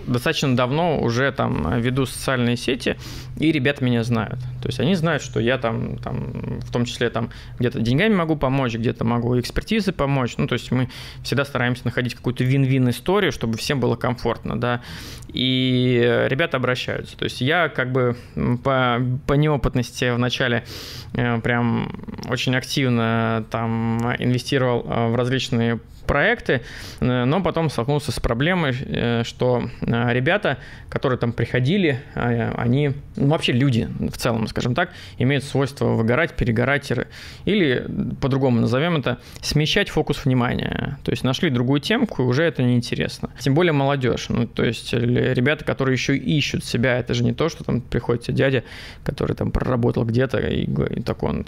достаточно 0.08 0.56
давно 0.56 1.00
уже 1.00 1.32
там 1.32 1.80
веду 1.80 2.06
социальные 2.06 2.58
сети, 2.58 2.98
и 3.38 3.52
ребята 3.52 3.84
меня 3.84 4.04
знают. 4.04 4.40
То 4.62 4.68
есть 4.68 4.80
они 4.80 4.96
знают, 4.96 5.22
что 5.22 5.40
я 5.40 5.58
там, 5.58 5.98
там 5.98 6.60
в 6.62 6.72
том 6.72 6.86
числе 6.86 7.10
там 7.10 7.30
где-то 7.60 7.80
деньгами 7.80 8.14
могу 8.14 8.36
помочь, 8.36 8.76
где-то 8.76 9.04
могу 9.04 9.40
экспертизы 9.40 9.92
помочь. 9.92 10.36
Ну, 10.38 10.48
то 10.48 10.54
есть 10.54 10.72
мы 10.72 10.90
всегда 11.24 11.46
стараемся 11.46 11.84
находить 11.86 12.16
какую-то 12.16 12.44
вин-вин 12.44 12.90
историю, 12.90 13.32
чтобы 13.32 13.58
всем 13.58 13.80
было 13.80 13.96
комфортно, 13.96 14.60
да. 14.60 14.82
И 15.28 16.26
ребята 16.28 16.58
обращаются. 16.58 17.18
То 17.18 17.26
есть 17.26 17.42
я 17.42 17.70
как 17.70 17.92
бы 17.92 18.16
по, 18.64 19.02
по 19.28 19.34
неопытности 19.34 20.14
вначале 20.14 20.64
э, 21.14 21.40
прям 21.42 21.92
очень 22.30 22.56
активно 22.56 23.46
там 23.52 24.00
инвестировал 24.20 24.86
э, 24.88 25.08
в 25.10 25.16
различные 25.16 25.80
проекты, 26.08 26.62
э, 27.00 27.26
но 27.26 27.44
потом 27.44 27.70
столкнулся 27.70 28.12
с 28.12 28.20
проблемой, 28.20 28.74
э, 28.80 29.24
что 29.24 29.70
э, 29.82 30.14
ребята, 30.14 30.58
которые 30.90 31.20
там 31.20 31.34
приходили, 31.34 32.00
они, 32.16 32.94
ну, 33.16 33.28
вообще 33.28 33.52
люди 33.52 33.88
в 34.00 34.18
целом, 34.18 34.48
скажем 34.48 34.74
так, 34.74 34.90
имеют 35.18 35.44
свойство 35.44 35.86
выгорать, 35.86 36.34
перегорать, 36.34 36.92
или 37.46 37.86
по-другому 38.22 38.62
назовем 38.62 38.96
это, 38.96 39.20
смещать 39.42 39.90
фокус 39.90 40.26
внимания. 40.26 40.98
То 41.04 41.12
есть 41.12 41.24
нашли 41.24 41.50
другую 41.50 41.82
темку, 41.82 42.24
и 42.24 42.26
уже 42.26 42.44
это 42.44 42.64
неинтересно. 42.64 43.30
Тем 43.40 43.54
более 43.54 43.74
молодежь. 43.74 44.30
Ну, 44.30 44.48
то 44.48 44.64
есть 44.64 44.94
ребята, 44.94 45.66
которые 45.66 45.94
еще 45.94 46.16
ищут 46.16 46.64
себя, 46.64 46.98
это 46.98 47.14
же 47.14 47.24
не 47.24 47.34
то, 47.34 47.50
что 47.50 47.64
там 47.64 47.82
приходит 47.82 48.34
дядя, 48.34 48.64
который 49.04 49.36
там 49.36 49.52
проработал 49.52 50.06
где-то, 50.06 50.40
и, 50.40 50.64
и 50.64 51.02
такой 51.02 51.30
он 51.30 51.46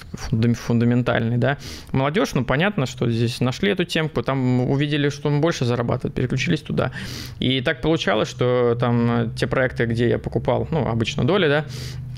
фундаментальный, 0.54 1.38
да. 1.38 1.58
Молодежь, 1.94 2.34
ну, 2.34 2.44
понятно, 2.44 2.86
что 2.86 3.10
здесь 3.10 3.40
нашли 3.40 3.72
эту 3.72 3.86
темку, 3.86 4.22
там 4.22 4.49
увидели, 4.58 5.10
что 5.10 5.30
он 5.30 5.42
больше 5.42 5.66
зарабатывает, 5.66 6.16
переключились 6.16 6.62
туда. 6.62 6.92
И 7.40 7.62
так 7.62 7.82
получалось, 7.82 8.30
что 8.30 8.76
там 8.80 9.32
те 9.36 9.48
проекты, 9.48 9.86
где 9.86 10.10
я 10.10 10.18
покупал, 10.18 10.68
ну, 10.72 10.88
обычно 10.88 11.24
доли, 11.26 11.48
да, 11.48 11.66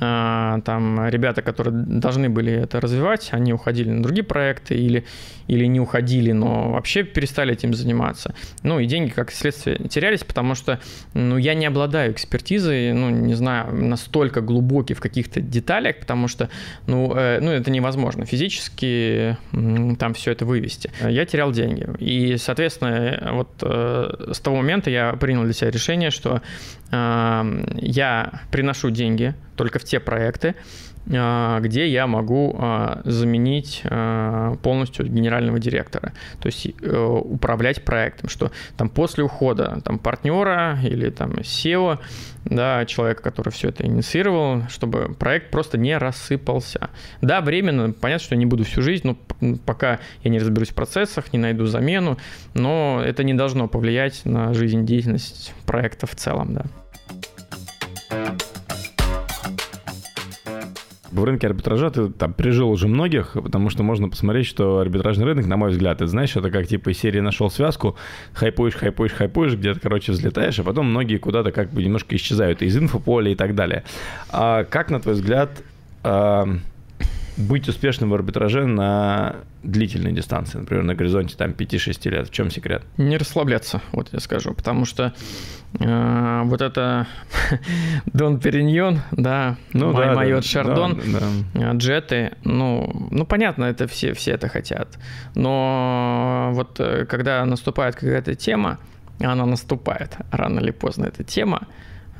там 0.01 1.07
ребята, 1.09 1.43
которые 1.43 1.75
должны 1.75 2.27
были 2.27 2.51
это 2.51 2.81
развивать, 2.81 3.29
они 3.33 3.53
уходили 3.53 3.91
на 3.91 4.01
другие 4.01 4.23
проекты 4.23 4.73
или, 4.73 5.05
или 5.47 5.65
не 5.65 5.79
уходили, 5.79 6.31
но 6.31 6.71
вообще 6.71 7.03
перестали 7.03 7.53
этим 7.53 7.75
заниматься. 7.75 8.33
Ну 8.63 8.79
и 8.79 8.87
деньги, 8.87 9.11
как 9.11 9.31
следствие, 9.31 9.77
терялись, 9.89 10.23
потому 10.23 10.55
что 10.55 10.79
ну, 11.13 11.37
я 11.37 11.53
не 11.53 11.67
обладаю 11.67 12.13
экспертизой, 12.13 12.93
ну 12.93 13.11
не 13.11 13.35
знаю, 13.35 13.75
настолько 13.75 14.41
глубокий 14.41 14.95
в 14.95 15.01
каких-то 15.01 15.39
деталях, 15.39 15.99
потому 15.99 16.27
что 16.27 16.49
ну, 16.87 17.13
э, 17.15 17.39
ну 17.39 17.51
это 17.51 17.69
невозможно 17.69 18.25
физически 18.25 19.37
там 19.99 20.15
все 20.15 20.31
это 20.31 20.45
вывести. 20.45 20.89
Я 21.07 21.25
терял 21.27 21.51
деньги. 21.51 21.87
И, 21.99 22.37
соответственно, 22.37 23.29
вот 23.33 23.49
э, 23.61 24.31
с 24.33 24.39
того 24.39 24.57
момента 24.57 24.89
я 24.89 25.13
принял 25.13 25.43
для 25.43 25.53
себя 25.53 25.69
решение, 25.69 26.09
что 26.09 26.41
э, 26.91 27.63
я 27.77 28.41
приношу 28.51 28.89
деньги 28.89 29.35
только 29.61 29.77
в 29.77 29.83
те 29.83 29.99
проекты, 29.99 30.55
а, 31.13 31.59
где 31.59 31.87
я 31.87 32.07
могу 32.07 32.55
а, 32.57 33.01
заменить 33.05 33.83
а, 33.85 34.55
полностью 34.63 35.05
генерального 35.05 35.59
директора, 35.59 36.13
то 36.39 36.47
есть 36.47 36.65
э, 36.81 36.97
управлять 36.97 37.85
проектом, 37.85 38.27
что 38.27 38.51
там 38.75 38.89
после 38.89 39.23
ухода 39.23 39.79
там 39.85 39.99
партнера 39.99 40.79
или 40.81 41.11
там 41.11 41.33
SEO, 41.33 41.99
да, 42.45 42.85
человека, 42.85 43.21
который 43.21 43.51
все 43.51 43.69
это 43.69 43.85
инициировал, 43.85 44.63
чтобы 44.67 45.13
проект 45.13 45.51
просто 45.51 45.77
не 45.77 45.95
рассыпался. 45.95 46.89
Да, 47.21 47.41
временно, 47.41 47.91
понятно, 47.91 48.25
что 48.25 48.33
я 48.33 48.39
не 48.39 48.47
буду 48.47 48.63
всю 48.63 48.81
жизнь, 48.81 49.03
но 49.05 49.57
пока 49.63 49.99
я 50.23 50.31
не 50.31 50.39
разберусь 50.39 50.69
в 50.69 50.73
процессах, 50.73 51.33
не 51.33 51.37
найду 51.39 51.67
замену, 51.67 52.17
но 52.55 52.99
это 53.05 53.23
не 53.23 53.35
должно 53.35 53.67
повлиять 53.67 54.25
на 54.25 54.55
жизнедеятельность 54.55 55.53
проекта 55.67 56.07
в 56.07 56.15
целом, 56.15 56.55
да. 56.55 56.65
В 61.11 61.23
рынке 61.23 61.47
арбитража 61.47 61.89
ты 61.89 62.09
там 62.09 62.33
пережил 62.33 62.69
уже 62.69 62.87
многих, 62.87 63.33
потому 63.33 63.69
что 63.69 63.83
можно 63.83 64.09
посмотреть, 64.09 64.47
что 64.47 64.79
арбитражный 64.79 65.25
рынок, 65.25 65.45
на 65.45 65.57
мой 65.57 65.71
взгляд, 65.71 65.97
это 65.97 66.07
знаешь, 66.07 66.35
это 66.35 66.49
как 66.49 66.67
типа 66.67 66.89
из 66.89 66.99
серии 66.99 67.19
нашел 67.19 67.49
связку, 67.49 67.97
хайпуешь, 68.33 68.75
хайпуешь, 68.75 69.11
хайпуешь, 69.11 69.55
где-то, 69.55 69.79
короче, 69.79 70.11
взлетаешь, 70.11 70.59
а 70.59 70.63
потом 70.63 70.87
многие 70.87 71.17
куда-то 71.17 71.51
как 71.51 71.71
бы 71.71 71.83
немножко 71.83 72.15
исчезают 72.15 72.61
из 72.61 72.77
инфополя 72.77 73.31
и 73.31 73.35
так 73.35 73.55
далее. 73.55 73.83
А 74.29 74.63
как, 74.63 74.89
на 74.89 74.99
твой 74.99 75.15
взгляд, 75.15 75.61
а, 76.03 76.47
быть 77.37 77.67
успешным 77.67 78.09
в 78.09 78.13
арбитраже 78.13 78.65
на 78.65 79.37
длительной 79.63 80.11
дистанции, 80.11 80.57
например, 80.57 80.83
на 80.83 80.95
горизонте 80.95 81.35
там 81.37 81.51
5-6 81.51 82.09
лет? 82.09 82.27
В 82.27 82.31
чем 82.31 82.51
секрет? 82.51 82.83
Не 82.97 83.17
расслабляться, 83.17 83.81
вот 83.91 84.09
я 84.11 84.19
скажу, 84.19 84.53
потому 84.53 84.85
что 84.85 85.13
э, 85.79 86.41
вот 86.45 86.61
это 86.61 87.07
Дон 88.05 88.39
Периньон, 88.39 89.01
да, 89.11 89.57
ну, 89.73 89.91
Май 89.91 90.07
да, 90.07 90.15
Майот 90.15 90.43
да, 90.43 90.47
Шардон, 90.47 91.01
да, 91.05 91.19
да. 91.53 91.71
Джеты, 91.73 92.33
ну, 92.43 93.07
ну, 93.11 93.25
понятно, 93.25 93.65
это 93.65 93.87
все, 93.87 94.13
все 94.13 94.31
это 94.31 94.47
хотят, 94.47 94.97
но 95.35 96.51
вот 96.53 96.79
э, 96.79 97.05
когда 97.05 97.45
наступает 97.45 97.95
какая-то 97.95 98.35
тема, 98.35 98.79
она 99.19 99.45
наступает 99.45 100.17
рано 100.31 100.59
или 100.59 100.71
поздно, 100.71 101.05
эта 101.05 101.23
тема, 101.23 101.67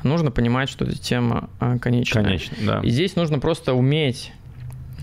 нужно 0.03 0.31
понимать, 0.31 0.69
что 0.69 0.85
эта 0.85 0.97
тема 0.97 1.49
а, 1.59 1.77
конечная. 1.77 2.23
Конечно, 2.23 2.57
да. 2.61 2.79
И 2.81 2.89
здесь 2.89 3.15
нужно 3.15 3.39
просто 3.39 3.73
уметь, 3.73 4.31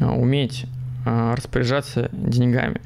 уметь 0.01 0.66
а, 1.05 1.34
распоряжаться 1.34 2.11
деньгами. 2.12 2.80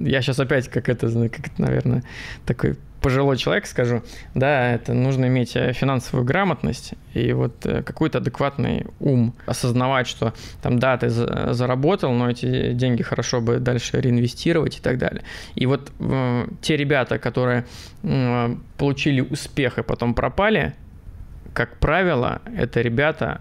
Я 0.00 0.22
сейчас 0.22 0.38
опять, 0.38 0.68
как 0.68 0.88
это, 0.88 1.08
как 1.28 1.48
это, 1.48 1.60
наверное, 1.60 2.02
такой 2.46 2.76
пожилой 3.00 3.36
человек 3.36 3.66
скажу, 3.66 4.02
да, 4.34 4.72
это 4.74 4.92
нужно 4.92 5.26
иметь 5.26 5.56
э, 5.56 5.72
финансовую 5.72 6.24
грамотность 6.24 6.92
и 7.14 7.32
вот 7.32 7.64
э, 7.64 7.82
какой-то 7.82 8.18
адекватный 8.18 8.86
ум, 9.00 9.34
осознавать, 9.46 10.06
что 10.06 10.34
там, 10.62 10.78
да, 10.78 10.98
ты 10.98 11.08
заработал, 11.08 12.12
но 12.12 12.30
эти 12.30 12.72
деньги 12.74 13.02
хорошо 13.02 13.40
бы 13.40 13.58
дальше 13.58 14.00
реинвестировать 14.00 14.78
и 14.78 14.80
так 14.80 14.98
далее. 14.98 15.24
И 15.54 15.66
вот 15.66 15.90
э, 15.98 16.46
те 16.60 16.76
ребята, 16.76 17.18
которые 17.18 17.66
э, 18.02 18.56
получили 18.76 19.22
успех 19.22 19.78
и 19.78 19.82
потом 19.82 20.14
пропали, 20.14 20.74
как 21.54 21.78
правило, 21.78 22.42
это 22.56 22.82
ребята, 22.82 23.40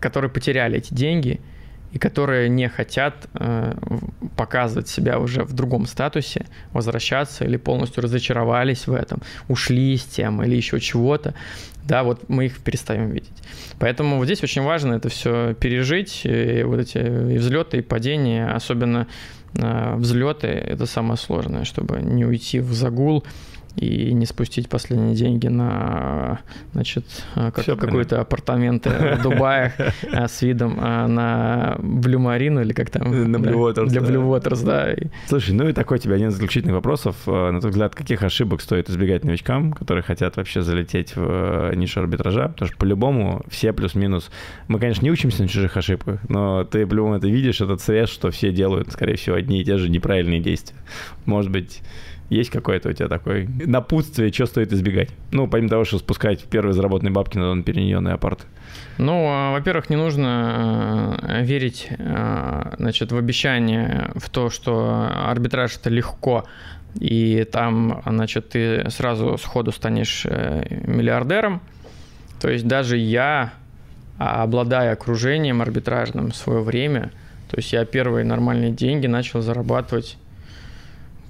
которые 0.00 0.30
потеряли 0.30 0.78
эти 0.78 0.94
деньги– 0.94 1.40
и 1.92 1.98
которые 1.98 2.48
не 2.48 2.68
хотят 2.68 3.28
э, 3.34 3.74
показывать 4.36 4.88
себя 4.88 5.18
уже 5.18 5.44
в 5.44 5.52
другом 5.52 5.86
статусе, 5.86 6.46
возвращаться 6.72 7.44
или 7.44 7.56
полностью 7.56 8.02
разочаровались 8.02 8.86
в 8.86 8.92
этом, 8.92 9.22
ушли 9.48 9.96
с 9.96 10.04
тем 10.04 10.42
или 10.42 10.54
еще 10.54 10.80
чего-то, 10.80 11.34
да, 11.84 12.02
вот 12.02 12.28
мы 12.28 12.46
их 12.46 12.58
перестаем 12.58 13.10
видеть. 13.10 13.42
Поэтому 13.78 14.16
вот 14.16 14.24
здесь 14.24 14.42
очень 14.42 14.62
важно 14.62 14.94
это 14.94 15.08
все 15.08 15.54
пережить, 15.54 16.22
и 16.24 16.62
вот 16.64 16.80
эти 16.80 16.98
и 16.98 17.38
взлеты, 17.38 17.78
и 17.78 17.82
падения, 17.82 18.48
особенно 18.48 19.06
э, 19.54 19.94
взлеты, 19.96 20.48
это 20.48 20.86
самое 20.86 21.16
сложное, 21.16 21.64
чтобы 21.64 22.00
не 22.00 22.24
уйти 22.24 22.60
в 22.60 22.72
загул, 22.72 23.24
и 23.76 24.12
не 24.12 24.24
спустить 24.24 24.68
последние 24.68 25.14
деньги 25.14 25.48
на, 25.48 26.40
значит, 26.72 27.04
как, 27.34 27.54
какой-то 27.54 28.20
апартаменты 28.20 28.90
в 28.90 29.22
Дубае 29.22 29.72
а, 30.12 30.28
с 30.28 30.42
видом 30.42 30.78
а, 30.80 31.06
на 31.06 31.76
Blue 31.78 32.16
Marine 32.16 32.62
или 32.62 32.72
как 32.72 32.90
там? 32.90 33.30
На 33.30 33.36
Blue 33.36 33.54
Waters. 33.54 33.88
Для 33.88 34.00
Blue 34.00 34.26
Waters, 34.26 34.64
да. 34.64 34.94
Слушай, 35.26 35.54
ну 35.54 35.68
и 35.68 35.72
такой 35.72 35.98
тебе 35.98 36.14
один 36.14 36.28
из 36.28 36.34
заключительных 36.34 36.74
вопросов. 36.74 37.16
Э, 37.26 37.50
на 37.50 37.60
твой 37.60 37.70
взгляд, 37.70 37.94
каких 37.94 38.22
ошибок 38.22 38.62
стоит 38.62 38.88
избегать 38.88 39.24
новичкам, 39.24 39.72
которые 39.72 40.02
хотят 40.02 40.36
вообще 40.36 40.62
залететь 40.62 41.14
в 41.14 41.70
э, 41.72 41.74
нишу 41.76 42.00
арбитража? 42.00 42.48
Потому 42.48 42.68
что 42.68 42.78
по-любому 42.78 43.44
все 43.48 43.72
плюс-минус... 43.72 44.30
Мы, 44.68 44.78
конечно, 44.78 45.04
не 45.04 45.10
учимся 45.10 45.42
на 45.42 45.48
чужих 45.48 45.76
ошибках, 45.76 46.20
но 46.28 46.64
ты 46.64 46.86
по-любому 46.86 47.16
это 47.16 47.28
видишь, 47.28 47.60
этот 47.60 47.82
срез, 47.82 48.08
что 48.08 48.30
все 48.30 48.52
делают, 48.52 48.90
скорее 48.92 49.16
всего, 49.16 49.36
одни 49.36 49.60
и 49.60 49.64
те 49.64 49.76
же 49.76 49.90
неправильные 49.90 50.40
действия. 50.40 50.78
Может 51.26 51.50
быть, 51.50 51.82
есть 52.28 52.50
какое-то 52.50 52.88
у 52.88 52.92
тебя 52.92 53.08
такое 53.08 53.48
напутствие, 53.66 54.32
что 54.32 54.46
стоит 54.46 54.72
избегать? 54.72 55.10
Ну, 55.30 55.46
помимо 55.46 55.68
того, 55.68 55.84
что 55.84 55.98
спускать 55.98 56.44
первые 56.44 56.72
заработанные 56.72 57.12
бабки 57.12 57.38
на 57.38 57.62
переньонные 57.62 58.14
апарты. 58.14 58.44
Ну, 58.98 59.26
а, 59.28 59.52
во-первых, 59.52 59.90
не 59.90 59.96
нужно 59.96 61.18
э, 61.22 61.44
верить 61.44 61.88
э, 61.90 62.74
значит, 62.78 63.12
в 63.12 63.16
обещание, 63.16 64.10
в 64.16 64.28
то, 64.30 64.50
что 64.50 65.08
арбитраж 65.26 65.76
это 65.76 65.88
легко, 65.88 66.44
и 66.94 67.46
там, 67.50 68.02
значит, 68.06 68.50
ты 68.50 68.90
сразу 68.90 69.36
сходу 69.38 69.70
станешь 69.70 70.22
э, 70.24 70.64
миллиардером. 70.86 71.60
То 72.40 72.50
есть 72.50 72.66
даже 72.66 72.96
я, 72.96 73.52
обладая 74.18 74.92
окружением 74.92 75.62
арбитражным 75.62 76.30
в 76.32 76.36
свое 76.36 76.60
время, 76.60 77.12
то 77.48 77.56
есть 77.58 77.72
я 77.72 77.84
первые 77.84 78.24
нормальные 78.24 78.72
деньги 78.72 79.06
начал 79.06 79.40
зарабатывать 79.42 80.18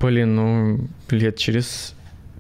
Блин, 0.00 0.36
ну, 0.36 0.80
лет 1.10 1.36
через 1.36 1.95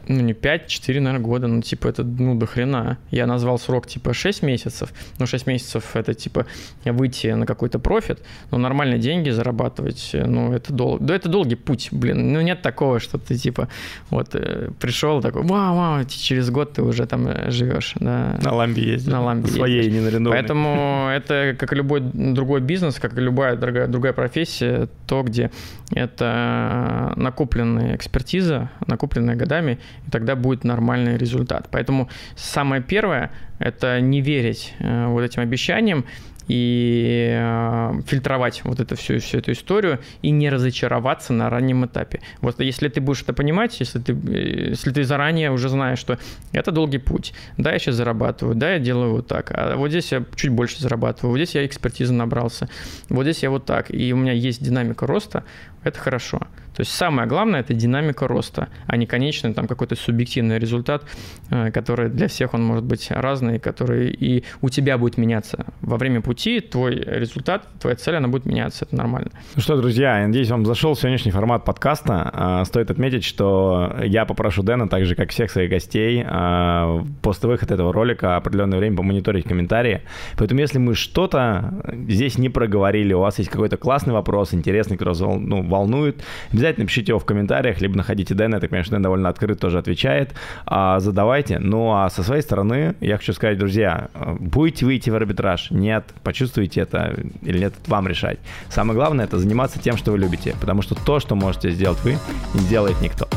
ну, 0.08 0.20
не 0.20 0.32
5-4, 0.32 1.00
наверное, 1.00 1.18
года, 1.18 1.46
ну, 1.46 1.62
типа, 1.62 1.88
это, 1.88 2.04
ну, 2.04 2.34
до 2.34 2.46
хрена. 2.46 2.98
Я 3.10 3.26
назвал 3.26 3.58
срок, 3.58 3.86
типа, 3.86 4.14
6 4.14 4.42
месяцев, 4.42 4.92
ну, 5.18 5.26
6 5.26 5.46
месяцев 5.46 5.94
это, 5.94 6.14
типа, 6.14 6.46
выйти 6.84 7.28
на 7.28 7.46
какой-то 7.46 7.78
профит, 7.78 8.20
но 8.50 8.58
нормальные 8.58 8.98
деньги 8.98 9.30
зарабатывать, 9.30 10.10
ну, 10.12 10.52
это, 10.52 10.72
дол... 10.72 10.98
да, 11.00 11.14
это 11.14 11.28
долгий 11.28 11.56
путь, 11.56 11.88
блин, 11.92 12.32
ну, 12.32 12.40
нет 12.40 12.62
такого, 12.62 13.00
что 13.00 13.18
ты, 13.18 13.36
типа, 13.36 13.68
вот, 14.10 14.34
э, 14.34 14.70
пришел 14.80 15.20
такой, 15.20 15.42
вау, 15.42 15.76
вау, 15.76 16.04
через 16.04 16.50
год 16.50 16.74
ты 16.74 16.82
уже 16.82 17.06
там 17.06 17.26
э, 17.26 17.50
живешь, 17.50 17.94
да. 17.96 18.38
На 18.42 18.54
ламбе 18.54 18.82
ездишь. 18.82 19.12
На 19.12 19.22
ламбе 19.22 19.48
Своей, 19.48 19.76
ездишь. 19.76 19.92
не 19.94 20.00
на 20.00 20.08
ренованной. 20.08 20.38
Поэтому 20.38 21.08
это, 21.14 21.56
как 21.58 21.72
и 21.72 21.76
любой 21.76 22.00
другой 22.00 22.60
бизнес, 22.60 22.96
как 22.96 23.16
и 23.16 23.20
любая 23.20 23.56
другая, 23.56 23.86
другая 23.86 24.12
профессия, 24.12 24.88
то, 25.06 25.22
где 25.22 25.50
это 25.92 27.12
накопленная 27.16 27.96
экспертиза, 27.96 28.70
накопленная 28.86 29.36
годами, 29.36 29.78
и 30.06 30.10
тогда 30.10 30.36
будет 30.36 30.64
нормальный 30.64 31.16
результат. 31.16 31.68
Поэтому 31.70 32.08
самое 32.36 32.82
первое– 32.82 33.30
это 33.58 34.00
не 34.00 34.20
верить 34.20 34.74
э, 34.78 35.06
вот 35.06 35.22
этим 35.22 35.42
обещаниям 35.42 36.04
и 36.48 37.28
э, 37.32 38.00
фильтровать 38.06 38.62
вот 38.64 38.80
эту 38.80 38.96
всю, 38.96 39.18
всю 39.18 39.38
эту 39.38 39.52
историю 39.52 40.00
и 40.22 40.30
не 40.30 40.48
разочароваться 40.48 41.32
на 41.32 41.50
раннем 41.50 41.86
этапе. 41.86 42.20
Вот 42.40 42.60
если 42.60 42.88
ты 42.88 43.00
будешь 43.00 43.22
это 43.22 43.32
понимать, 43.32 43.78
если 43.80 43.98
ты, 43.98 44.12
э, 44.12 44.68
если 44.70 44.92
ты 44.92 45.04
заранее 45.04 45.50
уже 45.50 45.68
знаешь, 45.68 45.98
что 45.98 46.18
это 46.52 46.70
долгий 46.70 46.98
путь, 46.98 47.34
да, 47.56 47.72
я 47.72 47.78
сейчас 47.78 47.96
зарабатываю, 47.96 48.54
да, 48.54 48.74
я 48.74 48.78
делаю 48.78 49.12
вот 49.12 49.26
так, 49.26 49.50
а 49.52 49.76
вот 49.76 49.88
здесь 49.88 50.12
я 50.12 50.24
чуть 50.36 50.50
больше 50.50 50.80
зарабатываю, 50.80 51.30
вот 51.30 51.38
здесь 51.38 51.54
я 51.54 51.66
экспертизы 51.66 52.12
набрался, 52.12 52.68
вот 53.08 53.24
здесь 53.24 53.42
я 53.42 53.50
вот 53.50 53.64
так, 53.64 53.90
и 53.90 54.12
у 54.12 54.16
меня 54.16 54.32
есть 54.32 54.62
динамика 54.62 55.06
роста, 55.06 55.44
это 55.82 55.98
хорошо. 55.98 56.40
То 56.76 56.82
есть 56.82 56.92
самое 56.92 57.26
главное– 57.26 57.60
это 57.62 57.72
динамика 57.72 58.28
роста, 58.28 58.68
а 58.86 58.98
не 58.98 59.06
конечный 59.06 59.54
там 59.54 59.66
какой-то 59.66 59.96
субъективный 59.96 60.58
результат, 60.58 61.04
э, 61.50 61.70
который 61.70 62.10
для 62.10 62.28
всех 62.28 62.52
он 62.52 62.62
может 62.62 62.84
быть 62.84 63.10
разный, 63.10 63.58
который 63.58 64.10
и 64.10 64.44
у 64.60 64.68
тебя 64.68 64.98
будет 64.98 65.16
меняться. 65.16 65.64
Во 65.80 65.96
время 65.96 66.20
пути 66.20 66.60
твой 66.60 66.94
результат, 66.96 67.66
твоя 67.80 67.96
цель, 67.96 68.16
она 68.16 68.28
будет 68.28 68.44
меняться, 68.44 68.84
это 68.84 68.94
нормально. 68.94 69.30
Ну 69.54 69.62
что, 69.62 69.78
друзья, 69.78 70.20
я 70.20 70.26
надеюсь, 70.26 70.50
вам 70.50 70.66
зашел 70.66 70.94
сегодняшний 70.94 71.30
формат 71.30 71.64
подкаста. 71.64 72.30
А, 72.30 72.64
стоит 72.66 72.90
отметить, 72.90 73.24
что 73.24 73.96
я 74.04 74.26
попрошу 74.26 74.62
Дэна, 74.62 74.86
так 74.86 75.06
же, 75.06 75.14
как 75.14 75.30
всех 75.30 75.50
своих 75.50 75.70
гостей, 75.70 76.22
а, 76.26 77.02
после 77.22 77.48
выхода 77.48 77.72
этого 77.72 77.90
ролика 77.90 78.36
определенное 78.36 78.78
время 78.78 78.98
помониторить 78.98 79.48
комментарии. 79.48 80.02
Поэтому 80.36 80.60
если 80.60 80.78
мы 80.78 80.94
что-то 80.94 81.72
здесь 82.06 82.36
не 82.36 82.50
проговорили, 82.50 83.14
у 83.14 83.20
вас 83.20 83.38
есть 83.38 83.50
какой-то 83.50 83.78
классный 83.78 84.12
вопрос, 84.12 84.52
интересный, 84.52 84.98
который 84.98 85.18
вас 85.18 85.20
ну, 85.20 85.66
волнует, 85.66 86.22
обязательно 86.52 86.65
Обязательно 86.66 86.88
пишите 86.88 87.12
его 87.12 87.20
в 87.20 87.24
комментариях, 87.24 87.80
либо 87.80 87.96
находите 87.96 88.34
Дэна, 88.34 88.56
это, 88.56 88.66
конечно, 88.66 88.96
Дэн 88.96 89.02
довольно 89.02 89.28
открыт, 89.28 89.60
тоже 89.60 89.78
отвечает. 89.78 90.34
А, 90.66 90.98
задавайте. 90.98 91.60
Ну, 91.60 91.92
а 91.92 92.10
со 92.10 92.24
своей 92.24 92.42
стороны, 92.42 92.96
я 93.00 93.18
хочу 93.18 93.32
сказать, 93.34 93.56
друзья, 93.56 94.08
будете 94.40 94.84
выйти 94.84 95.08
в 95.08 95.14
арбитраж? 95.14 95.70
Нет. 95.70 96.06
Почувствуете 96.24 96.80
это 96.80 97.14
или 97.42 97.58
нет, 97.60 97.74
это 97.80 97.88
вам 97.88 98.08
решать. 98.08 98.40
Самое 98.68 98.98
главное, 98.98 99.26
это 99.26 99.38
заниматься 99.38 99.78
тем, 99.78 99.96
что 99.96 100.10
вы 100.10 100.18
любите, 100.18 100.56
потому 100.60 100.82
что 100.82 100.96
то, 100.96 101.20
что 101.20 101.36
можете 101.36 101.70
сделать 101.70 102.00
вы, 102.02 102.16
не 102.54 102.60
сделает 102.60 103.00
никто. 103.00 103.28